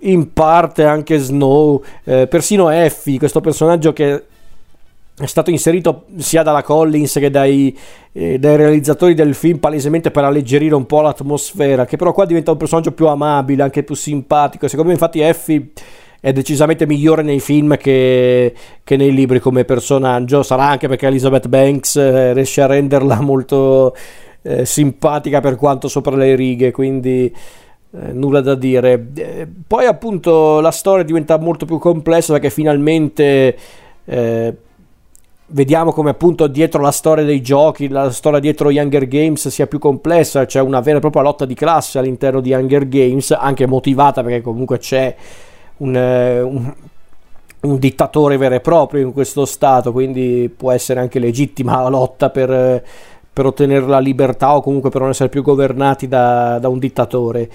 in 0.02 0.33
parte 0.33 0.85
anche 0.85 1.18
Snow, 1.18 1.83
eh, 2.04 2.26
persino 2.26 2.70
Effie, 2.70 3.18
questo 3.18 3.40
personaggio 3.40 3.92
che 3.92 4.24
è 5.24 5.26
stato 5.26 5.50
inserito 5.50 6.06
sia 6.16 6.42
dalla 6.42 6.62
Collins 6.62 7.14
che 7.14 7.30
dai, 7.30 7.76
eh, 8.12 8.38
dai, 8.38 8.56
realizzatori 8.56 9.14
del 9.14 9.35
film 9.35 9.59
palesemente 9.59 10.11
per 10.11 10.24
alleggerire 10.24 10.74
un 10.74 10.87
po' 10.87 11.00
l'atmosfera, 11.00 11.85
che 11.85 11.96
però 11.96 12.12
qua 12.12 12.24
diventa 12.24 12.52
un 12.52 12.56
personaggio 12.56 12.92
più 12.92 13.06
amabile, 13.06 13.62
anche 13.62 13.83
più 13.83 13.94
simpatico. 13.94 14.66
Secondo 14.68 14.88
me 14.88 14.94
infatti 14.94 15.20
Effie 15.20 15.70
è 16.20 16.33
decisamente 16.33 16.87
migliore 16.87 17.22
nei 17.22 17.40
film 17.40 17.76
che, 17.76 18.54
che, 18.85 18.96
nei 18.96 19.12
libri 19.12 19.40
come 19.40 19.64
personaggio. 19.64 20.42
Sarà 20.42 20.68
anche 20.68 20.88
perché 20.88 21.06
Elizabeth 21.06 21.48
Banks 21.48 21.96
eh, 21.96 22.33
riesce 22.33 22.61
a 22.61 22.66
renderla 22.66 23.20
molto 23.20 23.94
eh, 24.42 24.64
simpatica 24.64 25.40
per 25.40 25.56
quanto 25.56 25.88
sopra 25.88 26.16
le 26.16 26.35
righe, 26.35 26.70
quindi 26.70 27.35
eh, 27.92 28.12
nulla 28.12 28.40
da 28.40 28.54
dire. 28.54 29.09
Eh, 29.14 29.48
poi 29.66 29.87
appunto 29.87 30.61
la 30.61 30.70
storia 30.70 31.04
diventa 31.04 31.38
molto 31.38 31.64
più 31.66 31.78
complessa 31.78 32.33
perché 32.33 32.50
finalmente 32.50 33.56
eh, 34.04 34.54
vediamo 35.52 35.92
come 35.92 36.10
appunto 36.10 36.46
dietro 36.46 36.80
la 36.80 36.90
storia 36.90 37.24
dei 37.24 37.40
giochi, 37.40 37.88
la 37.88 38.10
storia 38.10 38.38
dietro 38.40 38.70
Younger 38.70 39.06
Games 39.06 39.48
sia 39.48 39.66
più 39.66 39.78
complessa, 39.78 40.44
c'è 40.44 40.60
una 40.60 40.80
vera 40.80 40.98
e 40.98 41.00
propria 41.00 41.22
lotta 41.22 41.44
di 41.44 41.54
classe 41.54 41.98
all'interno 41.98 42.40
di 42.40 42.50
Younger 42.50 42.88
Games, 42.88 43.30
anche 43.32 43.66
motivata 43.66 44.22
perché 44.22 44.40
comunque 44.40 44.78
c'è 44.78 45.14
un, 45.78 45.96
eh, 45.96 46.40
un, 46.40 46.72
un 47.60 47.78
dittatore 47.78 48.36
vero 48.36 48.54
e 48.54 48.60
proprio 48.60 49.02
in 49.02 49.12
questo 49.12 49.44
stato, 49.44 49.92
quindi 49.92 50.52
può 50.54 50.72
essere 50.72 51.00
anche 51.00 51.18
legittima 51.18 51.82
la 51.82 51.88
lotta 51.88 52.30
per, 52.30 52.84
per 53.32 53.46
ottenere 53.46 53.86
la 53.86 54.00
libertà 54.00 54.54
o 54.54 54.60
comunque 54.60 54.90
per 54.90 55.00
non 55.00 55.10
essere 55.10 55.28
più 55.28 55.42
governati 55.42 56.06
da, 56.08 56.58
da 56.58 56.68
un 56.68 56.78
dittatore 56.78 57.50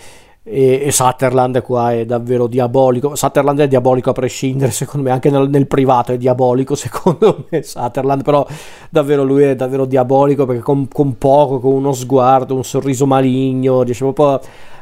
e, 0.48 0.84
e 0.86 0.92
Sutherland 0.92 1.60
qua 1.64 1.92
è 1.92 2.06
davvero 2.06 2.46
diabolico. 2.46 3.16
Sutherland 3.16 3.62
è 3.62 3.68
diabolico 3.68 4.12
a 4.12 4.14
prescindere, 4.14 4.70
secondo 4.72 5.08
me, 5.08 5.14
anche 5.14 5.32
nel, 5.32 5.50
nel, 5.50 5.66
privato 5.66 6.12
è 6.12 6.18
diabolico, 6.18 6.76
secondo 6.76 7.46
me 7.50 7.64
Sutherland, 7.64 8.24
però 8.24 8.46
davvero 8.90 9.24
lui 9.24 9.44
è 9.44 9.56
davvero 9.56 9.86
diabolico 9.86 10.46
perché 10.46 10.62
con, 10.62 10.88
con 10.88 11.18
poco, 11.18 11.60
con 11.60 11.74
uno 11.74 11.94
sguardo, 11.94 12.56
un 12.56 12.64
sorriso 12.64 13.08
maligno, 13.08 13.82
riesce 13.82 14.04
proprio 14.04 14.34
a, 14.34 14.42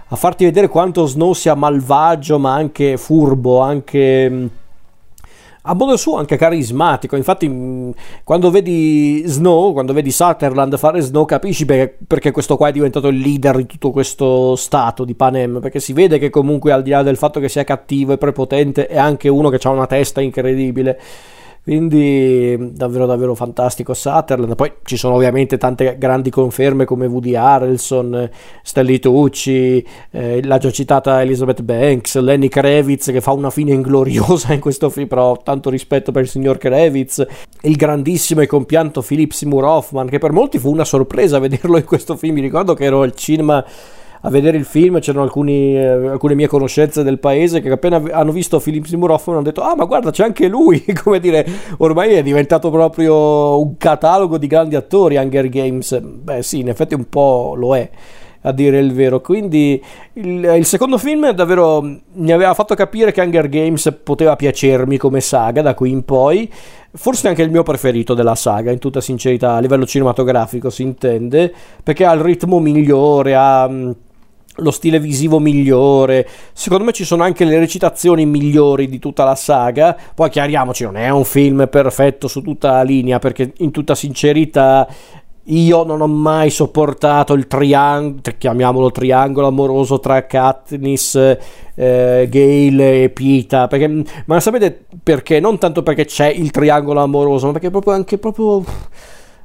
a 0.09 0.15
farti 0.15 0.43
vedere 0.43 0.67
quanto 0.67 1.05
Snow 1.05 1.31
sia 1.31 1.55
malvagio, 1.55 2.37
ma 2.37 2.53
anche 2.53 2.97
furbo, 2.97 3.59
anche 3.59 4.49
a 5.65 5.73
modo 5.73 5.95
suo 5.95 6.17
anche 6.17 6.35
carismatico. 6.35 7.15
Infatti, 7.15 7.47
mm, 7.47 7.91
quando 8.23 8.49
vedi 8.51 9.23
Snow, 9.25 9.71
quando 9.73 9.93
vedi 9.93 10.11
Sutherland 10.11 10.77
fare 10.77 10.99
Snow, 11.01 11.25
capisci 11.25 11.65
perché, 11.65 11.97
perché, 12.05 12.31
questo 12.31 12.57
qua 12.57 12.67
è 12.67 12.71
diventato 12.71 13.07
il 13.07 13.17
leader 13.17 13.55
di 13.57 13.65
tutto 13.65 13.91
questo 13.91 14.55
stato 14.55 15.05
di 15.05 15.15
Panem. 15.15 15.59
Perché 15.61 15.79
si 15.79 15.93
vede 15.93 16.19
che 16.19 16.29
comunque, 16.29 16.71
al 16.71 16.81
di 16.81 16.89
là 16.89 17.03
del 17.03 17.17
fatto 17.17 17.39
che 17.39 17.49
sia 17.49 17.63
cattivo 17.63 18.13
e 18.13 18.17
prepotente, 18.17 18.87
è 18.87 18.97
anche 18.97 19.29
uno 19.29 19.49
che 19.49 19.59
ha 19.65 19.69
una 19.69 19.87
testa 19.87 20.21
incredibile. 20.21 20.99
Quindi 21.63 22.73
davvero 22.73 23.05
davvero 23.05 23.35
fantastico 23.35 23.93
Sutherland. 23.93 24.53
Poi 24.55 24.73
ci 24.83 24.97
sono 24.97 25.15
ovviamente 25.15 25.57
tante 25.57 25.95
grandi 25.97 26.29
conferme 26.29 26.83
come 26.83 27.05
Woody 27.05 27.35
Harrelson, 27.35 28.29
Stanley 28.61 28.99
Tucci, 28.99 29.85
eh, 30.11 30.43
la 30.43 30.57
già 30.57 30.71
citata 30.71 31.21
Elizabeth 31.21 31.61
Banks, 31.61 32.17
Lenny 32.19 32.49
Kravitz 32.49 33.11
che 33.11 33.21
fa 33.21 33.31
una 33.31 33.49
fine 33.49 33.71
ingloriosa 33.71 34.51
in 34.51 34.59
questo 34.59 34.89
film, 34.89 35.07
però 35.07 35.37
tanto 35.41 35.69
rispetto 35.69 36.11
per 36.11 36.23
il 36.23 36.29
signor 36.29 36.57
Kravitz, 36.57 37.25
il 37.61 37.75
grandissimo 37.77 38.41
e 38.41 38.47
compianto 38.47 39.01
Philip 39.01 39.31
Seymour 39.31 39.63
Hoffman 39.63 40.09
che 40.09 40.17
per 40.17 40.33
molti 40.33 40.59
fu 40.59 40.69
una 40.69 40.83
sorpresa 40.83 41.39
vederlo 41.39 41.77
in 41.77 41.85
questo 41.85 42.17
film. 42.17 42.33
Mi 42.33 42.41
ricordo 42.41 42.73
che 42.73 42.83
ero 42.83 43.03
al 43.03 43.15
cinema 43.15 43.63
a 44.25 44.29
vedere 44.29 44.57
il 44.57 44.63
film 44.63 44.99
c'erano 44.99 45.23
alcuni, 45.23 45.75
eh, 45.75 45.85
alcune 45.85 46.35
mie 46.35 46.47
conoscenze 46.47 47.03
del 47.03 47.19
paese 47.19 47.59
che 47.59 47.69
appena 47.69 48.01
hanno 48.11 48.31
visto 48.31 48.59
Philip 48.59 48.85
Seymour 48.85 49.11
Hoffman 49.11 49.37
hanno 49.37 49.45
detto 49.45 49.61
ah 49.61 49.75
ma 49.75 49.83
guarda 49.83 50.11
c'è 50.11 50.23
anche 50.23 50.47
lui 50.47 50.83
come 51.03 51.19
dire 51.19 51.45
ormai 51.77 52.13
è 52.13 52.23
diventato 52.23 52.69
proprio 52.69 53.59
un 53.59 53.75
catalogo 53.77 54.37
di 54.37 54.47
grandi 54.47 54.75
attori 54.75 55.17
Hunger 55.17 55.49
Games 55.49 55.99
beh 55.99 56.41
sì 56.41 56.59
in 56.59 56.69
effetti 56.69 56.93
un 56.93 57.09
po' 57.09 57.53
lo 57.55 57.75
è 57.75 57.89
a 58.43 58.51
dire 58.51 58.79
il 58.79 58.93
vero. 58.93 59.21
Quindi 59.21 59.81
il, 60.13 60.43
il, 60.43 60.65
secondo 60.65 60.97
film 60.97 61.31
davvero 61.31 61.81
mi 61.81 62.31
aveva 62.31 62.53
fatto 62.53 62.75
capire 62.75 63.11
che 63.11 63.21
Hunger 63.21 63.49
Games 63.49 63.99
poteva 64.03 64.35
piacermi 64.35 64.97
come 64.97 65.21
saga 65.21 65.61
da 65.61 65.73
qui 65.73 65.91
in 65.91 66.03
poi. 66.03 66.51
Forse 66.95 67.27
anche 67.27 67.41
il 67.41 67.49
mio 67.49 67.63
preferito 67.63 68.13
della 68.13 68.35
saga, 68.35 68.71
in 68.71 68.79
tutta 68.79 69.01
sincerità, 69.01 69.55
a 69.55 69.59
livello 69.59 69.85
cinematografico 69.85 70.69
si 70.69 70.83
intende, 70.83 71.51
perché 71.81 72.05
ha 72.05 72.13
il 72.13 72.21
ritmo 72.21 72.59
migliore, 72.59 73.33
ha 73.33 73.69
lo 74.57 74.71
stile 74.71 74.99
visivo 74.99 75.39
migliore. 75.39 76.27
Secondo 76.53 76.83
me 76.83 76.91
ci 76.91 77.05
sono 77.05 77.23
anche 77.23 77.45
le 77.45 77.57
recitazioni 77.57 78.25
migliori 78.25 78.87
di 78.87 78.99
tutta 78.99 79.23
la 79.23 79.35
saga. 79.35 79.97
Poi 80.13 80.29
chiariamoci, 80.29 80.83
non 80.83 80.97
è 80.97 81.09
un 81.09 81.23
film 81.23 81.67
perfetto 81.69 82.27
su 82.27 82.41
tutta 82.41 82.71
la 82.71 82.83
linea, 82.83 83.19
perché 83.19 83.53
in 83.57 83.71
tutta 83.71 83.95
sincerità 83.95 84.87
io 85.47 85.83
non 85.83 85.99
ho 85.99 86.07
mai 86.07 86.49
sopportato 86.49 87.33
il 87.33 87.47
triangolo, 87.47 88.21
chiamiamolo 88.37 88.91
triangolo 88.91 89.47
amoroso 89.47 89.99
tra 89.99 90.25
Katniss, 90.25 91.15
eh, 91.15 92.27
Gale 92.29 93.03
e 93.03 93.09
Pita. 93.09 93.67
Perché, 93.67 94.03
ma 94.25 94.39
sapete 94.39 94.85
perché? 95.01 95.39
Non 95.39 95.57
tanto 95.57 95.83
perché 95.83 96.05
c'è 96.05 96.27
il 96.27 96.51
triangolo 96.51 97.01
amoroso, 97.01 97.47
ma 97.47 97.53
perché 97.53 97.71
proprio 97.71 97.93
anche 97.93 98.17
proprio 98.17 98.63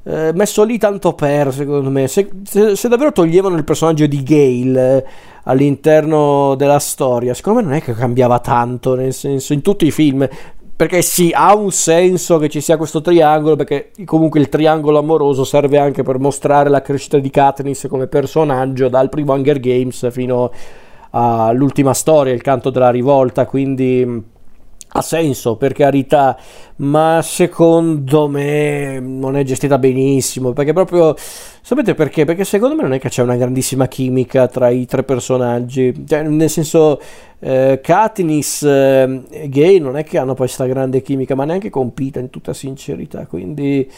eh, 0.08 0.32
messo 0.32 0.64
lì 0.64 0.78
tanto 0.78 1.12
per, 1.12 1.52
secondo 1.52 1.90
me. 1.90 2.08
Se, 2.08 2.30
se, 2.42 2.76
se, 2.76 2.88
davvero 2.88 3.12
toglievano 3.12 3.56
il 3.56 3.64
personaggio 3.64 4.06
di 4.06 4.22
Gale 4.22 4.96
eh, 4.96 5.04
all'interno 5.44 6.54
della 6.54 6.78
storia, 6.78 7.34
secondo 7.34 7.60
me 7.60 7.66
non 7.66 7.74
è 7.76 7.82
che 7.82 7.92
cambiava 7.92 8.38
tanto, 8.38 8.94
nel 8.94 9.12
senso, 9.12 9.52
in 9.52 9.60
tutti 9.60 9.86
i 9.86 9.90
film. 9.90 10.26
Perché 10.74 11.02
sì, 11.02 11.30
ha 11.34 11.54
un 11.54 11.72
senso 11.72 12.38
che 12.38 12.48
ci 12.48 12.62
sia 12.62 12.78
questo 12.78 13.02
triangolo, 13.02 13.56
perché 13.56 13.90
comunque 14.06 14.40
il 14.40 14.48
triangolo 14.48 14.98
amoroso 14.98 15.44
serve 15.44 15.76
anche 15.76 16.02
per 16.04 16.18
mostrare 16.18 16.70
la 16.70 16.80
crescita 16.80 17.18
di 17.18 17.30
Katniss 17.30 17.88
come 17.88 18.06
personaggio 18.06 18.88
dal 18.88 19.08
primo 19.08 19.34
Hunger 19.34 19.58
Games 19.58 20.10
fino 20.10 20.52
all'ultima 21.10 21.92
storia, 21.92 22.32
il 22.32 22.42
canto 22.42 22.70
della 22.70 22.90
rivolta, 22.90 23.44
quindi 23.44 24.22
ha 24.90 25.02
senso 25.02 25.56
per 25.56 25.72
carità, 25.72 26.36
ma 26.76 27.20
secondo 27.22 28.28
me 28.28 28.98
non 29.00 29.36
è 29.36 29.42
gestita 29.42 29.78
benissimo 29.78 30.52
perché 30.52 30.72
proprio 30.72 31.14
sapete 31.16 31.94
perché? 31.94 32.24
Perché 32.24 32.44
secondo 32.44 32.74
me 32.74 32.82
non 32.82 32.94
è 32.94 32.98
che 32.98 33.08
c'è 33.08 33.22
una 33.22 33.36
grandissima 33.36 33.86
chimica 33.86 34.46
tra 34.48 34.68
i 34.68 34.86
tre 34.86 35.02
personaggi, 35.02 36.04
cioè, 36.06 36.22
nel 36.22 36.48
senso 36.48 37.00
eh, 37.40 37.80
Katniss 37.82 38.62
e 38.62 39.24
eh, 39.30 39.48
Gay 39.48 39.78
non 39.78 39.96
è 39.96 40.04
che 40.04 40.18
hanno 40.18 40.34
poi 40.34 40.46
questa 40.46 40.66
grande 40.66 41.02
chimica, 41.02 41.34
ma 41.34 41.44
neanche 41.44 41.70
compita 41.70 42.18
in 42.20 42.30
tutta 42.30 42.54
sincerità, 42.54 43.26
quindi 43.26 43.90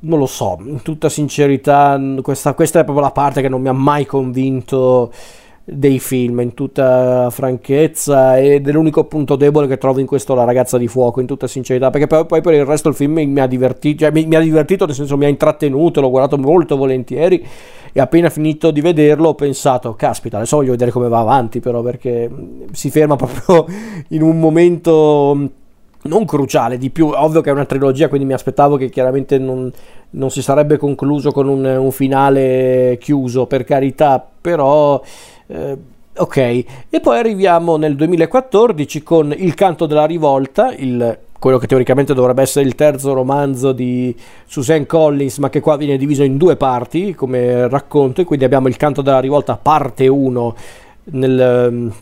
non 0.00 0.18
lo 0.18 0.26
so, 0.26 0.58
in 0.64 0.82
tutta 0.82 1.08
sincerità 1.08 1.98
questa, 2.22 2.54
questa 2.54 2.80
è 2.80 2.84
proprio 2.84 3.04
la 3.04 3.12
parte 3.12 3.40
che 3.40 3.48
non 3.48 3.62
mi 3.62 3.68
ha 3.68 3.72
mai 3.72 4.04
convinto 4.04 5.12
dei 5.66 5.98
film 5.98 6.40
in 6.40 6.52
tutta 6.52 7.30
franchezza 7.30 8.38
ed 8.38 8.68
è 8.68 8.72
l'unico 8.72 9.04
punto 9.04 9.34
debole 9.34 9.66
che 9.66 9.78
trovo 9.78 9.98
in 9.98 10.04
questo 10.06 10.34
La 10.34 10.44
ragazza 10.44 10.76
di 10.76 10.88
fuoco 10.88 11.20
in 11.20 11.26
tutta 11.26 11.46
sincerità 11.46 11.88
perché 11.88 12.06
poi, 12.06 12.26
poi 12.26 12.42
per 12.42 12.52
il 12.52 12.66
resto 12.66 12.90
il 12.90 12.94
film 12.94 13.14
mi 13.14 13.40
ha 13.40 13.46
divertito 13.46 14.00
cioè 14.00 14.12
mi, 14.12 14.26
mi, 14.26 14.34
ha 14.34 14.40
divertito 14.40 14.84
nel 14.84 14.94
senso 14.94 15.16
mi 15.16 15.24
ha 15.24 15.28
intrattenuto 15.28 16.02
l'ho 16.02 16.10
guardato 16.10 16.36
molto 16.36 16.76
volentieri 16.76 17.42
e 17.92 18.00
appena 18.00 18.28
finito 18.28 18.70
di 18.70 18.82
vederlo 18.82 19.28
ho 19.28 19.34
pensato 19.34 19.94
caspita 19.94 20.36
adesso 20.36 20.56
voglio 20.56 20.72
vedere 20.72 20.90
come 20.90 21.08
va 21.08 21.20
avanti 21.20 21.60
però 21.60 21.80
perché 21.80 22.30
si 22.72 22.90
ferma 22.90 23.16
proprio 23.16 23.64
in 24.08 24.20
un 24.20 24.38
momento 24.38 25.50
non 26.02 26.26
cruciale 26.26 26.76
di 26.76 26.90
più 26.90 27.06
ovvio 27.06 27.40
che 27.40 27.48
è 27.48 27.52
una 27.54 27.64
trilogia 27.64 28.08
quindi 28.08 28.26
mi 28.26 28.34
aspettavo 28.34 28.76
che 28.76 28.90
chiaramente 28.90 29.38
non, 29.38 29.72
non 30.10 30.30
si 30.30 30.42
sarebbe 30.42 30.76
concluso 30.76 31.30
con 31.30 31.48
un, 31.48 31.64
un 31.64 31.90
finale 31.90 32.98
chiuso 33.00 33.46
per 33.46 33.64
carità 33.64 34.22
però 34.38 35.00
eh, 35.46 35.76
ok, 36.16 36.36
e 36.36 37.00
poi 37.00 37.18
arriviamo 37.18 37.76
nel 37.76 37.96
2014 37.96 39.02
con 39.02 39.34
Il 39.36 39.54
canto 39.54 39.86
della 39.86 40.06
rivolta, 40.06 40.72
il, 40.74 41.18
quello 41.38 41.58
che 41.58 41.66
teoricamente 41.66 42.14
dovrebbe 42.14 42.42
essere 42.42 42.66
il 42.66 42.74
terzo 42.74 43.12
romanzo 43.12 43.72
di 43.72 44.14
Suzanne 44.46 44.86
Collins, 44.86 45.38
ma 45.38 45.50
che 45.50 45.60
qua 45.60 45.76
viene 45.76 45.96
diviso 45.96 46.22
in 46.22 46.36
due 46.36 46.56
parti 46.56 47.14
come 47.14 47.68
racconto, 47.68 48.20
e 48.20 48.24
quindi 48.24 48.44
abbiamo 48.44 48.68
Il 48.68 48.76
canto 48.76 49.02
della 49.02 49.20
rivolta 49.20 49.56
parte 49.56 50.06
1 50.06 50.56
nel 51.06 51.92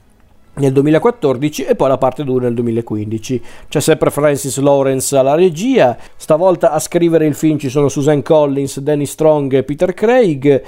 nel 0.55 0.73
2014 0.73 1.65
e 1.65 1.75
poi 1.75 1.89
la 1.89 1.99
parte 1.99 2.25
2 2.25 2.41
nel 2.41 2.55
2015. 2.55 3.43
C'è 3.69 3.81
sempre 3.81 4.11
Francis 4.11 4.59
Lawrence 4.59 5.17
alla 5.17 5.35
regia, 5.35 5.97
stavolta 6.17 6.73
a 6.73 6.79
scrivere 6.79 7.27
il 7.27 7.35
film 7.35 7.59
ci 7.59 7.71
sono 7.71 7.89
Susan 7.89 8.23
Collins, 8.23 8.81
Danny 8.81 9.07
Strong 9.07 9.55
e 9.55 9.63
Peter 9.63 9.95
Craig. 9.95 10.63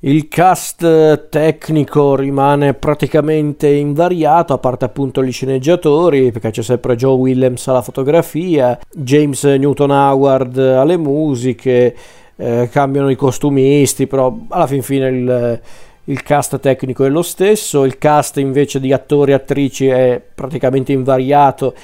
Il 0.00 0.28
cast 0.28 1.28
tecnico 1.28 2.14
rimane 2.14 2.74
praticamente 2.74 3.66
invariato, 3.66 4.52
a 4.52 4.58
parte 4.58 4.84
appunto 4.84 5.24
gli 5.24 5.32
sceneggiatori, 5.32 6.30
perché 6.30 6.50
c'è 6.50 6.62
sempre 6.62 6.94
Joe 6.94 7.16
Williams 7.16 7.66
alla 7.66 7.82
fotografia, 7.82 8.78
James 8.92 9.42
Newton 9.42 9.90
Howard 9.90 10.56
alle 10.56 10.96
musiche, 10.96 11.96
eh, 12.36 12.68
cambiano 12.70 13.10
i 13.10 13.16
costumisti, 13.16 14.06
però 14.06 14.38
alla 14.50 14.68
fin 14.68 14.82
fine 14.82 15.08
il, 15.08 15.60
il 16.04 16.22
cast 16.22 16.60
tecnico 16.60 17.04
è 17.04 17.08
lo 17.08 17.22
stesso, 17.22 17.84
il 17.84 17.98
cast 17.98 18.36
invece 18.36 18.78
di 18.78 18.92
attori 18.92 19.32
e 19.32 19.34
attrici 19.34 19.88
è 19.88 20.22
praticamente 20.32 20.92
invariato, 20.92 21.74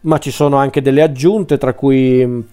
ma 0.00 0.18
ci 0.18 0.32
sono 0.32 0.56
anche 0.56 0.82
delle 0.82 1.02
aggiunte, 1.02 1.56
tra 1.56 1.74
cui 1.74 2.44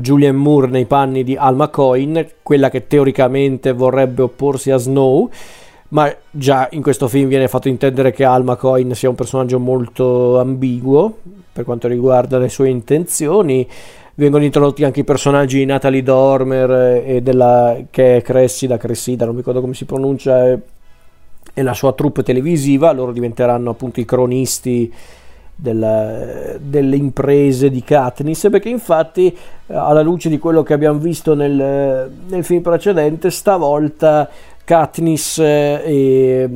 Julian 0.00 0.36
Moore 0.36 0.68
nei 0.68 0.86
panni 0.86 1.24
di 1.24 1.36
Alma 1.36 1.68
Coin, 1.68 2.26
quella 2.42 2.68
che 2.70 2.86
teoricamente 2.86 3.72
vorrebbe 3.72 4.22
opporsi 4.22 4.70
a 4.70 4.76
Snow, 4.76 5.30
ma 5.90 6.14
già 6.30 6.68
in 6.72 6.82
questo 6.82 7.08
film 7.08 7.28
viene 7.28 7.48
fatto 7.48 7.68
intendere 7.68 8.12
che 8.12 8.24
Alma 8.24 8.56
Coin 8.56 8.94
sia 8.94 9.08
un 9.08 9.14
personaggio 9.14 9.58
molto 9.58 10.38
ambiguo 10.38 11.18
per 11.52 11.64
quanto 11.64 11.88
riguarda 11.88 12.38
le 12.38 12.48
sue 12.48 12.68
intenzioni. 12.68 13.66
Vengono 14.14 14.44
introdotti 14.44 14.84
anche 14.84 15.00
i 15.00 15.04
personaggi 15.04 15.58
di 15.58 15.64
Natalie 15.64 16.02
Dormer 16.02 17.02
e 17.06 17.22
della, 17.22 17.76
che 17.90 18.16
è 18.16 18.22
Cressida, 18.22 18.76
Cressida, 18.76 19.24
non 19.24 19.34
mi 19.34 19.40
ricordo 19.40 19.60
come 19.60 19.74
si 19.74 19.84
pronuncia, 19.84 20.58
e 21.54 21.62
la 21.62 21.74
sua 21.74 21.92
troupe 21.92 22.22
televisiva, 22.22 22.92
loro 22.92 23.12
diventeranno 23.12 23.70
appunto 23.70 24.00
i 24.00 24.04
cronisti 24.04 24.92
della, 25.60 26.56
delle 26.60 26.94
imprese 26.94 27.68
di 27.68 27.82
Katniss 27.82 28.48
perché 28.48 28.68
infatti 28.68 29.36
alla 29.66 30.02
luce 30.02 30.28
di 30.28 30.38
quello 30.38 30.62
che 30.62 30.72
abbiamo 30.72 31.00
visto 31.00 31.34
nel, 31.34 32.08
nel 32.28 32.44
film 32.44 32.62
precedente 32.62 33.28
stavolta 33.30 34.28
Katniss 34.62 35.38
e 35.40 36.48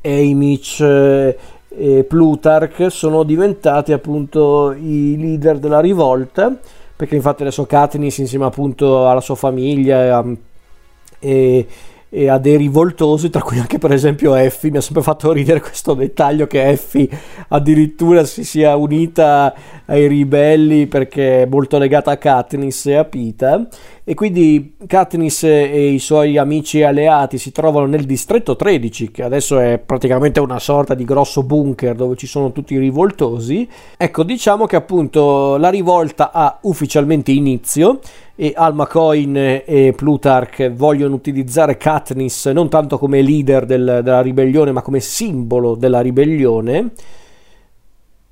Amish 0.00 0.80
e 0.80 2.04
Plutarch 2.08 2.86
sono 2.90 3.24
diventati 3.24 3.92
appunto 3.92 4.72
i 4.72 5.16
leader 5.18 5.58
della 5.58 5.80
rivolta 5.80 6.56
perché 6.96 7.16
infatti 7.16 7.42
adesso 7.42 7.66
Katniss 7.66 8.18
insieme 8.18 8.46
appunto 8.46 9.06
alla 9.06 9.20
sua 9.20 9.34
famiglia 9.34 10.24
e 11.18 11.66
e 12.12 12.28
a 12.28 12.38
dei 12.38 12.56
rivoltosi, 12.56 13.30
tra 13.30 13.40
cui 13.40 13.60
anche 13.60 13.78
per 13.78 13.92
esempio 13.92 14.34
Effie. 14.34 14.70
Mi 14.70 14.78
ha 14.78 14.80
sempre 14.80 15.02
fatto 15.02 15.32
ridere 15.32 15.60
questo 15.60 15.94
dettaglio 15.94 16.48
che 16.48 16.68
Effie 16.68 17.08
addirittura 17.48 18.24
si 18.24 18.44
sia 18.44 18.74
unita 18.74 19.54
ai 19.86 20.08
ribelli 20.08 20.86
perché 20.86 21.42
è 21.42 21.46
molto 21.46 21.78
legata 21.78 22.10
a 22.10 22.18
Katniss 22.18 22.86
e 22.86 22.94
a 22.96 23.04
Pita. 23.04 23.68
E 24.02 24.14
quindi 24.14 24.74
Katniss 24.88 25.44
e 25.44 25.86
i 25.92 26.00
suoi 26.00 26.36
amici 26.36 26.80
e 26.80 26.84
alleati 26.84 27.38
si 27.38 27.52
trovano 27.52 27.86
nel 27.86 28.04
distretto 28.04 28.56
13, 28.56 29.12
che 29.12 29.22
adesso 29.22 29.60
è 29.60 29.78
praticamente 29.78 30.40
una 30.40 30.58
sorta 30.58 30.94
di 30.94 31.04
grosso 31.04 31.44
bunker 31.44 31.94
dove 31.94 32.16
ci 32.16 32.26
sono 32.26 32.50
tutti 32.50 32.74
i 32.74 32.78
rivoltosi. 32.78 33.68
Ecco, 33.96 34.24
diciamo 34.24 34.66
che 34.66 34.74
appunto 34.74 35.56
la 35.58 35.70
rivolta 35.70 36.32
ha 36.32 36.58
ufficialmente 36.62 37.30
inizio 37.30 38.00
e 38.34 38.52
Alma 38.56 38.86
Coin 38.86 39.36
e 39.36 39.92
Plutarch 39.96 40.70
vogliono 40.70 41.14
utilizzare 41.14 41.76
Katniss 41.76 42.48
non 42.48 42.68
tanto 42.68 42.98
come 42.98 43.22
leader 43.22 43.66
del, 43.66 44.00
della 44.02 44.22
ribellione 44.22 44.72
ma 44.72 44.82
come 44.82 45.00
simbolo 45.00 45.74
della 45.74 46.00
ribellione. 46.00 46.92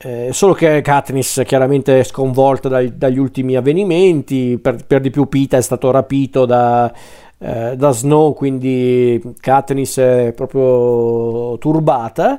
Eh, 0.01 0.29
solo 0.33 0.53
che 0.53 0.81
Katniss 0.81 1.43
chiaramente 1.45 1.99
è 1.99 2.05
sconvolta 2.05 2.69
dai, 2.69 2.97
dagli 2.97 3.19
ultimi 3.19 3.57
avvenimenti 3.57 4.57
per, 4.63 4.87
per, 4.87 5.01
di 5.01 5.11
più 5.11 5.27
Pita 5.27 5.57
è 5.57 5.61
stato 5.61 5.91
rapito 5.91 6.47
da, 6.47 6.93
eh, 7.37 7.75
da 7.77 7.91
Snow 7.91 8.33
quindi 8.33 9.21
Katniss 9.41 9.99
è 9.99 10.33
proprio 10.37 11.59
turbata 11.59 12.39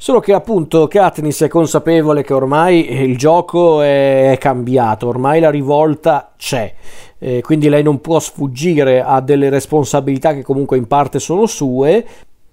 Solo 0.00 0.20
che 0.20 0.32
appunto 0.32 0.86
Katniss 0.86 1.42
è 1.42 1.48
consapevole 1.48 2.22
che 2.22 2.32
ormai 2.32 3.02
il 3.02 3.18
gioco 3.18 3.82
è 3.82 4.36
cambiato, 4.38 5.08
ormai 5.08 5.40
la 5.40 5.50
rivolta 5.50 6.34
c'è, 6.36 6.72
eh, 7.18 7.40
quindi 7.42 7.68
lei 7.68 7.82
non 7.82 8.00
può 8.00 8.20
sfuggire 8.20 9.02
a 9.02 9.20
delle 9.20 9.48
responsabilità 9.50 10.34
che 10.34 10.44
comunque 10.44 10.76
in 10.76 10.86
parte 10.86 11.18
sono 11.18 11.46
sue. 11.46 12.06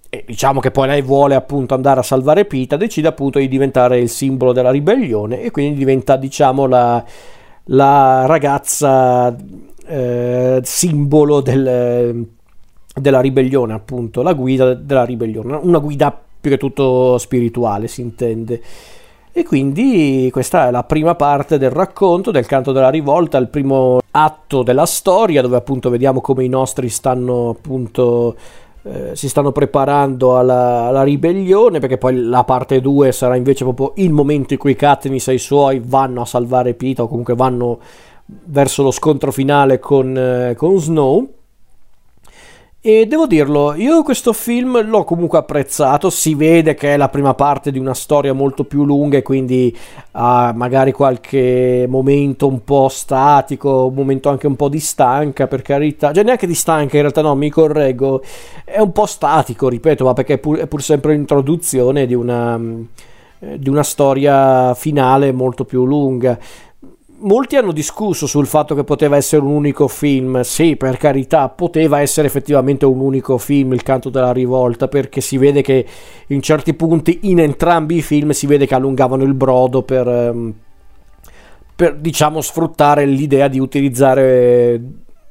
E 0.09 0.23
diciamo 0.25 0.59
che 0.59 0.71
poi 0.71 0.87
lei 0.87 1.03
vuole 1.03 1.35
appunto 1.35 1.75
andare 1.75 1.99
a 1.99 2.03
salvare 2.03 2.45
Pita, 2.45 2.77
decide 2.77 3.09
appunto 3.09 3.37
di 3.37 3.47
diventare 3.47 3.99
il 3.99 4.09
simbolo 4.09 4.51
della 4.51 4.71
ribellione 4.71 5.41
e 5.41 5.51
quindi 5.51 5.77
diventa 5.77 6.15
diciamo 6.15 6.65
la, 6.65 7.03
la 7.65 8.25
ragazza 8.25 9.35
eh, 9.85 10.61
simbolo 10.63 11.41
del, 11.41 12.27
della 12.95 13.21
ribellione, 13.21 13.73
appunto, 13.73 14.23
la 14.23 14.33
guida 14.33 14.73
della 14.73 15.05
ribellione, 15.05 15.59
una 15.61 15.77
guida 15.77 16.21
più 16.45 16.51
che 16.51 16.57
tutto 16.59 17.17
spirituale, 17.17 17.87
si 17.87 18.01
intende. 18.01 18.61
E 19.31 19.43
quindi 19.43 20.29
questa 20.31 20.67
è 20.67 20.71
la 20.71 20.83
prima 20.83 21.15
parte 21.15 21.57
del 21.57 21.71
racconto 21.71 22.29
del 22.31 22.45
canto 22.45 22.71
della 22.71 22.89
rivolta, 22.89 23.37
il 23.37 23.49
primo 23.49 23.99
atto 24.11 24.63
della 24.63 24.85
storia, 24.85 25.41
dove 25.41 25.57
appunto 25.57 25.89
vediamo 25.89 26.21
come 26.21 26.45
i 26.45 26.47
nostri 26.47 26.87
stanno 26.87 27.49
appunto 27.49 28.35
eh, 28.83 29.15
si 29.15 29.27
stanno 29.27 29.51
preparando 29.51 30.37
alla, 30.37 30.83
alla, 30.83 31.03
ribellione, 31.03 31.79
perché 31.79 31.97
poi 31.97 32.15
la 32.21 32.43
parte 32.43 32.79
2 32.79 33.11
sarà 33.11 33.35
invece 33.35 33.63
proprio 33.63 33.93
il 33.95 34.13
momento 34.13 34.53
in 34.53 34.59
cui 34.59 34.75
Katniss 34.75 35.27
e 35.29 35.33
i 35.33 35.39
suoi 35.39 35.81
vanno 35.83 36.21
a 36.21 36.25
salvare 36.25 36.75
Pita 36.75 37.03
o 37.03 37.07
comunque 37.07 37.33
vanno 37.33 37.79
verso 38.25 38.83
lo 38.83 38.91
scontro 38.91 39.31
finale 39.31 39.79
con, 39.79 40.15
eh, 40.15 40.53
con 40.55 40.79
Snow. 40.79 41.27
E 42.87 43.07
devo 43.07 43.25
dirlo, 43.25 43.73
io 43.73 44.03
questo 44.03 44.31
film 44.31 44.87
l'ho 44.87 45.03
comunque 45.05 45.39
apprezzato, 45.39 46.11
si 46.11 46.35
vede 46.35 46.75
che 46.75 46.93
è 46.93 46.97
la 46.97 47.09
prima 47.09 47.33
parte 47.33 47.71
di 47.71 47.79
una 47.79 47.95
storia 47.95 48.31
molto 48.31 48.63
più 48.63 48.85
lunga 48.85 49.17
e 49.17 49.23
quindi 49.23 49.75
ha 50.11 50.53
magari 50.55 50.91
qualche 50.91 51.87
momento 51.89 52.45
un 52.45 52.63
po' 52.63 52.87
statico, 52.87 53.87
un 53.87 53.95
momento 53.95 54.29
anche 54.29 54.45
un 54.45 54.55
po' 54.55 54.69
di 54.69 54.79
stanca 54.79 55.47
per 55.47 55.63
carità, 55.63 56.13
cioè 56.13 56.23
neanche 56.23 56.45
di 56.45 56.53
stanca 56.53 56.97
in 56.97 57.01
realtà 57.01 57.23
no, 57.23 57.33
mi 57.33 57.49
correggo, 57.49 58.21
è 58.63 58.77
un 58.77 58.91
po' 58.91 59.07
statico, 59.07 59.67
ripeto, 59.67 60.05
ma 60.05 60.13
perché 60.13 60.33
è 60.33 60.37
pur, 60.37 60.57
è 60.59 60.67
pur 60.67 60.83
sempre 60.83 61.13
l'introduzione 61.15 62.05
di 62.05 62.13
una 62.13 62.59
eh, 63.39 63.59
di 63.59 63.67
una 63.67 63.83
storia 63.83 64.73
finale 64.75 65.31
molto 65.31 65.65
più 65.65 65.85
lunga 65.85 66.37
molti 67.19 67.55
hanno 67.55 67.71
discusso 67.71 68.27
sul 68.27 68.47
fatto 68.47 68.75
che 68.75 68.83
poteva 68.83 69.15
essere 69.15 69.41
un 69.41 69.51
unico 69.51 69.87
film. 69.87 70.41
Sì, 70.41 70.75
per 70.75 70.97
carità, 70.97 71.49
poteva 71.49 72.01
essere 72.01 72.27
effettivamente 72.27 72.85
un 72.85 72.99
unico 72.99 73.37
film, 73.37 73.73
Il 73.73 73.83
canto 73.83 74.09
della 74.09 74.31
rivolta, 74.31 74.87
perché 74.87 75.21
si 75.21 75.37
vede 75.37 75.61
che 75.61 75.85
in 76.27 76.41
certi 76.41 76.73
punti 76.73 77.19
in 77.23 77.39
entrambi 77.39 77.97
i 77.97 78.01
film 78.01 78.31
si 78.31 78.47
vede 78.47 78.65
che 78.65 78.75
allungavano 78.75 79.23
il 79.23 79.33
brodo 79.33 79.83
per, 79.83 80.07
ehm, 80.07 80.53
per 81.75 81.95
diciamo, 81.97 82.41
sfruttare 82.41 83.05
l'idea 83.05 83.47
di 83.47 83.59
utilizzare 83.59 84.81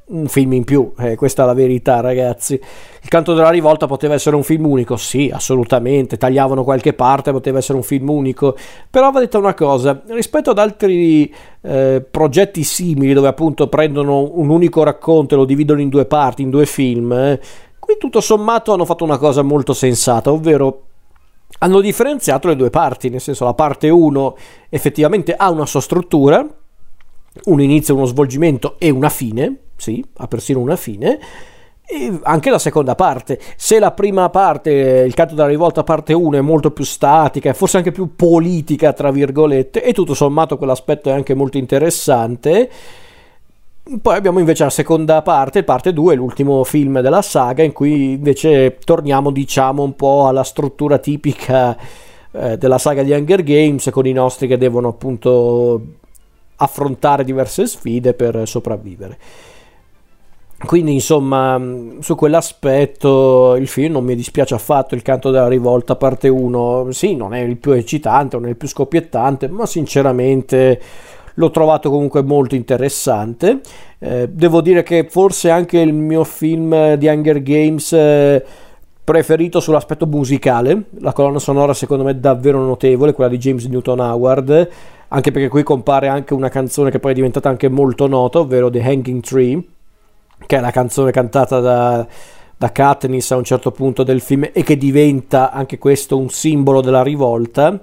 un 0.07 0.27
film 0.27 0.53
in 0.53 0.63
più, 0.63 0.93
eh, 0.99 1.15
questa 1.15 1.43
è 1.43 1.45
la 1.45 1.53
verità 1.53 1.99
ragazzi. 1.99 2.53
Il 2.53 3.09
canto 3.09 3.33
della 3.33 3.49
rivolta 3.49 3.87
poteva 3.87 4.13
essere 4.13 4.35
un 4.35 4.43
film 4.43 4.65
unico, 4.65 4.97
sì, 4.97 5.31
assolutamente, 5.33 6.17
tagliavano 6.17 6.63
qualche 6.63 6.93
parte, 6.93 7.31
poteva 7.31 7.57
essere 7.57 7.77
un 7.77 7.83
film 7.83 8.09
unico, 8.09 8.55
però 8.89 9.11
va 9.11 9.19
detta 9.19 9.37
una 9.37 9.53
cosa, 9.53 10.01
rispetto 10.07 10.51
ad 10.51 10.59
altri 10.59 11.33
eh, 11.61 12.05
progetti 12.09 12.63
simili 12.63 13.13
dove 13.13 13.27
appunto 13.27 13.67
prendono 13.67 14.29
un 14.33 14.49
unico 14.49 14.83
racconto 14.83 15.35
e 15.35 15.37
lo 15.37 15.45
dividono 15.45 15.81
in 15.81 15.89
due 15.89 16.05
parti, 16.05 16.41
in 16.41 16.49
due 16.49 16.65
film, 16.65 17.11
eh, 17.11 17.39
Qui 17.85 17.97
tutto 17.99 18.19
sommato 18.19 18.73
hanno 18.73 18.83
fatto 18.83 19.03
una 19.03 19.19
cosa 19.19 19.43
molto 19.43 19.73
sensata, 19.73 20.31
ovvero 20.31 20.85
hanno 21.59 21.81
differenziato 21.81 22.47
le 22.47 22.55
due 22.55 22.71
parti, 22.71 23.09
nel 23.09 23.21
senso 23.21 23.45
la 23.45 23.53
parte 23.53 23.89
1 23.89 24.37
effettivamente 24.69 25.35
ha 25.35 25.51
una 25.51 25.67
sua 25.67 25.81
struttura, 25.81 26.43
un 27.43 27.61
inizio, 27.61 27.95
uno 27.95 28.05
svolgimento 28.05 28.75
e 28.79 28.89
una 28.89 29.09
fine, 29.09 29.57
sì, 29.75 30.03
ha 30.17 30.27
persino 30.27 30.59
una 30.59 30.75
fine, 30.75 31.19
e 31.87 32.19
anche 32.23 32.49
la 32.49 32.57
seconda 32.57 32.95
parte. 32.95 33.39
Se 33.55 33.77
la 33.79 33.91
prima 33.91 34.29
parte, 34.29 34.71
il 35.05 35.13
canto 35.13 35.35
della 35.35 35.47
rivolta 35.47 35.83
parte 35.83 36.13
1 36.13 36.37
è 36.37 36.41
molto 36.41 36.71
più 36.71 36.83
statica 36.83 37.49
e 37.49 37.53
forse 37.53 37.77
anche 37.77 37.91
più 37.91 38.15
politica, 38.15 38.93
tra 38.93 39.11
virgolette, 39.11 39.83
e 39.83 39.93
tutto 39.93 40.13
sommato 40.13 40.57
quell'aspetto 40.57 41.09
è 41.09 41.13
anche 41.13 41.33
molto 41.35 41.57
interessante, 41.57 42.69
poi 44.01 44.15
abbiamo 44.15 44.39
invece 44.39 44.63
la 44.63 44.71
seconda 44.71 45.21
parte, 45.21 45.63
parte 45.63 45.93
2, 45.93 46.15
l'ultimo 46.15 46.63
film 46.63 47.01
della 47.01 47.21
saga, 47.21 47.61
in 47.61 47.71
cui 47.71 48.13
invece 48.13 48.79
torniamo, 48.83 49.29
diciamo, 49.29 49.83
un 49.83 49.95
po' 49.95 50.27
alla 50.27 50.43
struttura 50.43 50.97
tipica 50.97 51.77
eh, 52.31 52.57
della 52.57 52.79
saga 52.79 53.03
di 53.03 53.11
Hunger 53.11 53.43
Games, 53.43 53.89
con 53.91 54.07
i 54.07 54.11
nostri 54.11 54.47
che 54.47 54.57
devono 54.57 54.87
appunto 54.87 55.81
affrontare 56.57 57.23
diverse 57.23 57.67
sfide 57.67 58.13
per 58.13 58.47
sopravvivere. 58.47 59.17
Quindi, 60.57 60.93
insomma, 60.93 61.61
su 61.99 62.15
quell'aspetto 62.15 63.55
il 63.55 63.67
film 63.67 63.93
non 63.93 64.05
mi 64.05 64.15
dispiace 64.15 64.55
affatto. 64.55 64.95
Il 64.95 65.01
canto 65.01 65.29
della 65.29 65.47
rivolta, 65.47 65.95
parte 65.95 66.27
1, 66.27 66.87
sì, 66.91 67.15
non 67.15 67.33
è 67.33 67.39
il 67.39 67.57
più 67.57 67.71
eccitante, 67.71 68.37
non 68.37 68.47
è 68.47 68.49
il 68.49 68.55
più 68.55 68.67
scoppiettante, 68.67 69.47
ma 69.47 69.65
sinceramente 69.65 70.81
l'ho 71.35 71.51
trovato 71.51 71.89
comunque 71.89 72.23
molto 72.23 72.55
interessante. 72.55 73.59
Eh, 73.99 74.29
devo 74.29 74.61
dire 74.61 74.83
che 74.83 75.07
forse 75.09 75.49
anche 75.49 75.79
il 75.79 75.93
mio 75.93 76.23
film 76.23 76.95
di 76.95 77.07
Hunger 77.07 77.41
Games 77.41 77.91
eh, 77.93 78.43
preferito 79.03 79.59
sull'aspetto 79.59 80.05
musicale. 80.07 80.85
La 80.99 81.13
colonna 81.13 81.39
sonora 81.39 81.73
secondo 81.73 82.03
me 82.03 82.11
è 82.11 82.15
davvero 82.15 82.59
notevole, 82.59 83.13
quella 83.13 83.29
di 83.29 83.37
James 83.37 83.65
Newton 83.65 83.99
Howard, 83.99 84.69
anche 85.09 85.31
perché 85.31 85.47
qui 85.47 85.63
compare 85.63 86.07
anche 86.07 86.33
una 86.33 86.49
canzone 86.49 86.91
che 86.91 86.99
poi 86.99 87.11
è 87.11 87.15
diventata 87.15 87.49
anche 87.49 87.69
molto 87.69 88.07
nota, 88.07 88.39
ovvero 88.39 88.69
The 88.69 88.81
Hanging 88.81 89.21
Tree, 89.21 89.63
che 90.45 90.57
è 90.57 90.59
la 90.59 90.71
canzone 90.71 91.11
cantata 91.11 91.59
da 91.59 92.07
da 92.57 92.71
Katniss 92.71 93.31
a 93.31 93.35
un 93.35 93.43
certo 93.43 93.71
punto 93.71 94.03
del 94.03 94.21
film 94.21 94.49
e 94.53 94.63
che 94.63 94.77
diventa 94.77 95.51
anche 95.51 95.77
questo 95.77 96.17
un 96.17 96.29
simbolo 96.29 96.81
della 96.81 97.03
rivolta 97.03 97.79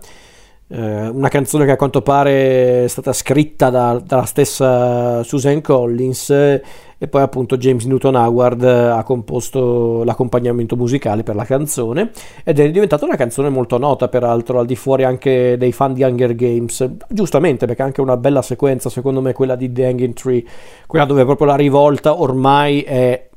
eh, 0.74 1.08
una 1.08 1.28
canzone 1.28 1.66
che 1.66 1.72
a 1.72 1.76
quanto 1.76 2.00
pare 2.00 2.84
è 2.84 2.88
stata 2.88 3.12
scritta 3.12 3.68
da, 3.68 4.02
dalla 4.02 4.24
stessa 4.24 5.22
Susan 5.22 5.60
Collins 5.60 6.30
e 6.30 7.08
poi 7.08 7.20
appunto 7.20 7.58
James 7.58 7.84
Newton 7.84 8.14
Howard 8.14 8.62
ha 8.62 9.02
composto 9.02 10.02
l'accompagnamento 10.02 10.74
musicale 10.74 11.24
per 11.24 11.34
la 11.34 11.44
canzone 11.44 12.10
ed 12.42 12.58
è 12.58 12.70
diventata 12.70 13.04
una 13.04 13.16
canzone 13.16 13.50
molto 13.50 13.76
nota 13.76 14.08
peraltro 14.08 14.60
al 14.60 14.66
di 14.66 14.74
fuori 14.74 15.04
anche 15.04 15.58
dei 15.58 15.72
fan 15.72 15.92
di 15.92 16.04
Hunger 16.04 16.34
Games. 16.34 16.88
Giustamente 17.06 17.66
perché 17.66 17.82
è 17.82 17.84
anche 17.84 18.00
una 18.00 18.16
bella 18.16 18.40
sequenza 18.40 18.88
secondo 18.88 19.20
me 19.20 19.34
quella 19.34 19.56
di 19.56 19.70
The 19.70 19.84
Hanging 19.84 20.14
Tree 20.14 20.42
quella 20.86 21.04
dove 21.04 21.26
proprio 21.26 21.48
la 21.48 21.56
rivolta 21.56 22.18
ormai 22.18 22.80
è 22.80 23.28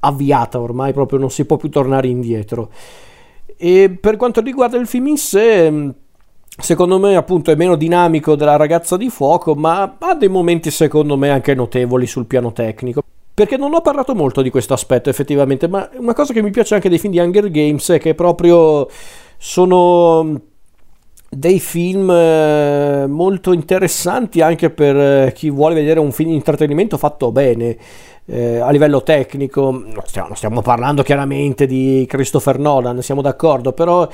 avviata 0.00 0.58
ormai 0.58 0.92
proprio 0.92 1.20
non 1.20 1.30
si 1.30 1.44
può 1.44 1.58
più 1.58 1.68
tornare 1.68 2.08
indietro. 2.08 2.70
E 3.56 3.96
per 4.00 4.16
quanto 4.16 4.40
riguarda 4.40 4.76
il 4.78 4.88
film 4.88 5.06
in 5.06 5.16
sé 5.16 5.94
secondo 6.58 6.98
me 6.98 7.16
appunto 7.16 7.50
è 7.50 7.54
meno 7.54 7.76
dinamico 7.76 8.34
della 8.34 8.56
ragazza 8.56 8.96
di 8.96 9.08
fuoco, 9.08 9.54
ma 9.54 9.96
ha 9.98 10.14
dei 10.14 10.28
momenti 10.28 10.70
secondo 10.70 11.16
me 11.16 11.30
anche 11.30 11.54
notevoli 11.54 12.06
sul 12.06 12.26
piano 12.26 12.52
tecnico. 12.52 13.02
Perché 13.34 13.58
non 13.58 13.74
ho 13.74 13.82
parlato 13.82 14.14
molto 14.14 14.40
di 14.40 14.48
questo 14.48 14.72
aspetto 14.72 15.10
effettivamente, 15.10 15.68
ma 15.68 15.88
una 15.98 16.14
cosa 16.14 16.32
che 16.32 16.40
mi 16.42 16.50
piace 16.50 16.74
anche 16.74 16.88
dei 16.88 16.98
film 16.98 17.12
di 17.12 17.18
Hunger 17.18 17.50
Games 17.50 17.90
è 17.90 17.98
che 17.98 18.14
proprio 18.14 18.88
sono 19.36 20.40
dei 21.28 21.60
film 21.60 22.10
eh, 22.10 23.06
molto 23.06 23.52
interessanti 23.52 24.40
anche 24.40 24.70
per 24.70 24.96
eh, 24.96 25.32
chi 25.34 25.50
vuole 25.50 25.74
vedere 25.74 26.00
un 26.00 26.12
film 26.12 26.30
di 26.30 26.36
intrattenimento 26.36 26.96
fatto 26.96 27.30
bene. 27.30 27.76
Eh, 28.28 28.58
a 28.58 28.70
livello 28.70 29.02
tecnico, 29.04 29.70
non 29.70 30.02
stiamo, 30.04 30.34
stiamo, 30.34 30.60
parlando 30.60 31.04
chiaramente 31.04 31.64
di 31.66 32.04
Christopher 32.08 32.58
Nolan, 32.58 33.00
siamo 33.00 33.22
d'accordo, 33.22 33.72
però 33.72 34.08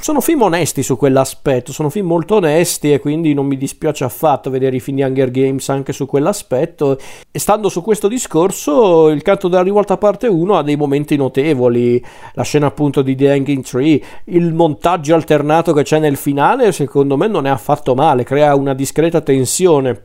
sono 0.00 0.20
film 0.20 0.42
onesti 0.42 0.82
su 0.82 0.96
quell'aspetto, 0.96 1.72
sono 1.72 1.90
film 1.90 2.06
molto 2.06 2.36
onesti 2.36 2.92
e 2.92 2.98
quindi 2.98 3.34
non 3.34 3.46
mi 3.46 3.56
dispiace 3.56 4.04
affatto 4.04 4.50
vedere 4.50 4.76
i 4.76 4.80
film 4.80 4.96
di 4.96 5.02
Hunger 5.02 5.30
Games 5.30 5.68
anche 5.68 5.92
su 5.92 6.06
quell'aspetto. 6.06 6.98
E 7.30 7.38
stando 7.38 7.68
su 7.68 7.82
questo 7.82 8.08
discorso, 8.08 9.08
il 9.08 9.22
canto 9.22 9.48
della 9.48 9.62
rivolta 9.62 9.96
parte 9.96 10.26
1 10.26 10.56
ha 10.56 10.62
dei 10.62 10.76
momenti 10.76 11.16
notevoli, 11.16 12.04
la 12.34 12.42
scena 12.42 12.66
appunto 12.66 13.02
di 13.02 13.14
The 13.14 13.30
Hanging 13.30 13.64
Tree, 13.64 14.02
il 14.24 14.52
montaggio 14.52 15.14
alternato 15.14 15.72
che 15.72 15.82
c'è 15.82 15.98
nel 15.98 16.16
finale 16.16 16.72
secondo 16.72 17.16
me 17.16 17.26
non 17.26 17.46
è 17.46 17.50
affatto 17.50 17.94
male, 17.94 18.24
crea 18.24 18.54
una 18.54 18.74
discreta 18.74 19.20
tensione, 19.20 20.02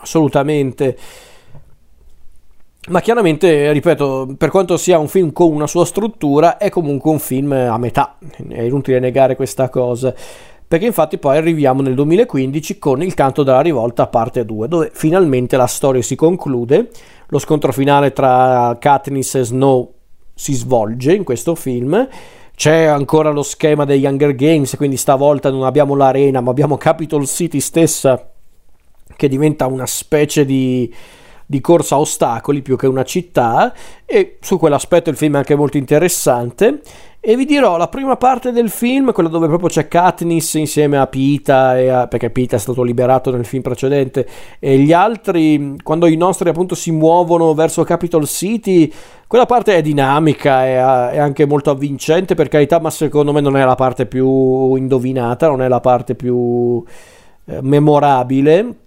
assolutamente. 0.00 0.96
Ma 2.88 3.00
chiaramente, 3.00 3.72
ripeto, 3.72 4.36
per 4.38 4.50
quanto 4.50 4.76
sia 4.76 4.96
un 4.98 5.08
film 5.08 5.32
con 5.32 5.52
una 5.52 5.66
sua 5.66 5.84
struttura, 5.84 6.56
è 6.56 6.70
comunque 6.70 7.10
un 7.10 7.18
film 7.18 7.50
a 7.50 7.76
metà, 7.78 8.16
è 8.48 8.62
inutile 8.62 9.00
negare 9.00 9.34
questa 9.34 9.68
cosa. 9.68 10.14
Perché 10.68 10.86
infatti 10.86 11.18
poi 11.18 11.36
arriviamo 11.36 11.82
nel 11.82 11.94
2015 11.94 12.78
con 12.78 13.02
Il 13.02 13.14
canto 13.14 13.42
della 13.42 13.60
rivolta 13.60 14.06
parte 14.06 14.44
2, 14.44 14.68
dove 14.68 14.90
finalmente 14.92 15.56
la 15.56 15.66
storia 15.66 16.02
si 16.02 16.14
conclude, 16.14 16.90
lo 17.28 17.38
scontro 17.40 17.72
finale 17.72 18.12
tra 18.12 18.76
Katniss 18.78 19.34
e 19.34 19.44
Snow 19.44 19.92
si 20.32 20.54
svolge 20.54 21.12
in 21.12 21.24
questo 21.24 21.56
film, 21.56 22.08
c'è 22.54 22.84
ancora 22.84 23.30
lo 23.30 23.42
schema 23.42 23.84
degli 23.84 24.06
Hunger 24.06 24.34
Games, 24.34 24.76
quindi 24.76 24.96
stavolta 24.96 25.50
non 25.50 25.64
abbiamo 25.64 25.96
l'arena, 25.96 26.40
ma 26.40 26.50
abbiamo 26.50 26.76
Capitol 26.76 27.26
City 27.26 27.58
stessa 27.58 28.30
che 29.16 29.28
diventa 29.28 29.66
una 29.66 29.86
specie 29.86 30.44
di 30.44 30.92
di 31.46 31.60
corsa 31.60 31.94
a 31.94 32.00
ostacoli 32.00 32.60
più 32.60 32.76
che 32.76 32.88
una 32.88 33.04
città 33.04 33.72
e 34.04 34.36
su 34.40 34.58
quell'aspetto 34.58 35.10
il 35.10 35.16
film 35.16 35.34
è 35.34 35.38
anche 35.38 35.54
molto 35.54 35.76
interessante. 35.76 36.80
E 37.28 37.34
vi 37.34 37.44
dirò 37.44 37.76
la 37.76 37.88
prima 37.88 38.16
parte 38.16 38.52
del 38.52 38.70
film 38.70 39.10
quella 39.10 39.28
dove 39.28 39.48
proprio 39.48 39.68
c'è 39.68 39.88
Katniss 39.88 40.54
insieme 40.54 40.96
a 40.96 41.08
Pita 41.08 41.70
a, 42.02 42.06
perché 42.06 42.30
Pita 42.30 42.54
è 42.54 42.58
stato 42.60 42.84
liberato 42.84 43.32
nel 43.32 43.44
film 43.44 43.62
precedente 43.62 44.28
e 44.60 44.78
gli 44.78 44.92
altri 44.92 45.74
quando 45.82 46.06
i 46.06 46.14
nostri 46.14 46.48
appunto 46.48 46.76
si 46.76 46.92
muovono 46.92 47.52
verso 47.52 47.82
Capitol 47.82 48.28
City 48.28 48.92
quella 49.26 49.44
parte 49.44 49.74
è 49.74 49.82
dinamica 49.82 50.64
è, 50.64 50.76
è 51.14 51.18
anche 51.18 51.46
molto 51.46 51.70
avvincente 51.70 52.36
per 52.36 52.46
carità 52.46 52.78
ma 52.78 52.90
secondo 52.90 53.32
me 53.32 53.40
non 53.40 53.56
è 53.56 53.64
la 53.64 53.74
parte 53.74 54.06
più 54.06 54.76
indovinata 54.76 55.48
non 55.48 55.62
è 55.62 55.66
la 55.66 55.80
parte 55.80 56.14
più 56.14 56.80
eh, 57.46 57.58
memorabile 57.60 58.85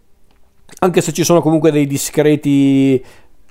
anche 0.80 1.02
se 1.02 1.12
ci 1.12 1.24
sono 1.24 1.42
comunque 1.42 1.72
dei 1.72 1.88
discreti 1.88 3.04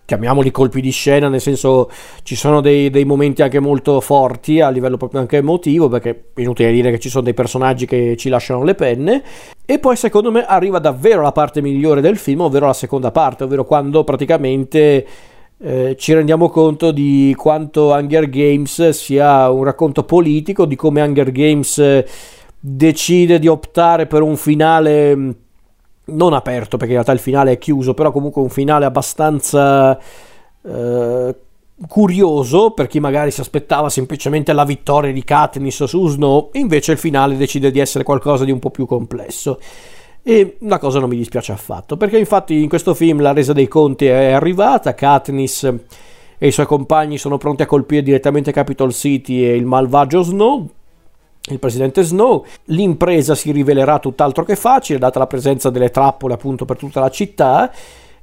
chiamiamoli 0.08 0.50
colpi 0.50 0.80
di 0.80 0.90
scena, 0.90 1.28
nel 1.28 1.42
senso 1.42 1.90
ci 2.22 2.34
sono 2.34 2.62
dei, 2.62 2.88
dei, 2.88 3.04
momenti 3.04 3.42
anche 3.42 3.60
molto 3.60 4.00
forti 4.00 4.58
a 4.58 4.70
livello 4.70 4.96
proprio 4.96 5.20
anche 5.20 5.36
emotivo, 5.36 5.88
perché 5.88 6.30
è 6.32 6.40
inutile 6.40 6.72
dire 6.72 6.90
che 6.90 6.98
ci 6.98 7.10
sono 7.10 7.24
dei 7.24 7.34
personaggi 7.34 7.84
che 7.84 8.16
ci 8.16 8.30
lasciano 8.30 8.64
le 8.64 8.74
penne, 8.74 9.22
e 9.66 9.78
poi 9.78 9.96
secondo 9.96 10.30
me 10.30 10.46
arriva 10.46 10.78
davvero 10.78 11.20
la 11.20 11.32
parte 11.32 11.60
migliore 11.60 12.00
del 12.00 12.16
film, 12.16 12.40
ovvero 12.40 12.64
la 12.64 12.72
seconda 12.72 13.10
parte, 13.10 13.44
ovvero 13.44 13.66
quando 13.66 14.02
praticamente 14.02 15.06
eh, 15.60 15.94
ci 15.98 16.14
rendiamo 16.14 16.48
conto 16.48 16.90
di 16.90 17.34
quanto 17.36 17.88
Hunger 17.88 18.30
Games 18.30 18.88
sia 18.88 19.50
un 19.50 19.64
racconto 19.64 20.04
politico, 20.04 20.64
di 20.64 20.74
come 20.74 21.02
Hunger 21.02 21.30
Games 21.30 22.04
decide 22.58 23.38
di 23.38 23.46
optare 23.46 24.06
per 24.06 24.22
un 24.22 24.38
finale 24.38 25.34
non 26.08 26.32
aperto 26.32 26.76
perché 26.76 26.92
in 26.92 26.98
realtà 26.98 27.12
il 27.12 27.18
finale 27.18 27.52
è 27.52 27.58
chiuso, 27.58 27.94
però 27.94 28.10
comunque 28.12 28.42
un 28.42 28.50
finale 28.50 28.84
abbastanza 28.84 29.98
eh, 30.62 31.34
curioso 31.86 32.70
per 32.72 32.86
chi 32.86 33.00
magari 33.00 33.30
si 33.30 33.40
aspettava 33.40 33.88
semplicemente 33.88 34.52
la 34.52 34.64
vittoria 34.64 35.12
di 35.12 35.22
Katniss 35.24 35.84
su 35.84 36.08
Snow, 36.08 36.50
invece 36.54 36.92
il 36.92 36.98
finale 36.98 37.36
decide 37.36 37.70
di 37.70 37.78
essere 37.78 38.04
qualcosa 38.04 38.44
di 38.44 38.50
un 38.50 38.58
po' 38.58 38.70
più 38.70 38.86
complesso. 38.86 39.60
E 40.22 40.56
la 40.60 40.78
cosa 40.78 40.98
non 40.98 41.08
mi 41.08 41.16
dispiace 41.16 41.52
affatto, 41.52 41.96
perché 41.96 42.18
infatti 42.18 42.60
in 42.60 42.68
questo 42.68 42.92
film 42.92 43.22
la 43.22 43.32
resa 43.32 43.52
dei 43.52 43.68
conti 43.68 44.06
è 44.06 44.32
arrivata, 44.32 44.94
Katniss 44.94 45.72
e 46.40 46.46
i 46.46 46.52
suoi 46.52 46.66
compagni 46.66 47.18
sono 47.18 47.38
pronti 47.38 47.62
a 47.62 47.66
colpire 47.66 48.02
direttamente 48.02 48.52
Capitol 48.52 48.92
City 48.92 49.44
e 49.44 49.56
il 49.56 49.64
malvagio 49.64 50.22
Snow, 50.22 50.68
il 51.52 51.58
presidente 51.58 52.02
Snow. 52.02 52.44
L'impresa 52.66 53.34
si 53.34 53.50
rivelerà 53.50 53.98
tutt'altro 53.98 54.44
che 54.44 54.56
facile, 54.56 54.98
data 54.98 55.18
la 55.18 55.26
presenza 55.26 55.70
delle 55.70 55.90
trappole 55.90 56.34
appunto 56.34 56.64
per 56.64 56.76
tutta 56.76 57.00
la 57.00 57.10
città. 57.10 57.70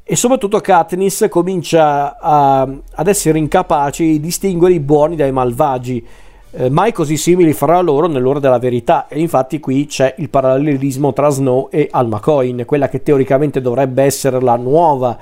E 0.04 0.16
soprattutto 0.16 0.60
Katniss 0.60 1.28
comincia 1.30 2.20
a, 2.20 2.62
ad 2.62 3.08
essere 3.08 3.40
incapace 3.40 4.04
di 4.04 4.20
distinguere 4.20 4.76
i 4.76 4.80
buoni 4.80 5.16
dai 5.16 5.32
malvagi, 5.32 6.06
eh, 6.52 6.70
mai 6.70 6.92
così 6.92 7.18
simili 7.18 7.54
fra 7.54 7.82
loro 7.82 8.08
nell'ora 8.08 8.40
della 8.40 8.60
verità. 8.60 9.08
E 9.08 9.20
infatti 9.20 9.60
qui 9.60 9.88
c'è 9.88 10.14
il 10.20 10.30
parallelismo 10.30 11.12
tra 11.12 11.30
Snow 11.30 11.70
e 11.72 11.88
Alma 11.90 12.20
Coin, 12.20 12.66
quella 12.66 12.88
che 12.88 13.02
teoricamente 13.02 13.62
dovrebbe 13.62 14.04
essere 14.04 14.40
la 14.40 14.56
nuova 14.56 15.18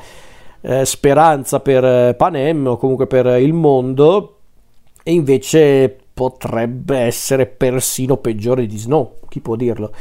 eh, 0.60 0.86
speranza 0.86 1.60
per 1.60 1.84
eh, 1.84 2.14
Panem 2.16 2.68
o 2.68 2.78
comunque 2.78 3.08
per 3.08 3.26
il 3.40 3.54
mondo 3.54 4.38
e 5.04 5.12
invece 5.12 5.98
potrebbe 6.14 6.98
essere 6.98 7.46
persino 7.48 8.18
peggiore 8.18 8.66
di 8.66 8.78
Snow, 8.78 9.20
chi 9.30 9.40
può 9.40 9.56
dirlo. 9.56 9.92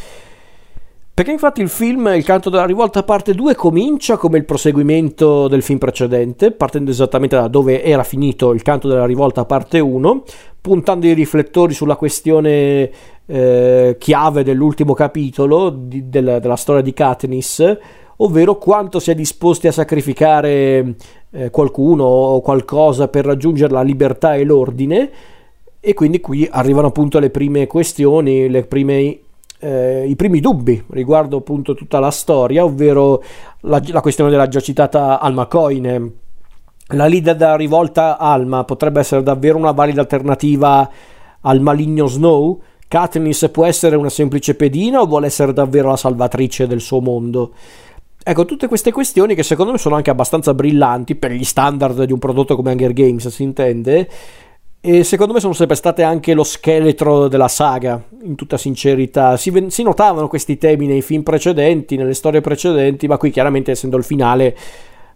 Perché 1.15 1.31
infatti 1.31 1.61
il 1.61 1.69
film 1.69 2.11
Il 2.17 2.25
canto 2.25 2.49
della 2.49 2.65
rivolta 2.65 3.03
parte 3.03 3.35
2 3.35 3.55
comincia 3.55 4.17
come 4.17 4.39
il 4.39 4.47
proseguimento 4.47 5.47
del 5.47 5.63
film 5.63 5.79
precedente, 5.79 6.53
partendo 6.53 6.91
esattamente 6.91 7.37
da 7.37 7.49
dove 7.49 7.83
era 7.83 8.03
finito 8.03 8.53
Il 8.53 8.63
canto 8.63 8.89
della 8.89 9.05
rivolta 9.05 9.45
parte 9.45 9.79
1, 9.79 10.23
puntando 10.61 11.07
i 11.07 11.13
riflettori 11.13 11.75
sulla 11.75 11.97
questione 11.97 12.91
eh, 13.27 13.97
chiave 13.99 14.43
dell'ultimo 14.43 14.95
capitolo 14.95 15.69
di, 15.69 16.09
della, 16.09 16.39
della, 16.39 16.57
storia 16.57 16.83
di 16.83 16.95
Katniss, 16.95 17.77
ovvero 18.17 18.57
quanto 18.57 18.99
si 18.99 19.11
è 19.11 19.15
disposti 19.15 19.67
a 19.67 19.73
sacrificare 19.73 20.95
eh, 21.31 21.51
qualcuno 21.51 22.05
o 22.05 22.41
qualcosa 22.41 23.09
per 23.09 23.27
raggiungere 23.27 23.73
la 23.73 23.83
libertà 23.83 24.35
e 24.35 24.45
l'ordine. 24.45 25.11
E 25.85 25.95
quindi 25.95 26.21
qui 26.21 26.49
arrivano 26.49 26.87
appunto 26.87 27.19
le 27.19 27.31
prime 27.31 27.67
questioni, 27.67 28.49
le 28.49 28.63
prime 28.65 29.19
eh, 29.59 30.07
i 30.07 30.15
primi 30.15 30.39
dubbi 30.39 30.81
riguardo 30.91 31.39
appunto 31.39 31.75
tutta 31.75 31.99
la 31.99 32.13
storia, 32.13 32.65
ovvero 32.65 33.23
la, 33.63 33.83
la 33.87 34.01
questione 34.01 34.31
della 34.31 34.47
già 34.47 34.61
citata 34.61 35.19
Alma 35.19 35.47
Coine. 35.47 36.13
La 36.95 37.07
leader 37.07 37.35
della 37.35 37.57
rivolta 37.57 38.19
Alma 38.19 38.63
potrebbe 38.63 39.01
essere 39.01 39.25
davvero 39.25 39.57
una 39.59 39.73
valida 39.73 40.01
alternativa 40.01 40.89
al 41.41 41.61
maligno 41.61 42.07
Snow? 42.07 42.61
Katniss 42.87 43.51
può 43.51 43.65
essere 43.65 43.97
una 43.97 44.11
semplice 44.11 44.55
pedina 44.55 45.01
o 45.01 45.07
vuole 45.07 45.27
essere 45.27 45.53
davvero 45.53 45.89
la 45.89 45.97
salvatrice 45.97 46.67
del 46.67 46.81
suo 46.81 47.01
mondo? 47.01 47.53
Ecco, 48.23 48.45
tutte 48.45 48.69
queste 48.69 48.93
questioni 48.93 49.35
che 49.35 49.43
secondo 49.43 49.73
me 49.73 49.79
sono 49.79 49.97
anche 49.97 50.11
abbastanza 50.11 50.55
brillanti 50.55 51.17
per 51.17 51.33
gli 51.33 51.43
standard 51.43 52.05
di 52.05 52.13
un 52.13 52.19
prodotto 52.21 52.55
come 52.55 52.71
Hunger 52.71 52.93
Games, 52.93 53.27
si 53.29 53.43
intende, 53.43 54.09
e 54.85 55.05
secondo 55.05 55.33
me 55.33 55.39
sono 55.39 55.53
sempre 55.53 55.77
state 55.77 56.03
anche 56.03 56.35
lo 56.35 56.43
scheletro 56.43 57.29
della 57.29 57.47
saga, 57.47 58.03
in 58.23 58.35
tutta 58.35 58.57
sincerità. 58.57 59.37
Si, 59.37 59.67
si, 59.69 59.85
notavano 59.85 60.27
questi 60.27 60.59
temi 60.59 60.89
nei 60.89 61.03
film 61.03 61.23
precedenti, 61.23 61.95
nelle 61.95 62.15
storie 62.15 62.41
precedenti, 62.41 63.07
ma 63.07 63.17
qui 63.17 63.31
chiaramente 63.31 63.71
essendo 63.71 63.97
il 63.97 64.03
finale 64.03 64.57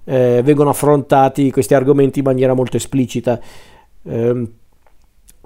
eh, 0.04 0.40
vengono 0.44 0.70
affrontati 0.70 1.50
questi 1.50 1.74
argomenti 1.74 2.20
in 2.20 2.26
maniera 2.26 2.54
molto 2.54 2.76
esplicita. 2.76 3.40
Eh, 4.04 4.50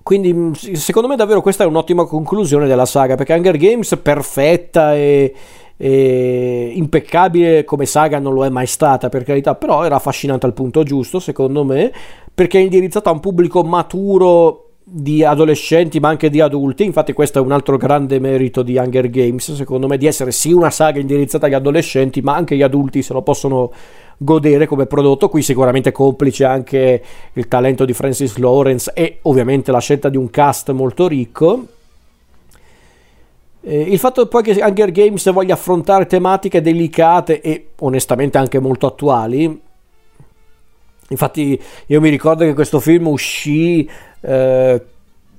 quindi 0.03 0.35
mm, 0.35 0.53
secondo 0.53 1.09
me 1.09 1.17
davvero 1.17 1.41
questa 1.41 1.65
è 1.65 1.67
un'ottima 1.67 2.05
conclusione 2.05 2.67
della 2.67 2.85
saga, 2.85 3.15
perché 3.15 3.33
Hunger 3.33 3.57
Games 3.57 3.99
perfetta 4.03 4.95
e, 4.97 5.35
e 5.83 6.73
impeccabile 6.75 7.65
come 7.65 7.87
saga 7.87 8.19
non 8.19 8.35
lo 8.35 8.45
è 8.45 8.51
mai 8.51 8.67
stata 8.67 9.09
per 9.09 9.25
carità, 9.25 9.55
però 9.55 9.83
era 9.83 9.97
affascinante 9.97 10.45
al 10.45 10.53
punto 10.53 10.83
giusto 10.83 11.21
secondo 11.21 11.65
me 11.65 11.91
perché 12.35 12.59
è 12.59 12.63
indirizzata 12.63 13.09
a 13.09 13.15
un 13.15 13.21
pubblico 13.21 13.63
maturo 13.63 14.73
di 14.85 15.25
adolescenti 15.25 15.99
ma 15.99 16.11
anche 16.11 16.29
di 16.29 16.43
adulti. 16.43 16.85
Infatti 16.85 17.15
questo 17.15 17.39
è 17.39 17.41
un 17.41 17.53
altro 17.53 17.79
grande 17.79 18.19
merito 18.19 18.61
di 18.63 18.77
Hunger 18.77 19.09
Games 19.09 19.55
secondo 19.55 19.87
me 19.87 19.97
di 19.97 20.07
essere 20.07 20.33
sì 20.33 20.53
una 20.53 20.71
saga 20.71 21.01
indirizzata 21.01 21.47
agli 21.47 21.55
adolescenti 21.55 22.21
ma 22.21 22.35
anche 22.35 22.57
gli 22.57 22.63
adulti 22.63 23.01
se 23.01 23.15
lo 23.15 23.23
possono 23.23 23.73
godere 24.19 24.67
come 24.67 24.85
prodotto. 24.85 25.31
Qui 25.31 25.41
sicuramente 25.41 25.93
complice 25.93 26.45
anche 26.45 27.03
il 27.33 27.49
talento 27.49 27.87
di 27.87 27.95
Francis 27.95 28.37
Lawrence 28.37 28.93
e 28.93 29.21
ovviamente 29.23 29.73
la 29.73 29.81
scelta 29.81 30.11
di 30.11 30.19
un 30.19 30.29
cast 30.29 30.71
molto 30.73 31.09
ricco 31.09 31.65
eh, 33.63 33.81
il 33.81 33.99
fatto 33.99 34.27
poi 34.27 34.43
che 34.43 34.61
Hunger 34.63 34.91
Games 34.91 35.31
voglia 35.33 35.55
affrontare 35.55 36.07
tematiche 36.07 36.61
delicate 36.61 37.41
e 37.41 37.69
onestamente 37.79 38.39
anche 38.39 38.59
molto 38.59 38.87
attuali 38.87 39.69
Infatti 41.11 41.61
io 41.87 42.01
mi 42.01 42.09
ricordo 42.09 42.45
che 42.45 42.55
questo 42.55 42.79
film 42.79 43.09
uscì 43.09 43.89
eh, 44.21 44.81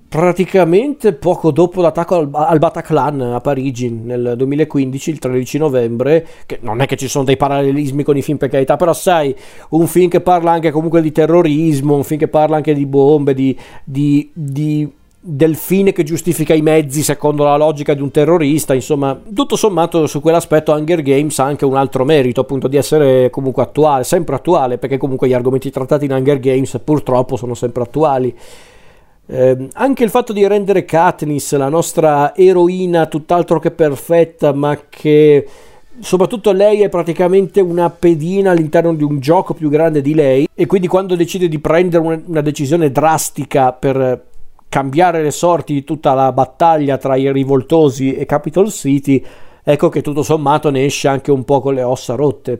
praticamente 0.09 1.13
poco 1.13 1.51
dopo 1.51 1.81
l'attacco 1.81 2.15
al, 2.15 2.29
al, 2.33 2.59
Bataclan 2.59 3.21
a 3.21 3.39
Parigi 3.39 3.89
nel 3.89 4.33
2015, 4.35 5.09
il 5.09 5.19
13 5.19 5.57
novembre, 5.59 6.27
che 6.45 6.59
non 6.61 6.81
è 6.81 6.85
che 6.87 6.97
ci 6.97 7.07
sono 7.07 7.23
dei 7.23 7.37
parallelismi 7.37 8.03
con 8.03 8.17
i 8.17 8.21
film 8.21 8.37
per 8.37 8.49
carità, 8.49 8.75
però 8.75 8.91
sai, 8.91 9.33
un 9.69 9.87
film 9.87 10.09
che 10.09 10.19
parla 10.19 10.51
anche 10.51 10.71
comunque 10.71 11.01
di 11.01 11.13
terrorismo, 11.13 11.95
un 11.95 12.03
film 12.03 12.19
che 12.19 12.27
parla 12.27 12.57
anche 12.57 12.73
di 12.73 12.85
bombe, 12.85 13.33
di, 13.33 13.57
di, 13.85 14.29
di 14.33 14.91
del 15.23 15.55
fine 15.55 15.91
che 15.91 16.01
giustifica 16.01 16.55
i 16.55 16.63
mezzi 16.63 17.03
secondo 17.03 17.43
la 17.43 17.55
logica 17.55 17.93
di 17.93 18.01
un 18.01 18.09
terrorista, 18.09 18.73
insomma, 18.73 19.19
tutto 19.33 19.55
sommato 19.55 20.07
su 20.07 20.19
quell'aspetto 20.19 20.71
Hunger 20.71 21.03
Games 21.03 21.37
ha 21.37 21.45
anche 21.45 21.63
un 21.63 21.75
altro 21.75 22.03
merito, 22.03 22.41
appunto 22.41 22.67
di 22.67 22.75
essere 22.75 23.29
comunque 23.29 23.61
attuale, 23.61 24.03
sempre 24.03 24.33
attuale, 24.33 24.79
perché 24.79 24.97
comunque 24.97 25.27
gli 25.27 25.33
argomenti 25.33 25.69
trattati 25.69 26.05
in 26.05 26.11
Hunger 26.11 26.39
Games 26.39 26.79
purtroppo 26.83 27.35
sono 27.35 27.53
sempre 27.53 27.83
attuali. 27.83 28.35
Eh, 29.27 29.67
anche 29.73 30.03
il 30.03 30.09
fatto 30.09 30.33
di 30.33 30.45
rendere 30.47 30.85
Katniss 30.85 31.55
la 31.55 31.69
nostra 31.69 32.35
eroina 32.35 33.05
tutt'altro 33.05 33.59
che 33.59 33.69
perfetta, 33.69 34.53
ma 34.53 34.77
che 34.89 35.47
soprattutto 35.99 36.51
lei 36.51 36.81
è 36.81 36.89
praticamente 36.89 37.61
una 37.61 37.91
pedina 37.91 38.51
all'interno 38.51 38.95
di 38.95 39.03
un 39.03 39.19
gioco 39.19 39.53
più 39.53 39.69
grande 39.69 40.01
di 40.01 40.15
lei 40.15 40.47
e 40.53 40.65
quindi 40.65 40.87
quando 40.87 41.15
decide 41.15 41.47
di 41.47 41.59
prendere 41.59 42.21
una, 42.25 42.41
decisione 42.41 42.91
drastica 42.91 43.71
per 43.71 44.29
cambiare 44.71 45.21
le 45.21 45.31
sorti 45.31 45.73
di 45.73 45.83
tutta 45.83 46.13
la 46.13 46.31
battaglia 46.31 46.97
tra 46.97 47.17
i 47.17 47.29
rivoltosi 47.29 48.13
e 48.15 48.25
Capitol 48.25 48.71
City, 48.71 49.21
ecco 49.61 49.89
che 49.89 50.01
tutto 50.01 50.23
sommato 50.23 50.69
ne 50.69 50.85
esce 50.85 51.09
anche 51.09 51.29
un 51.29 51.43
po' 51.43 51.59
con 51.59 51.73
le 51.73 51.83
ossa 51.83 52.15
rotte. 52.15 52.57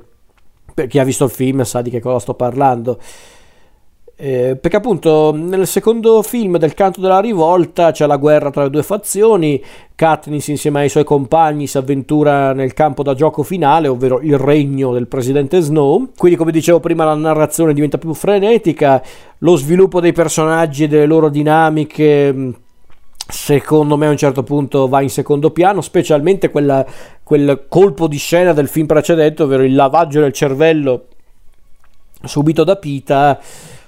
Per 0.74 0.88
chi 0.88 1.00
ha 1.00 1.06
visto 1.06 1.24
il 1.24 1.30
film 1.30 1.62
sa 1.62 1.82
di 1.82 1.90
che 1.90 2.02
cosa 2.02 2.20
sto 2.20 2.34
parlando. 2.34 3.00
Eh, 4.24 4.56
perché 4.56 4.78
appunto 4.78 5.34
nel 5.36 5.66
secondo 5.66 6.22
film 6.22 6.60
del 6.60 6.76
canto 6.76 7.02
della 7.02 7.20
rivolta 7.20 7.90
c'è 7.90 8.06
la 8.06 8.18
guerra 8.18 8.52
tra 8.52 8.62
le 8.62 8.70
due 8.70 8.84
fazioni, 8.84 9.60
Katniss 9.96 10.50
insieme 10.50 10.82
ai 10.82 10.90
suoi 10.90 11.04
compagni 11.04 11.66
si 11.66 11.80
avventura 11.80 12.54
nel 12.54 12.76
campo 12.76 13.02
da 13.02 13.16
gioco 13.16 13.42
finale, 13.42 13.88
ovvero 13.88 14.20
il 14.22 14.38
regno 14.38 14.94
del 14.94 15.08
presidente 15.08 15.60
Snow. 15.60 16.12
Quindi 16.16 16.38
come 16.38 16.52
dicevo 16.52 16.80
prima 16.80 17.04
la 17.04 17.16
narrazione 17.16 17.74
diventa 17.74 17.98
più 17.98 18.14
frenetica, 18.14 19.02
lo 19.40 19.56
sviluppo 19.56 20.00
dei 20.00 20.14
personaggi 20.14 20.84
e 20.84 20.88
delle 20.88 21.08
loro 21.08 21.30
dinamiche 21.30 22.54
secondo 23.28 23.98
me 23.98 24.06
a 24.06 24.12
un 24.12 24.18
certo 24.18 24.44
punto 24.44 24.88
va 24.88 25.02
in 25.02 25.10
secondo 25.10 25.50
piano, 25.50 25.82
specialmente 25.82 26.52
quella, 26.52 26.86
quel 27.24 27.66
colpo 27.68 28.08
di 28.08 28.18
scena 28.18 28.54
del 28.54 28.68
film 28.68 28.86
precedente, 28.86 29.42
ovvero 29.42 29.64
il 29.64 29.74
lavaggio 29.74 30.20
del 30.20 30.32
cervello 30.32 31.06
subito 32.24 32.64
da 32.64 32.76
Pita 32.76 33.40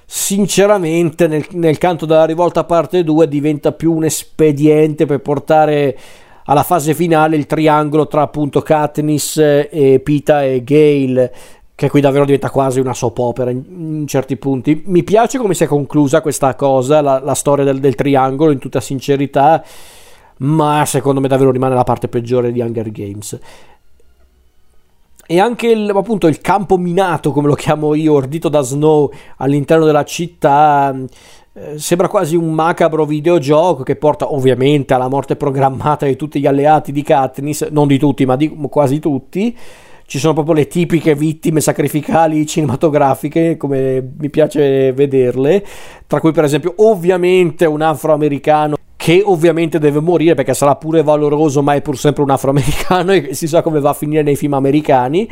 sinceramente 0.06 1.26
nel, 1.26 1.46
nel 1.52 1.78
canto 1.78 2.06
della 2.06 2.24
rivolta 2.24 2.64
parte 2.64 3.02
2 3.02 3.28
diventa 3.28 3.72
più 3.72 3.92
un 3.92 4.04
espediente 4.04 5.06
per 5.06 5.20
portare 5.20 5.96
alla 6.44 6.62
fase 6.62 6.94
finale 6.94 7.36
il 7.36 7.46
triangolo 7.46 8.06
tra 8.06 8.22
appunto 8.22 8.60
Katniss 8.60 9.38
e 9.38 10.00
Pita 10.02 10.44
e 10.44 10.62
Gale 10.62 11.34
che 11.74 11.90
qui 11.90 12.00
davvero 12.00 12.24
diventa 12.24 12.50
quasi 12.50 12.78
una 12.78 12.94
soap 12.94 13.18
opera 13.18 13.50
in, 13.50 13.64
in 13.68 14.06
certi 14.06 14.36
punti. 14.36 14.82
Mi 14.86 15.02
piace 15.02 15.38
come 15.38 15.54
si 15.54 15.64
è 15.64 15.66
conclusa 15.66 16.20
questa 16.20 16.54
cosa 16.54 17.00
la, 17.00 17.18
la 17.18 17.34
storia 17.34 17.64
del, 17.64 17.80
del 17.80 17.94
triangolo 17.94 18.52
in 18.52 18.58
tutta 18.58 18.80
sincerità 18.80 19.64
ma 20.36 20.84
secondo 20.84 21.20
me 21.20 21.28
davvero 21.28 21.50
rimane 21.52 21.74
la 21.74 21.84
parte 21.84 22.08
peggiore 22.08 22.50
di 22.50 22.60
Hunger 22.60 22.90
Games 22.90 23.38
e 25.26 25.40
anche 25.40 25.68
il, 25.68 25.90
appunto 25.90 26.26
il 26.26 26.40
campo 26.40 26.76
minato, 26.76 27.32
come 27.32 27.48
lo 27.48 27.54
chiamo 27.54 27.94
io, 27.94 28.14
ordito 28.14 28.48
da 28.48 28.60
Snow 28.60 29.10
all'interno 29.38 29.84
della 29.84 30.04
città, 30.04 30.94
eh, 31.54 31.78
sembra 31.78 32.08
quasi 32.08 32.36
un 32.36 32.52
macabro 32.52 33.04
videogioco 33.04 33.82
che 33.82 33.96
porta 33.96 34.32
ovviamente 34.32 34.92
alla 34.92 35.08
morte 35.08 35.36
programmata 35.36 36.04
di 36.06 36.16
tutti 36.16 36.40
gli 36.40 36.46
alleati 36.46 36.92
di 36.92 37.02
Katniss, 37.02 37.68
non 37.70 37.86
di 37.86 37.98
tutti, 37.98 38.26
ma 38.26 38.36
di 38.36 38.54
quasi 38.68 38.98
tutti. 38.98 39.56
Ci 40.06 40.18
sono 40.18 40.34
proprio 40.34 40.54
le 40.54 40.66
tipiche 40.66 41.14
vittime 41.14 41.60
sacrificali 41.62 42.46
cinematografiche, 42.46 43.56
come 43.56 44.06
mi 44.18 44.28
piace 44.28 44.92
vederle, 44.92 45.64
tra 46.06 46.20
cui 46.20 46.32
per 46.32 46.44
esempio 46.44 46.74
ovviamente 46.76 47.64
un 47.64 47.80
afroamericano 47.80 48.76
che 49.04 49.20
ovviamente 49.22 49.78
deve 49.78 50.00
morire 50.00 50.32
perché 50.32 50.54
sarà 50.54 50.76
pure 50.76 51.02
valoroso, 51.02 51.62
ma 51.62 51.74
è 51.74 51.82
pur 51.82 51.98
sempre 51.98 52.22
un 52.22 52.30
afroamericano 52.30 53.12
e 53.12 53.34
si 53.34 53.46
sa 53.46 53.60
come 53.60 53.78
va 53.78 53.90
a 53.90 53.92
finire 53.92 54.22
nei 54.22 54.34
film 54.34 54.54
americani. 54.54 55.28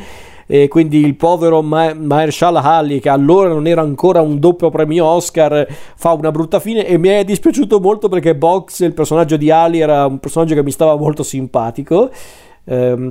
E 0.46 0.68
quindi 0.68 0.98
il 0.98 1.16
povero 1.16 1.62
Ma- 1.62 1.94
Mahershala 1.94 2.60
Ali, 2.60 3.00
che 3.00 3.08
allora 3.08 3.48
non 3.48 3.66
era 3.66 3.80
ancora 3.80 4.20
un 4.20 4.38
doppio 4.38 4.68
premio 4.68 5.06
Oscar, 5.06 5.66
fa 5.96 6.12
una 6.12 6.30
brutta 6.30 6.60
fine 6.60 6.86
e 6.86 6.98
mi 6.98 7.08
è 7.08 7.24
dispiaciuto 7.24 7.80
molto 7.80 8.10
perché 8.10 8.36
Box, 8.36 8.80
il 8.80 8.92
personaggio 8.92 9.38
di 9.38 9.50
Ali, 9.50 9.80
era 9.80 10.04
un 10.04 10.18
personaggio 10.18 10.54
che 10.54 10.62
mi 10.62 10.70
stava 10.70 10.94
molto 10.94 11.22
simpatico. 11.22 12.10
Ehm, 12.64 13.10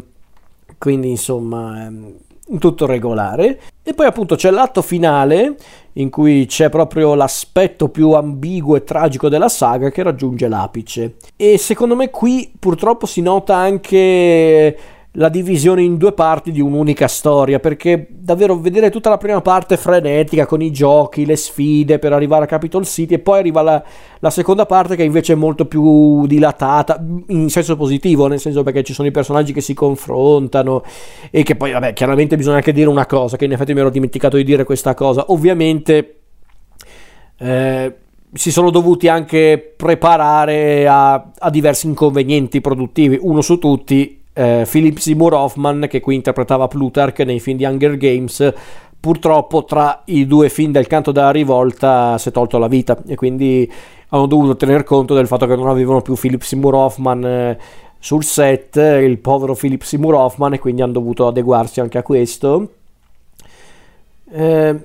quindi 0.77 1.09
insomma 1.09 1.87
ehm, 1.87 2.13
tutto 2.59 2.85
regolare. 2.85 3.59
E 3.81 3.95
poi 3.95 4.05
appunto 4.05 4.35
c'è 4.35 4.51
l'atto 4.51 4.83
finale 4.83 5.55
in 5.93 6.09
cui 6.09 6.45
c'è 6.45 6.69
proprio 6.69 7.15
l'aspetto 7.15 7.89
più 7.89 8.11
ambiguo 8.11 8.75
e 8.75 8.83
tragico 8.83 9.29
della 9.29 9.49
saga 9.49 9.89
che 9.89 10.03
raggiunge 10.03 10.47
l'apice. 10.47 11.15
E 11.35 11.57
secondo 11.57 11.95
me 11.95 12.09
qui 12.09 12.51
purtroppo 12.57 13.05
si 13.05 13.21
nota 13.21 13.55
anche 13.55 14.77
la 15.15 15.27
divisione 15.27 15.81
in 15.81 15.97
due 15.97 16.13
parti 16.13 16.51
di 16.51 16.61
un'unica 16.61 17.07
storia, 17.07 17.59
perché 17.59 18.07
davvero 18.09 18.57
vedere 18.57 18.89
tutta 18.89 19.09
la 19.09 19.17
prima 19.17 19.41
parte 19.41 19.75
frenetica 19.75 20.45
con 20.45 20.61
i 20.61 20.71
giochi, 20.71 21.25
le 21.25 21.35
sfide 21.35 21.99
per 21.99 22.13
arrivare 22.13 22.45
a 22.45 22.47
Capitol 22.47 22.85
City 22.85 23.15
e 23.15 23.19
poi 23.19 23.39
arriva 23.39 23.61
la, 23.61 23.83
la 24.19 24.29
seconda 24.29 24.65
parte 24.65 24.95
che 24.95 25.03
invece 25.03 25.33
è 25.33 25.35
molto 25.35 25.65
più 25.65 26.25
dilatata, 26.27 27.03
in 27.27 27.49
senso 27.49 27.75
positivo, 27.75 28.27
nel 28.27 28.39
senso 28.39 28.63
perché 28.63 28.83
ci 28.83 28.93
sono 28.93 29.09
i 29.09 29.11
personaggi 29.11 29.51
che 29.51 29.59
si 29.59 29.73
confrontano 29.73 30.83
e 31.29 31.43
che 31.43 31.57
poi, 31.57 31.73
vabbè, 31.73 31.91
chiaramente 31.91 32.37
bisogna 32.37 32.57
anche 32.57 32.71
dire 32.71 32.87
una 32.87 33.05
cosa, 33.05 33.35
che 33.35 33.45
in 33.45 33.51
effetti 33.51 33.73
mi 33.73 33.81
ero 33.81 33.89
dimenticato 33.89 34.37
di 34.37 34.43
dire 34.43 34.63
questa 34.63 34.93
cosa, 34.93 35.25
ovviamente... 35.27 36.15
Eh, 37.37 37.95
si 38.33 38.49
sono 38.49 38.69
dovuti 38.69 39.09
anche 39.09 39.73
preparare 39.75 40.87
a, 40.87 41.31
a 41.37 41.49
diversi 41.49 41.87
inconvenienti 41.87 42.61
produttivi, 42.61 43.19
uno 43.19 43.41
su 43.41 43.59
tutti 43.59 44.20
eh, 44.33 44.67
Philip 44.69 44.97
Seymour 44.97 45.33
Hoffman 45.33 45.87
che 45.89 45.99
qui 45.99 46.15
interpretava 46.15 46.67
Plutarch 46.67 47.19
nei 47.19 47.39
film 47.39 47.57
di 47.57 47.65
Hunger 47.65 47.97
Games 47.97 48.53
purtroppo 48.99 49.65
tra 49.65 50.03
i 50.05 50.27
due 50.27 50.49
film 50.49 50.71
del 50.71 50.87
canto 50.87 51.11
della 51.11 51.31
rivolta 51.31 52.17
si 52.17 52.29
è 52.29 52.31
tolto 52.31 52.57
la 52.57 52.67
vita 52.67 52.97
e 53.07 53.15
quindi 53.15 53.69
hanno 54.09 54.27
dovuto 54.27 54.55
tener 54.55 54.83
conto 54.83 55.13
del 55.13 55.27
fatto 55.27 55.47
che 55.47 55.55
non 55.55 55.67
avevano 55.67 56.01
più 56.01 56.15
Philip 56.15 56.41
Seymour 56.41 56.75
Hoffman 56.75 57.25
eh, 57.25 57.57
sul 57.97 58.23
set, 58.23 58.75
il 58.75 59.19
povero 59.19 59.55
Philip 59.55 59.81
Seymour 59.81 60.15
Hoffman 60.15 60.53
e 60.53 60.59
quindi 60.59 60.81
hanno 60.81 60.93
dovuto 60.93 61.27
adeguarsi 61.27 61.79
anche 61.79 61.97
a 61.97 62.03
questo. 62.03 62.73
Eh, 64.31 64.79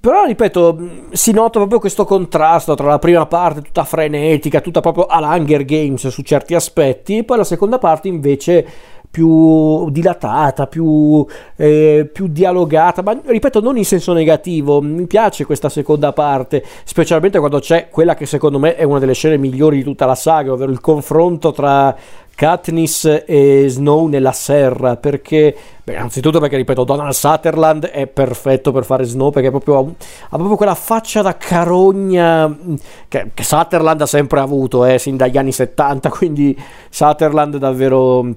però 0.00 0.24
ripeto, 0.24 0.78
si 1.10 1.32
nota 1.32 1.58
proprio 1.58 1.78
questo 1.78 2.04
contrasto 2.04 2.74
tra 2.74 2.88
la 2.88 2.98
prima 2.98 3.26
parte 3.26 3.62
tutta 3.62 3.84
frenetica, 3.84 4.60
tutta 4.60 4.80
proprio 4.80 5.06
all'Hunger 5.06 5.64
Games 5.64 6.08
su 6.08 6.22
certi 6.22 6.54
aspetti, 6.54 7.18
e 7.18 7.24
poi 7.24 7.38
la 7.38 7.44
seconda 7.44 7.78
parte 7.78 8.08
invece 8.08 8.66
più 9.10 9.90
dilatata, 9.90 10.66
più, 10.66 11.24
eh, 11.56 12.08
più, 12.12 12.28
dialogata, 12.28 13.02
ma 13.02 13.18
ripeto 13.24 13.60
non 13.60 13.76
in 13.76 13.84
senso 13.84 14.12
negativo, 14.12 14.80
mi 14.80 15.06
piace 15.06 15.44
questa 15.44 15.68
seconda 15.68 16.12
parte, 16.12 16.64
specialmente 16.84 17.38
quando 17.38 17.58
c'è 17.58 17.88
quella 17.88 18.14
che 18.14 18.26
secondo 18.26 18.58
me 18.58 18.76
è 18.76 18.82
una 18.82 18.98
delle 18.98 19.14
scene 19.14 19.38
migliori 19.38 19.78
di 19.78 19.82
tutta 19.82 20.06
la 20.06 20.14
saga, 20.14 20.52
ovvero 20.52 20.70
il 20.70 20.80
confronto 20.80 21.52
tra 21.52 21.96
Katniss 22.38 23.24
e 23.26 23.66
Snow 23.68 24.06
nella 24.06 24.30
serra 24.30 24.94
perché 24.94 25.56
beh, 25.82 25.96
anzitutto 25.96 26.38
perché 26.38 26.54
ripeto 26.54 26.84
Donald 26.84 27.12
Sutherland 27.12 27.86
è 27.86 28.06
perfetto 28.06 28.70
per 28.70 28.84
fare 28.84 29.02
Snow 29.02 29.32
perché 29.32 29.50
proprio, 29.50 29.94
ha 30.28 30.36
proprio 30.36 30.54
quella 30.54 30.76
faccia 30.76 31.20
da 31.20 31.36
carogna 31.36 32.46
mm, 32.46 32.74
che, 33.08 33.32
che 33.34 33.42
Sutherland 33.42 34.02
ha 34.02 34.06
sempre 34.06 34.38
avuto 34.38 34.84
eh, 34.84 35.00
sin 35.00 35.16
dagli 35.16 35.36
anni 35.36 35.50
70 35.50 36.10
quindi 36.14 36.56
Sutherland 36.88 37.56
è 37.56 37.58
davvero 37.58 38.32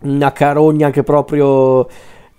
una 0.00 0.32
carogna 0.32 0.90
che 0.90 1.02
proprio 1.02 1.86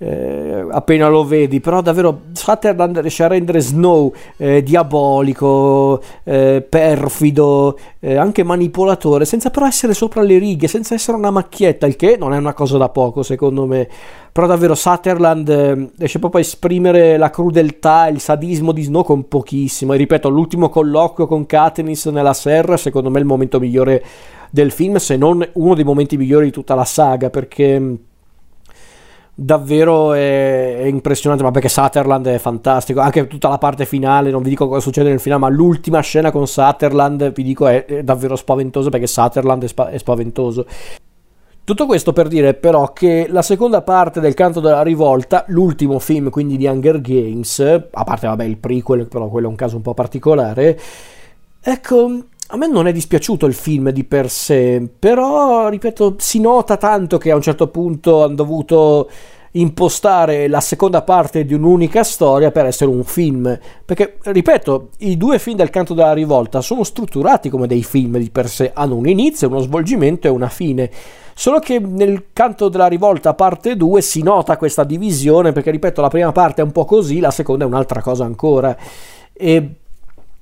eh, 0.01 0.65
appena 0.71 1.09
lo 1.09 1.25
vedi, 1.25 1.59
però 1.59 1.81
davvero 1.81 2.21
Sutherland 2.31 2.97
riesce 2.99 3.23
a 3.23 3.27
rendere 3.27 3.59
Snow 3.59 4.13
eh, 4.37 4.63
diabolico, 4.63 6.01
eh, 6.23 6.65
perfido, 6.67 7.77
eh, 7.99 8.15
anche 8.15 8.43
manipolatore, 8.43 9.25
senza 9.25 9.49
però 9.49 9.67
essere 9.67 9.93
sopra 9.93 10.21
le 10.21 10.37
righe, 10.37 10.67
senza 10.67 10.93
essere 10.93 11.17
una 11.17 11.31
macchietta, 11.31 11.85
il 11.85 11.97
che 11.97 12.15
non 12.17 12.33
è 12.33 12.37
una 12.37 12.53
cosa 12.53 12.77
da 12.77 12.87
poco 12.89 13.23
secondo 13.23 13.65
me. 13.65 13.87
Però 14.31 14.47
davvero 14.47 14.73
Sutherland 14.73 15.49
eh, 15.49 15.89
riesce 15.97 16.19
proprio 16.19 16.39
a 16.39 16.45
esprimere 16.45 17.17
la 17.17 17.29
crudeltà 17.29 18.07
e 18.07 18.11
il 18.11 18.21
sadismo 18.21 18.71
di 18.71 18.83
Snow 18.83 19.03
con 19.03 19.27
pochissimo. 19.27 19.91
E 19.91 19.97
ripeto, 19.97 20.29
l'ultimo 20.29 20.69
colloquio 20.69 21.27
con 21.27 21.45
Katniss 21.45 22.07
nella 22.07 22.33
serra, 22.33 22.77
secondo 22.77 23.09
me 23.09 23.17
è 23.17 23.21
il 23.21 23.25
momento 23.25 23.59
migliore 23.59 24.03
del 24.49 24.71
film, 24.71 24.97
se 24.97 25.17
non 25.17 25.47
uno 25.53 25.75
dei 25.75 25.83
momenti 25.83 26.17
migliori 26.17 26.45
di 26.45 26.51
tutta 26.51 26.75
la 26.75 26.85
saga, 26.85 27.29
perché 27.29 27.97
davvero 29.41 30.13
è, 30.13 30.79
è, 30.79 30.85
impressionante, 30.85 31.43
ma 31.43 31.51
perché 31.51 31.69
Sutherland 31.69 32.27
è 32.27 32.37
fantastico, 32.37 32.99
anche 32.99 33.27
tutta 33.27 33.47
la 33.47 33.57
parte 33.57 33.85
finale, 33.85 34.31
non 34.31 34.41
vi 34.43 34.49
dico 34.49 34.67
cosa 34.67 34.81
succede 34.81 35.09
nel 35.09 35.19
finale, 35.19 35.41
ma 35.41 35.49
l'ultima 35.49 36.01
scena 36.01 36.31
con 36.31 36.45
Sutherland, 36.45 37.31
vi 37.31 37.43
dico, 37.43 37.67
è, 37.67 37.85
è 37.85 38.03
davvero 38.03 38.35
spaventoso 38.35 38.89
perché 38.89 39.07
Sutherland 39.07 39.63
è, 39.63 39.67
spa- 39.67 39.89
è 39.89 39.97
spaventoso. 39.97 40.65
Tutto 41.63 41.85
questo 41.85 42.13
per 42.13 42.27
dire 42.27 42.55
però 42.55 42.91
che 42.93 43.27
la 43.29 43.43
seconda 43.43 43.83
parte 43.83 44.19
del 44.19 44.33
canto 44.33 44.59
della 44.59 44.81
rivolta, 44.81 45.45
l'ultimo 45.49 45.99
film 45.99 46.31
quindi 46.31 46.57
di 46.57 46.65
Hunger 46.65 46.99
Games, 46.99 47.59
a 47.59 48.03
parte 48.03 48.27
vabbè 48.27 48.43
il 48.43 48.57
prequel, 48.57 49.07
però 49.07 49.27
quello 49.29 49.47
è 49.47 49.49
un 49.51 49.55
caso 49.55 49.75
un 49.75 49.83
po' 49.83 49.93
particolare, 49.93 50.79
ecco, 51.61 52.23
a 52.51 52.57
me 52.57 52.67
non 52.67 52.87
è 52.87 52.91
dispiaciuto 52.91 53.45
il 53.45 53.53
film 53.53 53.91
di 53.91 54.03
per 54.03 54.27
sé, 54.29 54.87
però, 54.97 55.69
ripeto, 55.69 56.15
si 56.17 56.39
nota 56.39 56.77
tanto 56.77 57.19
che 57.19 57.29
a 57.29 57.35
un 57.35 57.43
certo 57.43 57.67
punto 57.67 58.23
hanno 58.23 58.33
dovuto 58.33 59.07
impostare 59.51 60.47
la 60.47 60.59
seconda 60.59 61.03
parte 61.03 61.45
di 61.45 61.53
un'unica 61.53 62.03
storia 62.03 62.49
per 62.49 62.65
essere 62.65 62.89
un 62.89 63.03
film. 63.03 63.57
Perché, 63.85 64.17
ripeto, 64.23 64.89
i 64.99 65.15
due 65.15 65.37
film 65.37 65.57
del 65.57 65.69
canto 65.69 65.93
della 65.93 66.13
rivolta 66.13 66.61
sono 66.61 66.83
strutturati 66.83 67.49
come 67.49 67.67
dei 67.67 67.83
film 67.83 68.17
di 68.17 68.31
per 68.31 68.49
sé, 68.49 68.71
hanno 68.73 68.95
un 68.95 69.07
inizio, 69.07 69.47
uno 69.47 69.59
svolgimento 69.59 70.25
e 70.25 70.31
una 70.31 70.49
fine. 70.49 70.89
Solo 71.35 71.59
che 71.59 71.77
nel 71.79 72.29
canto 72.33 72.67
della 72.67 72.87
rivolta 72.87 73.35
parte 73.35 73.77
2 73.77 74.01
si 74.01 74.23
nota 74.23 74.57
questa 74.57 74.83
divisione 74.83 75.51
perché, 75.51 75.69
ripeto, 75.69 76.01
la 76.01 76.09
prima 76.09 76.31
parte 76.31 76.61
è 76.61 76.65
un 76.65 76.71
po' 76.71 76.85
così, 76.85 77.19
la 77.19 77.31
seconda 77.31 77.63
è 77.63 77.67
un'altra 77.67 78.01
cosa 78.01 78.25
ancora. 78.25 78.75
E 79.33 79.78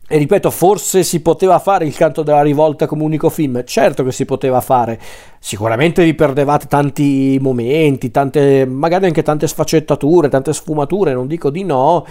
e 0.09 0.17
ripeto, 0.17 0.49
forse 0.51 1.03
si 1.03 1.21
poteva 1.21 1.59
fare 1.59 1.85
il 1.85 1.93
canto 1.93 2.23
della 2.23 2.41
rivolta 2.41 2.87
come 2.87 3.03
unico 3.03 3.29
film, 3.29 3.63
certo 3.65 4.05
che 4.05 4.13
si 4.13 4.23
poteva 4.23 4.61
fare, 4.61 4.97
sicuramente 5.39 6.03
vi 6.03 6.13
perdevate 6.13 6.67
tanti 6.67 7.37
momenti, 7.41 8.09
tante, 8.09 8.65
magari 8.65 9.07
anche 9.07 9.21
tante 9.21 9.47
sfaccettature, 9.47 10.29
tante 10.29 10.53
sfumature, 10.53 11.13
non 11.13 11.27
dico 11.27 11.49
di 11.49 11.63
no, 11.65 12.05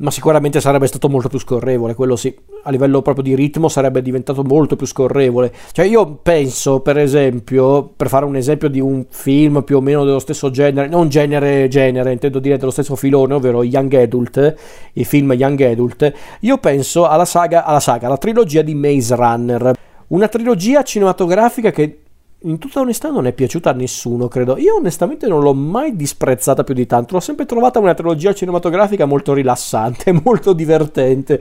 ma 0.00 0.10
sicuramente 0.10 0.60
sarebbe 0.60 0.86
stato 0.86 1.08
molto 1.08 1.28
più 1.28 1.38
scorrevole, 1.38 1.94
quello 1.94 2.16
sì, 2.16 2.34
a 2.62 2.70
livello 2.70 3.02
proprio 3.02 3.22
di 3.22 3.34
ritmo 3.34 3.68
sarebbe 3.68 4.00
diventato 4.00 4.42
molto 4.42 4.74
più 4.76 4.86
scorrevole. 4.86 5.52
Cioè 5.72 5.84
io 5.84 6.18
penso, 6.22 6.80
per 6.80 6.98
esempio, 6.98 7.92
per 7.94 8.08
fare 8.08 8.24
un 8.24 8.36
esempio 8.36 8.68
di 8.68 8.80
un 8.80 9.04
film 9.08 9.62
più 9.62 9.76
o 9.76 9.80
meno 9.80 10.04
dello 10.04 10.18
stesso 10.18 10.50
genere, 10.50 10.88
non 10.88 11.08
genere 11.08 11.68
genere, 11.68 12.12
intendo 12.12 12.38
dire 12.38 12.56
dello 12.56 12.70
stesso 12.70 12.96
filone, 12.96 13.34
ovvero 13.34 13.62
Young 13.62 13.92
Adult, 13.94 14.54
i 14.94 15.04
film 15.04 15.32
Young 15.32 15.60
Adult, 15.60 16.12
io 16.40 16.56
penso 16.58 17.06
alla 17.06 17.26
saga, 17.26 17.64
alla 17.64 17.80
saga, 17.80 18.06
alla 18.06 18.18
trilogia 18.18 18.62
di 18.62 18.74
Maze 18.74 19.14
Runner. 19.14 19.72
Una 20.08 20.28
trilogia 20.28 20.82
cinematografica 20.82 21.70
che 21.70 21.98
in 22.44 22.58
tutta 22.58 22.80
onestà 22.80 23.10
non 23.10 23.26
è 23.26 23.32
piaciuta 23.32 23.70
a 23.70 23.74
nessuno, 23.74 24.28
credo. 24.28 24.56
Io 24.56 24.76
onestamente 24.76 25.26
non 25.26 25.40
l'ho 25.40 25.52
mai 25.52 25.94
disprezzata 25.94 26.64
più 26.64 26.72
di 26.72 26.86
tanto. 26.86 27.14
L'ho 27.14 27.20
sempre 27.20 27.44
trovata 27.44 27.78
una 27.78 27.92
trilogia 27.92 28.32
cinematografica 28.32 29.04
molto 29.04 29.34
rilassante, 29.34 30.12
molto 30.24 30.52
divertente. 30.54 31.38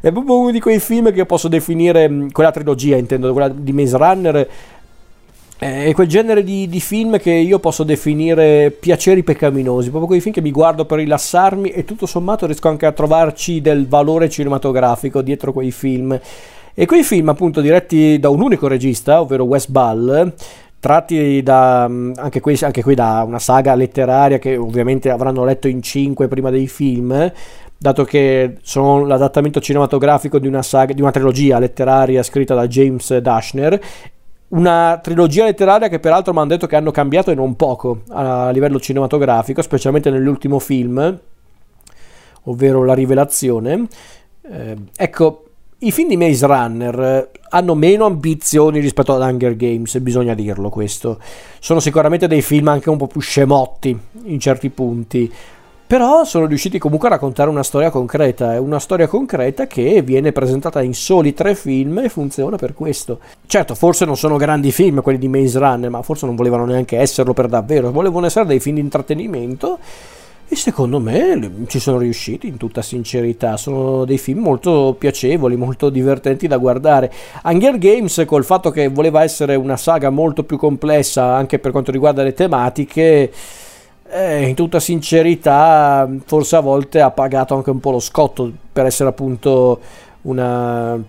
È 0.00 0.10
proprio 0.10 0.38
uno 0.38 0.50
di 0.50 0.58
quei 0.58 0.80
film 0.80 1.12
che 1.12 1.26
posso 1.26 1.46
definire, 1.46 2.08
mm, 2.08 2.28
quella 2.30 2.50
trilogia 2.50 2.96
intendo, 2.96 3.30
quella 3.30 3.48
di 3.48 3.72
Maze 3.72 3.96
Runner, 3.96 4.48
è 5.58 5.92
quel 5.94 6.08
genere 6.08 6.42
di, 6.42 6.68
di, 6.68 6.80
film 6.80 7.18
che 7.20 7.30
io 7.30 7.60
posso 7.60 7.84
definire 7.84 8.72
piaceri 8.72 9.22
peccaminosi, 9.22 9.90
proprio 9.90 10.08
quei 10.08 10.20
film 10.20 10.34
che 10.34 10.40
mi 10.40 10.50
guardo 10.50 10.86
per 10.86 10.98
rilassarmi 10.98 11.70
e 11.70 11.84
tutto 11.84 12.06
sommato 12.06 12.46
riesco 12.46 12.66
anche 12.66 12.84
a 12.84 12.90
trovarci 12.90 13.60
del 13.60 13.86
valore 13.86 14.28
cinematografico 14.28 15.22
dietro 15.22 15.52
quei 15.52 15.70
film. 15.70 16.18
E 16.74 16.86
quei 16.86 17.02
film, 17.02 17.28
appunto, 17.28 17.60
diretti 17.60 18.18
da 18.18 18.28
un 18.28 18.40
unico 18.40 18.66
regista, 18.66 19.20
ovvero 19.20 19.44
Wes 19.44 19.68
Ball, 19.68 20.32
tratti 20.80 21.42
da, 21.42 21.86
mm, 21.88 22.12
anche, 22.16 22.40
qui, 22.40 22.58
anche 22.62 22.82
qui 22.82 22.94
da 22.94 23.22
una 23.26 23.38
saga 23.38 23.74
letteraria 23.74 24.38
che 24.38 24.56
ovviamente 24.56 25.10
avranno 25.10 25.44
letto 25.44 25.68
in 25.68 25.82
cinque 25.82 26.28
prima 26.28 26.50
dei 26.50 26.66
film, 26.68 27.32
dato 27.76 28.04
che 28.04 28.56
sono 28.62 29.04
l'adattamento 29.04 29.60
cinematografico 29.60 30.38
di 30.38 30.46
una, 30.46 30.62
saga, 30.62 30.92
di 30.92 31.00
una 31.02 31.10
trilogia 31.10 31.58
letteraria 31.58 32.22
scritta 32.22 32.54
da 32.54 32.66
James 32.66 33.16
Dashner 33.18 33.80
una 34.52 35.00
trilogia 35.02 35.44
letteraria 35.44 35.88
che 35.88 35.98
peraltro 35.98 36.32
mi 36.32 36.40
hanno 36.40 36.48
detto 36.48 36.66
che 36.66 36.76
hanno 36.76 36.90
cambiato 36.90 37.30
e 37.30 37.34
non 37.34 37.56
poco 37.56 38.02
a 38.10 38.50
livello 38.50 38.78
cinematografico, 38.78 39.62
specialmente 39.62 40.10
nell'ultimo 40.10 40.58
film, 40.58 41.18
ovvero 42.44 42.84
La 42.84 42.94
Rivelazione. 42.94 43.86
Eh, 44.42 44.76
ecco, 44.94 45.44
i 45.84 45.90
film 45.90 46.08
di 46.08 46.16
Maze 46.16 46.46
Runner 46.46 47.00
eh, 47.00 47.28
hanno 47.50 47.74
meno 47.74 48.04
ambizioni 48.04 48.78
rispetto 48.78 49.14
ad 49.14 49.20
Hunger 49.20 49.56
Games, 49.56 49.98
bisogna 49.98 50.34
dirlo 50.34 50.68
questo. 50.68 51.18
Sono 51.58 51.80
sicuramente 51.80 52.28
dei 52.28 52.42
film 52.42 52.68
anche 52.68 52.88
un 52.88 52.96
po' 52.96 53.08
più 53.08 53.20
scemotti 53.20 53.98
in 54.24 54.38
certi 54.38 54.70
punti, 54.70 55.30
però 55.84 56.24
sono 56.24 56.46
riusciti 56.46 56.78
comunque 56.78 57.08
a 57.08 57.12
raccontare 57.12 57.50
una 57.50 57.64
storia 57.64 57.90
concreta, 57.90 58.60
una 58.60 58.78
storia 58.78 59.08
concreta 59.08 59.66
che 59.66 60.02
viene 60.02 60.30
presentata 60.30 60.80
in 60.82 60.94
soli 60.94 61.34
tre 61.34 61.54
film 61.54 61.98
e 61.98 62.08
funziona 62.08 62.56
per 62.56 62.74
questo. 62.74 63.18
Certo, 63.46 63.74
forse 63.74 64.04
non 64.04 64.16
sono 64.16 64.36
grandi 64.36 64.70
film 64.70 65.02
quelli 65.02 65.18
di 65.18 65.28
Maze 65.28 65.58
Runner, 65.58 65.90
ma 65.90 66.02
forse 66.02 66.26
non 66.26 66.36
volevano 66.36 66.64
neanche 66.64 66.96
esserlo 66.96 67.32
per 67.32 67.48
davvero, 67.48 67.90
volevano 67.90 68.26
essere 68.26 68.46
dei 68.46 68.60
film 68.60 68.76
di 68.76 68.82
intrattenimento 68.82 69.78
E 70.52 70.56
secondo 70.56 71.00
me 71.00 71.64
ci 71.66 71.78
sono 71.78 71.96
riusciti 71.96 72.46
in 72.46 72.58
tutta 72.58 72.82
sincerità, 72.82 73.56
sono 73.56 74.04
dei 74.04 74.18
film 74.18 74.40
molto 74.40 74.94
piacevoli, 74.98 75.56
molto 75.56 75.88
divertenti 75.88 76.46
da 76.46 76.58
guardare. 76.58 77.10
Hunger 77.44 77.78
Games 77.78 78.22
col 78.26 78.44
fatto 78.44 78.70
che 78.70 78.88
voleva 78.88 79.22
essere 79.22 79.54
una 79.54 79.78
saga 79.78 80.10
molto 80.10 80.44
più 80.44 80.58
complessa 80.58 81.34
anche 81.34 81.58
per 81.58 81.70
quanto 81.70 81.90
riguarda 81.90 82.22
le 82.22 82.34
tematiche, 82.34 83.32
eh, 84.10 84.46
in 84.46 84.54
tutta 84.54 84.78
sincerità 84.78 86.06
forse 86.26 86.56
a 86.56 86.60
volte 86.60 87.00
ha 87.00 87.10
pagato 87.10 87.54
anche 87.54 87.70
un 87.70 87.80
po' 87.80 87.92
lo 87.92 87.98
scotto 87.98 88.52
per 88.70 88.84
essere 88.84 89.08
appunto 89.08 89.80
una 90.22 91.02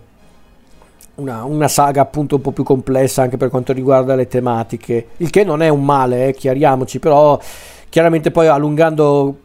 una, 1.15 1.43
una, 1.43 1.67
saga 1.67 2.01
appunto 2.01 2.37
un 2.37 2.41
po' 2.41 2.51
più 2.51 2.63
complessa 2.63 3.21
anche 3.21 3.37
per 3.37 3.49
quanto 3.49 3.71
riguarda 3.73 4.15
le 4.15 4.27
tematiche, 4.27 5.09
il 5.17 5.29
che 5.29 5.43
non 5.43 5.61
è 5.61 5.69
un 5.69 5.83
male, 5.83 6.29
eh, 6.29 6.33
chiariamoci, 6.33 6.97
però 6.97 7.37
chiaramente 7.93 8.31
poi 8.31 8.47
allungando 8.47 9.37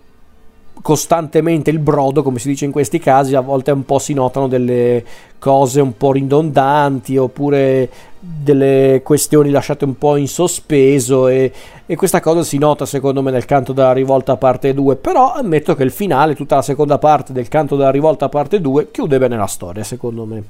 costantemente 0.80 1.68
il 1.68 1.80
brodo, 1.80 2.22
come 2.22 2.38
si 2.38 2.49
dice 2.49 2.64
in 2.64 2.70
questi 2.70 2.99
casi, 2.99 3.34
a 3.34 3.42
volte 3.42 3.72
un 3.72 3.84
po' 3.84 3.99
si 3.99 4.14
notano 4.14 4.49
delle 4.49 5.05
cose 5.38 5.82
un 5.82 5.94
po' 5.99 6.12
ridondanti 6.12 7.18
oppure 7.18 7.90
delle 8.18 9.03
questioni 9.05 9.51
lasciate 9.51 9.84
un 9.84 9.99
po' 9.99 10.16
in 10.16 10.28
sospeso 10.28 11.28
e, 11.28 11.53
e 11.84 11.94
questa 11.94 12.20
cosa 12.20 12.42
si 12.42 12.57
nota 12.57 12.86
secondo 12.86 13.20
me 13.20 13.30
nel 13.30 13.44
canto 13.44 13.74
della 13.74 13.92
rivolta 13.92 14.38
parte 14.38 14.72
2 14.72 14.96
però 14.96 15.34
ammetto 15.34 15.74
che 15.74 15.82
il 15.82 15.90
finale, 15.90 16.34
tutta 16.34 16.55
la 16.55 16.62
seconda 16.62 16.96
parte 16.96 17.34
del 17.34 17.49
canto 17.49 17.76
della 17.76 17.90
rivolta 17.90 18.30
parte 18.30 18.62
2 18.62 18.90
chiude 18.90 19.18
bene 19.18 19.36
la 19.36 19.46
storia 19.46 19.84
secondo 19.84 20.24
me 20.24 20.42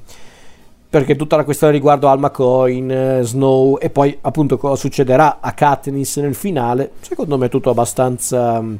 perché 0.89 1.15
tutta 1.15 1.35
la 1.35 1.43
questione 1.43 1.71
riguardo 1.71 2.07
Alma 2.07 2.31
Coin, 2.31 2.89
eh, 2.89 3.19
Snow 3.21 3.77
e 3.79 3.91
poi 3.91 4.17
appunto 4.21 4.57
cosa 4.57 4.75
succederà 4.75 5.37
a 5.39 5.51
Katniss 5.51 6.17
nel 6.17 6.33
finale, 6.33 6.93
secondo 7.01 7.37
me 7.37 7.45
è 7.45 7.49
tutto 7.49 7.69
abbastanza 7.69 8.59
mm, 8.59 8.75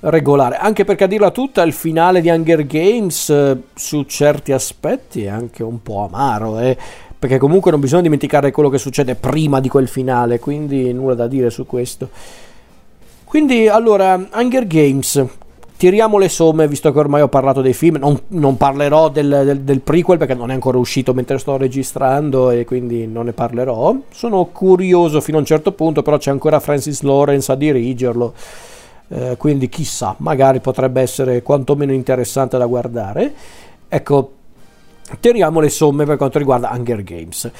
regolare, 0.00 0.56
anche 0.56 0.84
perché 0.84 1.04
a 1.04 1.06
dirla 1.06 1.30
tutta 1.30 1.62
il 1.62 1.72
finale 1.72 2.20
di 2.20 2.28
Hunger 2.28 2.66
Games 2.66 3.30
eh, 3.30 3.56
su 3.72 4.02
certi 4.02 4.52
aspetti 4.52 5.24
è 5.24 5.28
anche 5.28 5.62
un 5.62 5.82
po' 5.82 6.04
amaro, 6.04 6.58
eh? 6.58 6.76
perché 7.18 7.38
comunque 7.38 7.70
non 7.70 7.80
bisogna 7.80 8.02
dimenticare 8.02 8.50
quello 8.50 8.68
che 8.68 8.78
succede 8.78 9.14
prima 9.14 9.60
di 9.60 9.68
quel 9.68 9.88
finale, 9.88 10.38
quindi 10.38 10.92
nulla 10.92 11.14
da 11.14 11.26
dire 11.26 11.48
su 11.48 11.64
questo. 11.64 12.08
Quindi 13.24 13.68
allora, 13.68 14.14
Hunger 14.32 14.66
Games, 14.66 15.24
tiriamo 15.80 16.18
le 16.18 16.28
somme, 16.28 16.68
visto 16.68 16.92
che 16.92 16.98
ormai 16.98 17.22
ho 17.22 17.28
parlato 17.28 17.62
dei 17.62 17.72
film, 17.72 17.96
non, 17.96 18.20
non 18.28 18.58
parlerò 18.58 19.08
del, 19.08 19.40
del, 19.46 19.60
del, 19.62 19.80
prequel 19.80 20.18
perché 20.18 20.34
non 20.34 20.50
è 20.50 20.52
ancora 20.52 20.76
uscito 20.76 21.14
mentre 21.14 21.38
sto 21.38 21.56
registrando 21.56 22.50
e 22.50 22.66
quindi 22.66 23.06
non 23.06 23.24
ne 23.24 23.32
parlerò. 23.32 23.96
Sono 24.10 24.44
curioso 24.52 25.22
fino 25.22 25.38
a 25.38 25.40
un 25.40 25.46
certo 25.46 25.72
punto, 25.72 26.02
però 26.02 26.18
c'è 26.18 26.30
ancora 26.30 26.60
Francis 26.60 27.00
Lawrence 27.00 27.50
a 27.50 27.54
dirigerlo, 27.54 28.34
eh, 29.08 29.36
quindi 29.38 29.70
chissà, 29.70 30.14
magari 30.18 30.60
potrebbe 30.60 31.00
essere 31.00 31.40
quantomeno 31.40 31.94
interessante 31.94 32.58
da 32.58 32.66
guardare. 32.66 33.32
Ecco, 33.88 34.32
tiriamo 35.18 35.60
le 35.60 35.70
somme 35.70 36.04
per 36.04 36.18
quanto 36.18 36.36
riguarda 36.36 36.72
Hunger 36.74 37.02
Games. 37.02 37.50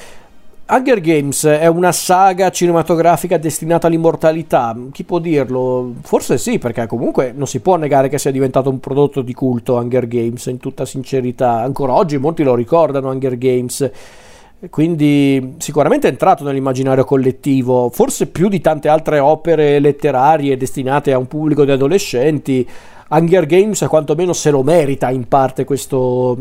Hunger 0.73 1.01
Games 1.01 1.45
è 1.45 1.67
una 1.67 1.91
saga 1.91 2.49
cinematografica 2.49 3.37
destinata 3.37 3.87
all'immortalità? 3.87 4.73
Chi 4.93 5.03
può 5.03 5.19
dirlo? 5.19 5.95
Forse 5.99 6.37
sì, 6.37 6.59
perché 6.59 6.87
comunque 6.87 7.33
non 7.35 7.45
si 7.45 7.59
può 7.59 7.75
negare 7.75 8.07
che 8.07 8.17
sia 8.17 8.31
diventato 8.31 8.69
un 8.69 8.79
prodotto 8.79 9.21
di 9.21 9.33
culto 9.33 9.75
Hunger 9.75 10.07
Games, 10.07 10.45
in 10.45 10.59
tutta 10.59 10.85
sincerità. 10.85 11.59
Ancora 11.59 11.93
oggi 11.93 12.17
molti 12.17 12.43
lo 12.43 12.55
ricordano 12.55 13.09
Hunger 13.09 13.37
Games. 13.37 13.91
Quindi 14.69 15.55
sicuramente 15.57 16.07
è 16.07 16.11
entrato 16.11 16.45
nell'immaginario 16.45 17.03
collettivo, 17.03 17.89
forse 17.89 18.27
più 18.27 18.47
di 18.47 18.61
tante 18.61 18.87
altre 18.87 19.19
opere 19.19 19.77
letterarie 19.79 20.55
destinate 20.55 21.11
a 21.11 21.17
un 21.17 21.27
pubblico 21.27 21.65
di 21.65 21.71
adolescenti. 21.71 22.65
Hunger 23.09 23.45
Games 23.45 23.85
quantomeno 23.89 24.31
se 24.31 24.51
lo 24.51 24.63
merita 24.63 25.09
in 25.09 25.27
parte 25.27 25.65
questo 25.65 26.37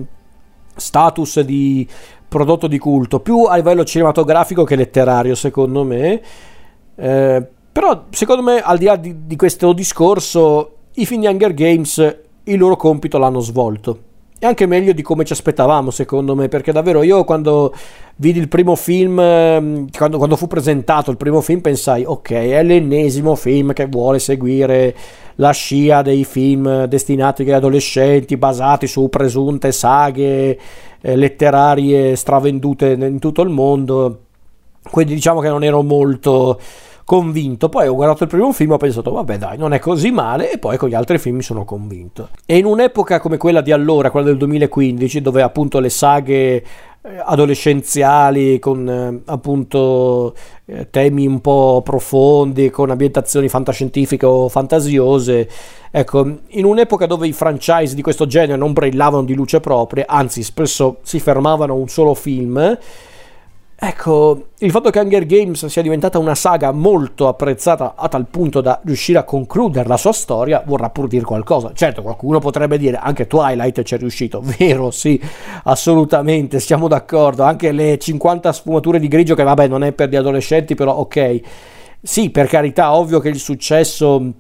status 0.77 1.41
di 1.41 1.87
prodotto 2.31 2.69
di 2.69 2.79
culto, 2.79 3.19
più 3.19 3.43
a 3.43 3.57
livello 3.57 3.85
cinematografico 3.85 4.63
che 4.63 4.77
letterario, 4.77 5.35
secondo 5.35 5.83
me. 5.83 6.23
Eh, 6.95 7.47
però, 7.73 8.05
secondo 8.11 8.43
me, 8.43 8.61
al 8.61 8.79
di 8.79 8.85
là 8.85 8.95
di, 8.95 9.27
di 9.27 9.35
questo 9.35 9.73
discorso, 9.73 10.77
i 10.95 11.07
film 11.07 11.23
di 11.23 11.27
Hunger 11.27 11.53
Games 11.53 12.19
il 12.45 12.59
loro 12.59 12.77
compito 12.77 13.19
l'hanno 13.19 13.41
svolto. 13.41 13.99
E 14.43 14.47
anche 14.47 14.65
meglio 14.65 14.95
di 14.95 15.03
come 15.03 15.27
ci 15.27 15.35
aspettavamo, 15.35 15.91
secondo 15.91 16.35
me, 16.35 16.49
perché 16.49 16.73
davvero 16.73 17.03
io 17.03 17.25
quando 17.25 17.75
vidi 18.17 18.39
il 18.39 18.49
primo 18.49 18.75
film, 18.75 19.21
ehm, 19.21 19.91
quando, 19.91 20.17
quando, 20.17 20.35
fu 20.35 20.47
presentato 20.47 21.11
il 21.11 21.19
primo 21.19 21.43
film, 21.43 21.61
pensai, 21.61 22.05
ok, 22.07 22.31
è 22.31 22.63
l'ennesimo 22.63 23.35
film 23.35 23.75
che 23.75 23.85
vuole 23.85 24.19
seguire 24.19 24.97
la 25.35 25.51
scia 25.51 26.01
dei 26.01 26.25
film 26.25 26.85
destinati 26.85 27.43
agli 27.43 27.51
adolescenti, 27.51 28.39
basati 28.39 28.87
su 28.87 29.11
presunte 29.11 29.73
saghe 29.73 30.59
eh, 31.03 31.17
letterarie 31.17 32.17
stravendute 32.17 32.93
in 32.93 33.19
tutto 33.19 33.43
il 33.43 33.51
mondo. 33.51 34.21
Quindi 34.91 35.13
diciamo 35.13 35.41
che 35.41 35.49
non 35.49 35.63
ero 35.63 35.83
molto 35.83 36.59
convinto. 37.11 37.69
Poi 37.69 37.89
ho 37.89 37.95
guardato 37.97 38.23
il 38.23 38.29
primo 38.29 38.53
film 38.53 38.71
e 38.71 38.75
ho 38.75 38.77
pensato, 38.77 39.11
vabbè 39.11 39.37
dai, 39.37 39.59
non 39.59 39.73
è 39.73 39.81
così 39.81 40.13
male, 40.13 40.53
e 40.53 40.59
poi 40.59 40.77
con 40.77 40.89
gli 40.89 40.95
altri 40.95 41.19
film 41.19 41.35
mi 41.35 41.43
sono 41.43 41.65
convinto. 41.65 42.29
E 42.47 42.57
in 42.57 42.65
un'epoca 42.65 43.19
come 43.19 43.37
quella 43.37 43.63
di 43.63 43.73
allora, 43.73 44.13
quella 44.13 44.27
del 44.27 44.37
2015, 44.37 45.21
dove 45.21 45.43
appunto 45.43 45.81
le 45.81 45.89
saghe 45.89 46.55
eh, 46.55 46.65
adolescenziali 47.25 48.61
con 48.61 48.89
eh, 48.89 49.23
appunto 49.25 50.37
eh, 50.67 50.89
temi 50.89 51.27
un 51.27 51.41
po' 51.41 51.83
profondi, 51.85 52.71
con 52.71 52.91
ambientazioni 52.91 53.49
fantascientifiche 53.49 54.25
o 54.25 54.49
fantasiose. 54.49 55.49
Ecco, 55.91 56.39
in 56.47 56.65
un'epoca 56.65 57.07
dove 57.07 57.27
i 57.27 57.33
franchise 57.33 57.97
di 57.97 58.03
questo 58.03 58.29
genere 58.29 58.57
non 58.57 58.73
brillavano 58.73 59.25
di 59.25 59.35
luce 59.35 59.59
propria, 59.59 60.05
anzi 60.07 60.45
spesso 60.45 60.99
si 61.03 61.19
fermavano 61.19 61.73
a 61.73 61.77
un 61.77 61.89
solo 61.89 62.15
film, 62.15 62.79
Ecco, 63.83 64.49
il 64.59 64.71
fatto 64.71 64.91
che 64.91 64.99
Hunger 64.99 65.25
Games 65.25 65.65
sia 65.65 65.81
diventata 65.81 66.19
una 66.19 66.35
saga 66.35 66.71
molto 66.71 67.29
apprezzata 67.29 67.95
a 67.97 68.09
tal 68.09 68.27
punto 68.27 68.61
da 68.61 68.79
riuscire 68.85 69.19
a 69.19 69.25
concludere 69.25 69.89
la 69.89 69.97
sua 69.97 70.13
storia 70.13 70.63
vorrà 70.67 70.91
pur 70.91 71.07
dire 71.07 71.25
qualcosa. 71.25 71.73
Certo, 71.73 72.03
qualcuno 72.03 72.41
potrebbe 72.41 72.77
dire 72.77 72.99
anche 72.99 73.27
Twilight 73.27 73.83
ci 73.83 73.95
è 73.95 73.99
riuscito, 73.99 74.43
vero? 74.59 74.91
Sì, 74.91 75.19
assolutamente, 75.65 76.61
siamo 76.61 76.89
d'accordo. 76.89 77.43
Anche 77.43 77.73
le 77.73 77.97
50 77.97 78.53
sfumature 78.53 79.01
di 79.01 79.09
grigio 79.09 79.35
che 79.35 79.45
vabbè 79.45 79.67
non 79.67 79.83
è 79.83 79.93
per 79.93 80.11
gli 80.11 80.17
adolescenti, 80.17 80.75
però 80.75 80.97
ok. 80.97 81.41
Sì, 82.03 82.29
per 82.29 82.49
carità, 82.49 82.95
ovvio 82.95 83.19
che 83.19 83.31
il 83.31 83.39
successo 83.39 84.33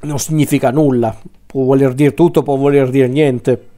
non 0.00 0.18
significa 0.18 0.70
nulla. 0.70 1.16
Può 1.46 1.64
voler 1.64 1.94
dire 1.94 2.12
tutto, 2.12 2.42
può 2.42 2.56
voler 2.56 2.90
dire 2.90 3.08
niente 3.08 3.68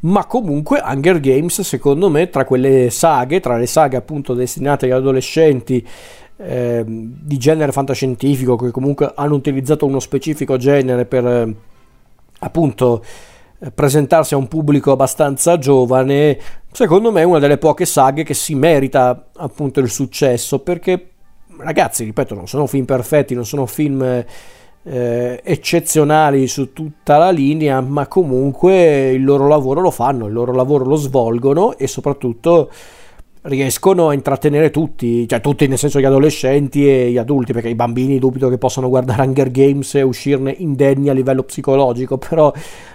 ma 0.00 0.24
comunque 0.26 0.80
Hunger 0.82 1.20
Games 1.20 1.60
secondo 1.60 2.08
me 2.08 2.30
tra 2.30 2.44
quelle 2.44 2.90
saghe, 2.90 3.40
tra 3.40 3.56
le 3.56 3.66
saghe 3.66 3.96
appunto 3.96 4.34
destinate 4.34 4.86
agli 4.86 4.92
adolescenti 4.92 5.86
eh, 6.36 6.82
di 6.86 7.36
genere 7.36 7.72
fantascientifico 7.72 8.56
che 8.56 8.70
comunque 8.70 9.12
hanno 9.14 9.34
utilizzato 9.34 9.84
uno 9.84 10.00
specifico 10.00 10.56
genere 10.56 11.04
per 11.04 11.26
eh, 11.26 11.54
appunto 12.38 13.04
eh, 13.58 13.70
presentarsi 13.70 14.32
a 14.32 14.38
un 14.38 14.48
pubblico 14.48 14.92
abbastanza 14.92 15.58
giovane, 15.58 16.38
secondo 16.72 17.12
me 17.12 17.20
è 17.20 17.24
una 17.24 17.38
delle 17.38 17.58
poche 17.58 17.84
saghe 17.84 18.22
che 18.22 18.32
si 18.32 18.54
merita 18.54 19.28
appunto 19.36 19.80
il 19.80 19.90
successo 19.90 20.60
perché 20.60 21.08
ragazzi, 21.58 22.04
ripeto, 22.04 22.34
non 22.34 22.48
sono 22.48 22.66
film 22.66 22.86
perfetti, 22.86 23.34
non 23.34 23.44
sono 23.44 23.66
film 23.66 24.24
eh, 24.82 25.40
eccezionali 25.44 26.46
su 26.46 26.72
tutta 26.72 27.18
la 27.18 27.30
linea, 27.30 27.80
ma 27.80 28.06
comunque 28.06 29.10
il 29.10 29.24
loro 29.24 29.46
lavoro 29.46 29.80
lo 29.80 29.90
fanno, 29.90 30.26
il 30.26 30.32
loro 30.32 30.52
lavoro 30.52 30.84
lo 30.84 30.96
svolgono 30.96 31.76
e 31.76 31.86
soprattutto 31.86 32.70
riescono 33.42 34.08
a 34.08 34.14
intrattenere 34.14 34.70
tutti, 34.70 35.26
cioè 35.26 35.40
tutti 35.40 35.66
nel 35.66 35.78
senso 35.78 35.98
gli 35.98 36.04
adolescenti 36.04 36.86
e 36.86 37.10
gli 37.10 37.16
adulti, 37.16 37.52
perché 37.52 37.68
i 37.68 37.74
bambini 37.74 38.18
dubito 38.18 38.48
che 38.48 38.58
possano 38.58 38.88
guardare 38.88 39.22
Hunger 39.22 39.50
Games 39.50 39.94
e 39.94 40.02
uscirne 40.02 40.54
indenni 40.58 41.08
a 41.08 41.14
livello 41.14 41.42
psicologico, 41.42 42.18
però 42.18 42.52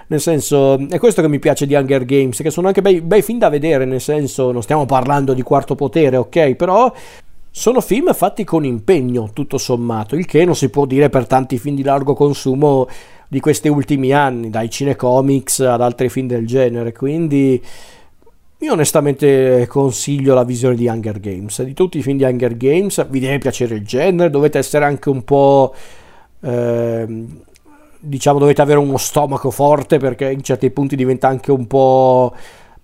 nel 0.08 0.22
senso 0.22 0.78
è 0.88 1.00
questo 1.00 1.22
che 1.22 1.28
mi 1.28 1.40
piace 1.40 1.66
di 1.66 1.74
Hunger 1.74 2.06
Games, 2.06 2.40
che 2.42 2.52
sono 2.52 2.68
anche 2.68 2.82
bei, 2.82 3.02
bei 3.02 3.24
film 3.24 3.40
da 3.40 3.50
vedere, 3.50 3.86
nel 3.86 4.02
senso 4.02 4.52
non 4.52 4.62
stiamo 4.62 4.86
parlando 4.86 5.34
di 5.34 5.42
quarto 5.42 5.74
potere, 5.74 6.18
ok, 6.18 6.54
però 6.54 6.94
sono 7.58 7.80
film 7.80 8.14
fatti 8.14 8.44
con 8.44 8.66
impegno, 8.66 9.30
tutto 9.32 9.58
sommato, 9.58 10.18
il 10.18 10.26
che 10.26 10.44
non 10.44 10.58
si 10.58 10.68
può 10.68 10.86
dire 10.86 11.08
per 11.08 11.26
tanti 11.26 11.58
film 11.58 11.78
di 11.78 11.84
largo 11.84 12.14
consumo 12.14 12.86
di 13.30 13.40
questi 13.40 13.70
ultimi 13.70 14.12
anni, 14.12 14.50
dai 14.50 14.70
cinecomics 14.70 15.62
ad 15.62 15.80
altri 15.80 16.10
film 16.10 16.28
del 16.28 16.46
genere, 16.46 16.92
quindi 16.92 17.64
io 18.58 18.74
onestamente 18.74 19.68
consiglio 19.70 20.34
la 20.34 20.44
visione 20.44 20.76
di 20.76 20.86
Hunger 20.88 21.22
Games. 21.22 21.64
Di 21.64 21.74
tutti 21.74 21.98
i 21.98 22.02
film 22.02 22.18
di 22.18 22.26
Hunger 22.26 22.58
Games 22.58 23.08
vi 23.08 23.22
deve 23.22 23.38
piacere 23.38 23.76
il 23.76 23.86
genere, 23.86 24.30
dovete 24.30 24.58
essere 24.58 24.84
anche 24.84 25.10
un 25.10 25.24
po'... 25.24 25.74
Eh, 26.42 27.26
diciamo 27.98 28.38
dovete 28.38 28.62
avere 28.62 28.80
uno 28.80 28.98
stomaco 28.98 29.50
forte 29.50 29.98
perché 29.98 30.30
in 30.30 30.44
certi 30.44 30.70
punti 30.72 30.98
diventa 30.98 31.30
anche 31.30 31.52
un 31.52 31.66
po' 31.68 32.36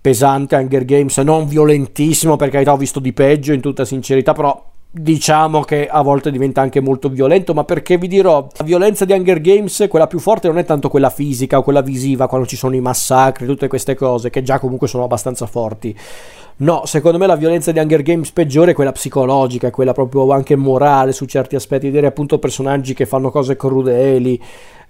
pesante 0.02 0.56
Hunger 0.56 0.84
Games, 0.84 1.16
non 1.18 1.46
violentissimo 1.46 2.34
perché 2.34 2.68
ho 2.68 2.76
visto 2.76 2.98
di 2.98 3.12
peggio 3.12 3.52
in 3.52 3.60
tutta 3.60 3.84
sincerità, 3.84 4.32
però 4.32 4.70
diciamo 4.94 5.62
che 5.62 5.86
a 5.86 6.02
volte 6.02 6.32
diventa 6.32 6.60
anche 6.60 6.80
molto 6.80 7.08
violento, 7.08 7.54
ma 7.54 7.62
perché 7.62 7.96
vi 7.96 8.08
dirò, 8.08 8.46
la 8.58 8.64
violenza 8.64 9.04
di 9.04 9.12
Hunger 9.12 9.40
Games, 9.40 9.86
quella 9.88 10.08
più 10.08 10.18
forte 10.18 10.48
non 10.48 10.58
è 10.58 10.64
tanto 10.64 10.88
quella 10.88 11.08
fisica 11.08 11.58
o 11.58 11.62
quella 11.62 11.82
visiva, 11.82 12.26
quando 12.26 12.48
ci 12.48 12.56
sono 12.56 12.74
i 12.74 12.80
massacri, 12.80 13.46
tutte 13.46 13.68
queste 13.68 13.94
cose, 13.94 14.28
che 14.28 14.42
già 14.42 14.58
comunque 14.58 14.88
sono 14.88 15.04
abbastanza 15.04 15.46
forti. 15.46 15.96
No, 16.56 16.82
secondo 16.84 17.16
me 17.16 17.26
la 17.26 17.36
violenza 17.36 17.70
di 17.70 17.78
Hunger 17.78 18.02
Games 18.02 18.32
peggiore 18.32 18.72
è 18.72 18.74
quella 18.74 18.92
psicologica, 18.92 19.70
quella 19.70 19.92
proprio 19.92 20.30
anche 20.32 20.56
morale 20.56 21.12
su 21.12 21.26
certi 21.26 21.54
aspetti, 21.54 21.86
vedere 21.86 22.08
appunto 22.08 22.40
personaggi 22.40 22.92
che 22.92 23.06
fanno 23.06 23.30
cose 23.30 23.54
crudeli, 23.54 24.42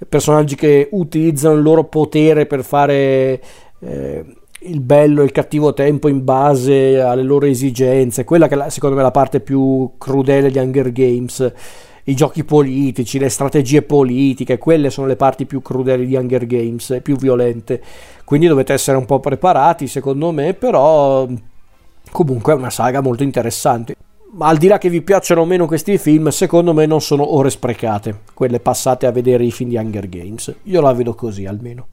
personaggi 0.08 0.56
che 0.56 0.88
utilizzano 0.90 1.54
il 1.54 1.62
loro 1.62 1.84
potere 1.84 2.46
per 2.46 2.64
fare... 2.64 3.42
Eh, 3.78 4.24
il 4.64 4.80
bello 4.80 5.22
e 5.22 5.24
il 5.24 5.32
cattivo 5.32 5.72
tempo 5.74 6.08
in 6.08 6.24
base 6.24 7.00
alle 7.00 7.22
loro 7.22 7.46
esigenze, 7.46 8.24
quella 8.24 8.48
che 8.48 8.64
è 8.64 8.70
secondo 8.70 8.96
me 8.96 9.02
la 9.02 9.10
parte 9.10 9.40
più 9.40 9.92
crudele 9.98 10.50
di 10.50 10.58
Hunger 10.58 10.92
Games, 10.92 11.52
i 12.04 12.14
giochi 12.14 12.44
politici, 12.44 13.18
le 13.18 13.28
strategie 13.28 13.82
politiche, 13.82 14.58
quelle 14.58 14.90
sono 14.90 15.06
le 15.06 15.16
parti 15.16 15.46
più 15.46 15.62
crudeli 15.62 16.06
di 16.06 16.16
Hunger 16.16 16.46
Games, 16.46 17.00
più 17.02 17.16
violente, 17.16 17.82
quindi 18.24 18.46
dovete 18.46 18.72
essere 18.72 18.96
un 18.96 19.04
po' 19.04 19.20
preparati 19.20 19.86
secondo 19.86 20.30
me, 20.30 20.54
però 20.54 21.26
comunque 22.10 22.52
è 22.52 22.56
una 22.56 22.70
saga 22.70 23.00
molto 23.00 23.22
interessante. 23.22 23.96
Ma 24.34 24.46
al 24.46 24.56
di 24.56 24.66
là 24.66 24.78
che 24.78 24.88
vi 24.88 25.02
piacciono 25.02 25.42
o 25.42 25.44
meno 25.44 25.66
questi 25.66 25.98
film, 25.98 26.28
secondo 26.28 26.72
me 26.72 26.86
non 26.86 27.02
sono 27.02 27.34
ore 27.34 27.50
sprecate, 27.50 28.20
quelle 28.32 28.60
passate 28.60 29.06
a 29.06 29.10
vedere 29.12 29.44
i 29.44 29.50
film 29.50 29.68
di 29.68 29.76
Hunger 29.76 30.08
Games. 30.08 30.54
Io 30.64 30.80
la 30.80 30.94
vedo 30.94 31.14
così 31.14 31.44
almeno. 31.44 31.86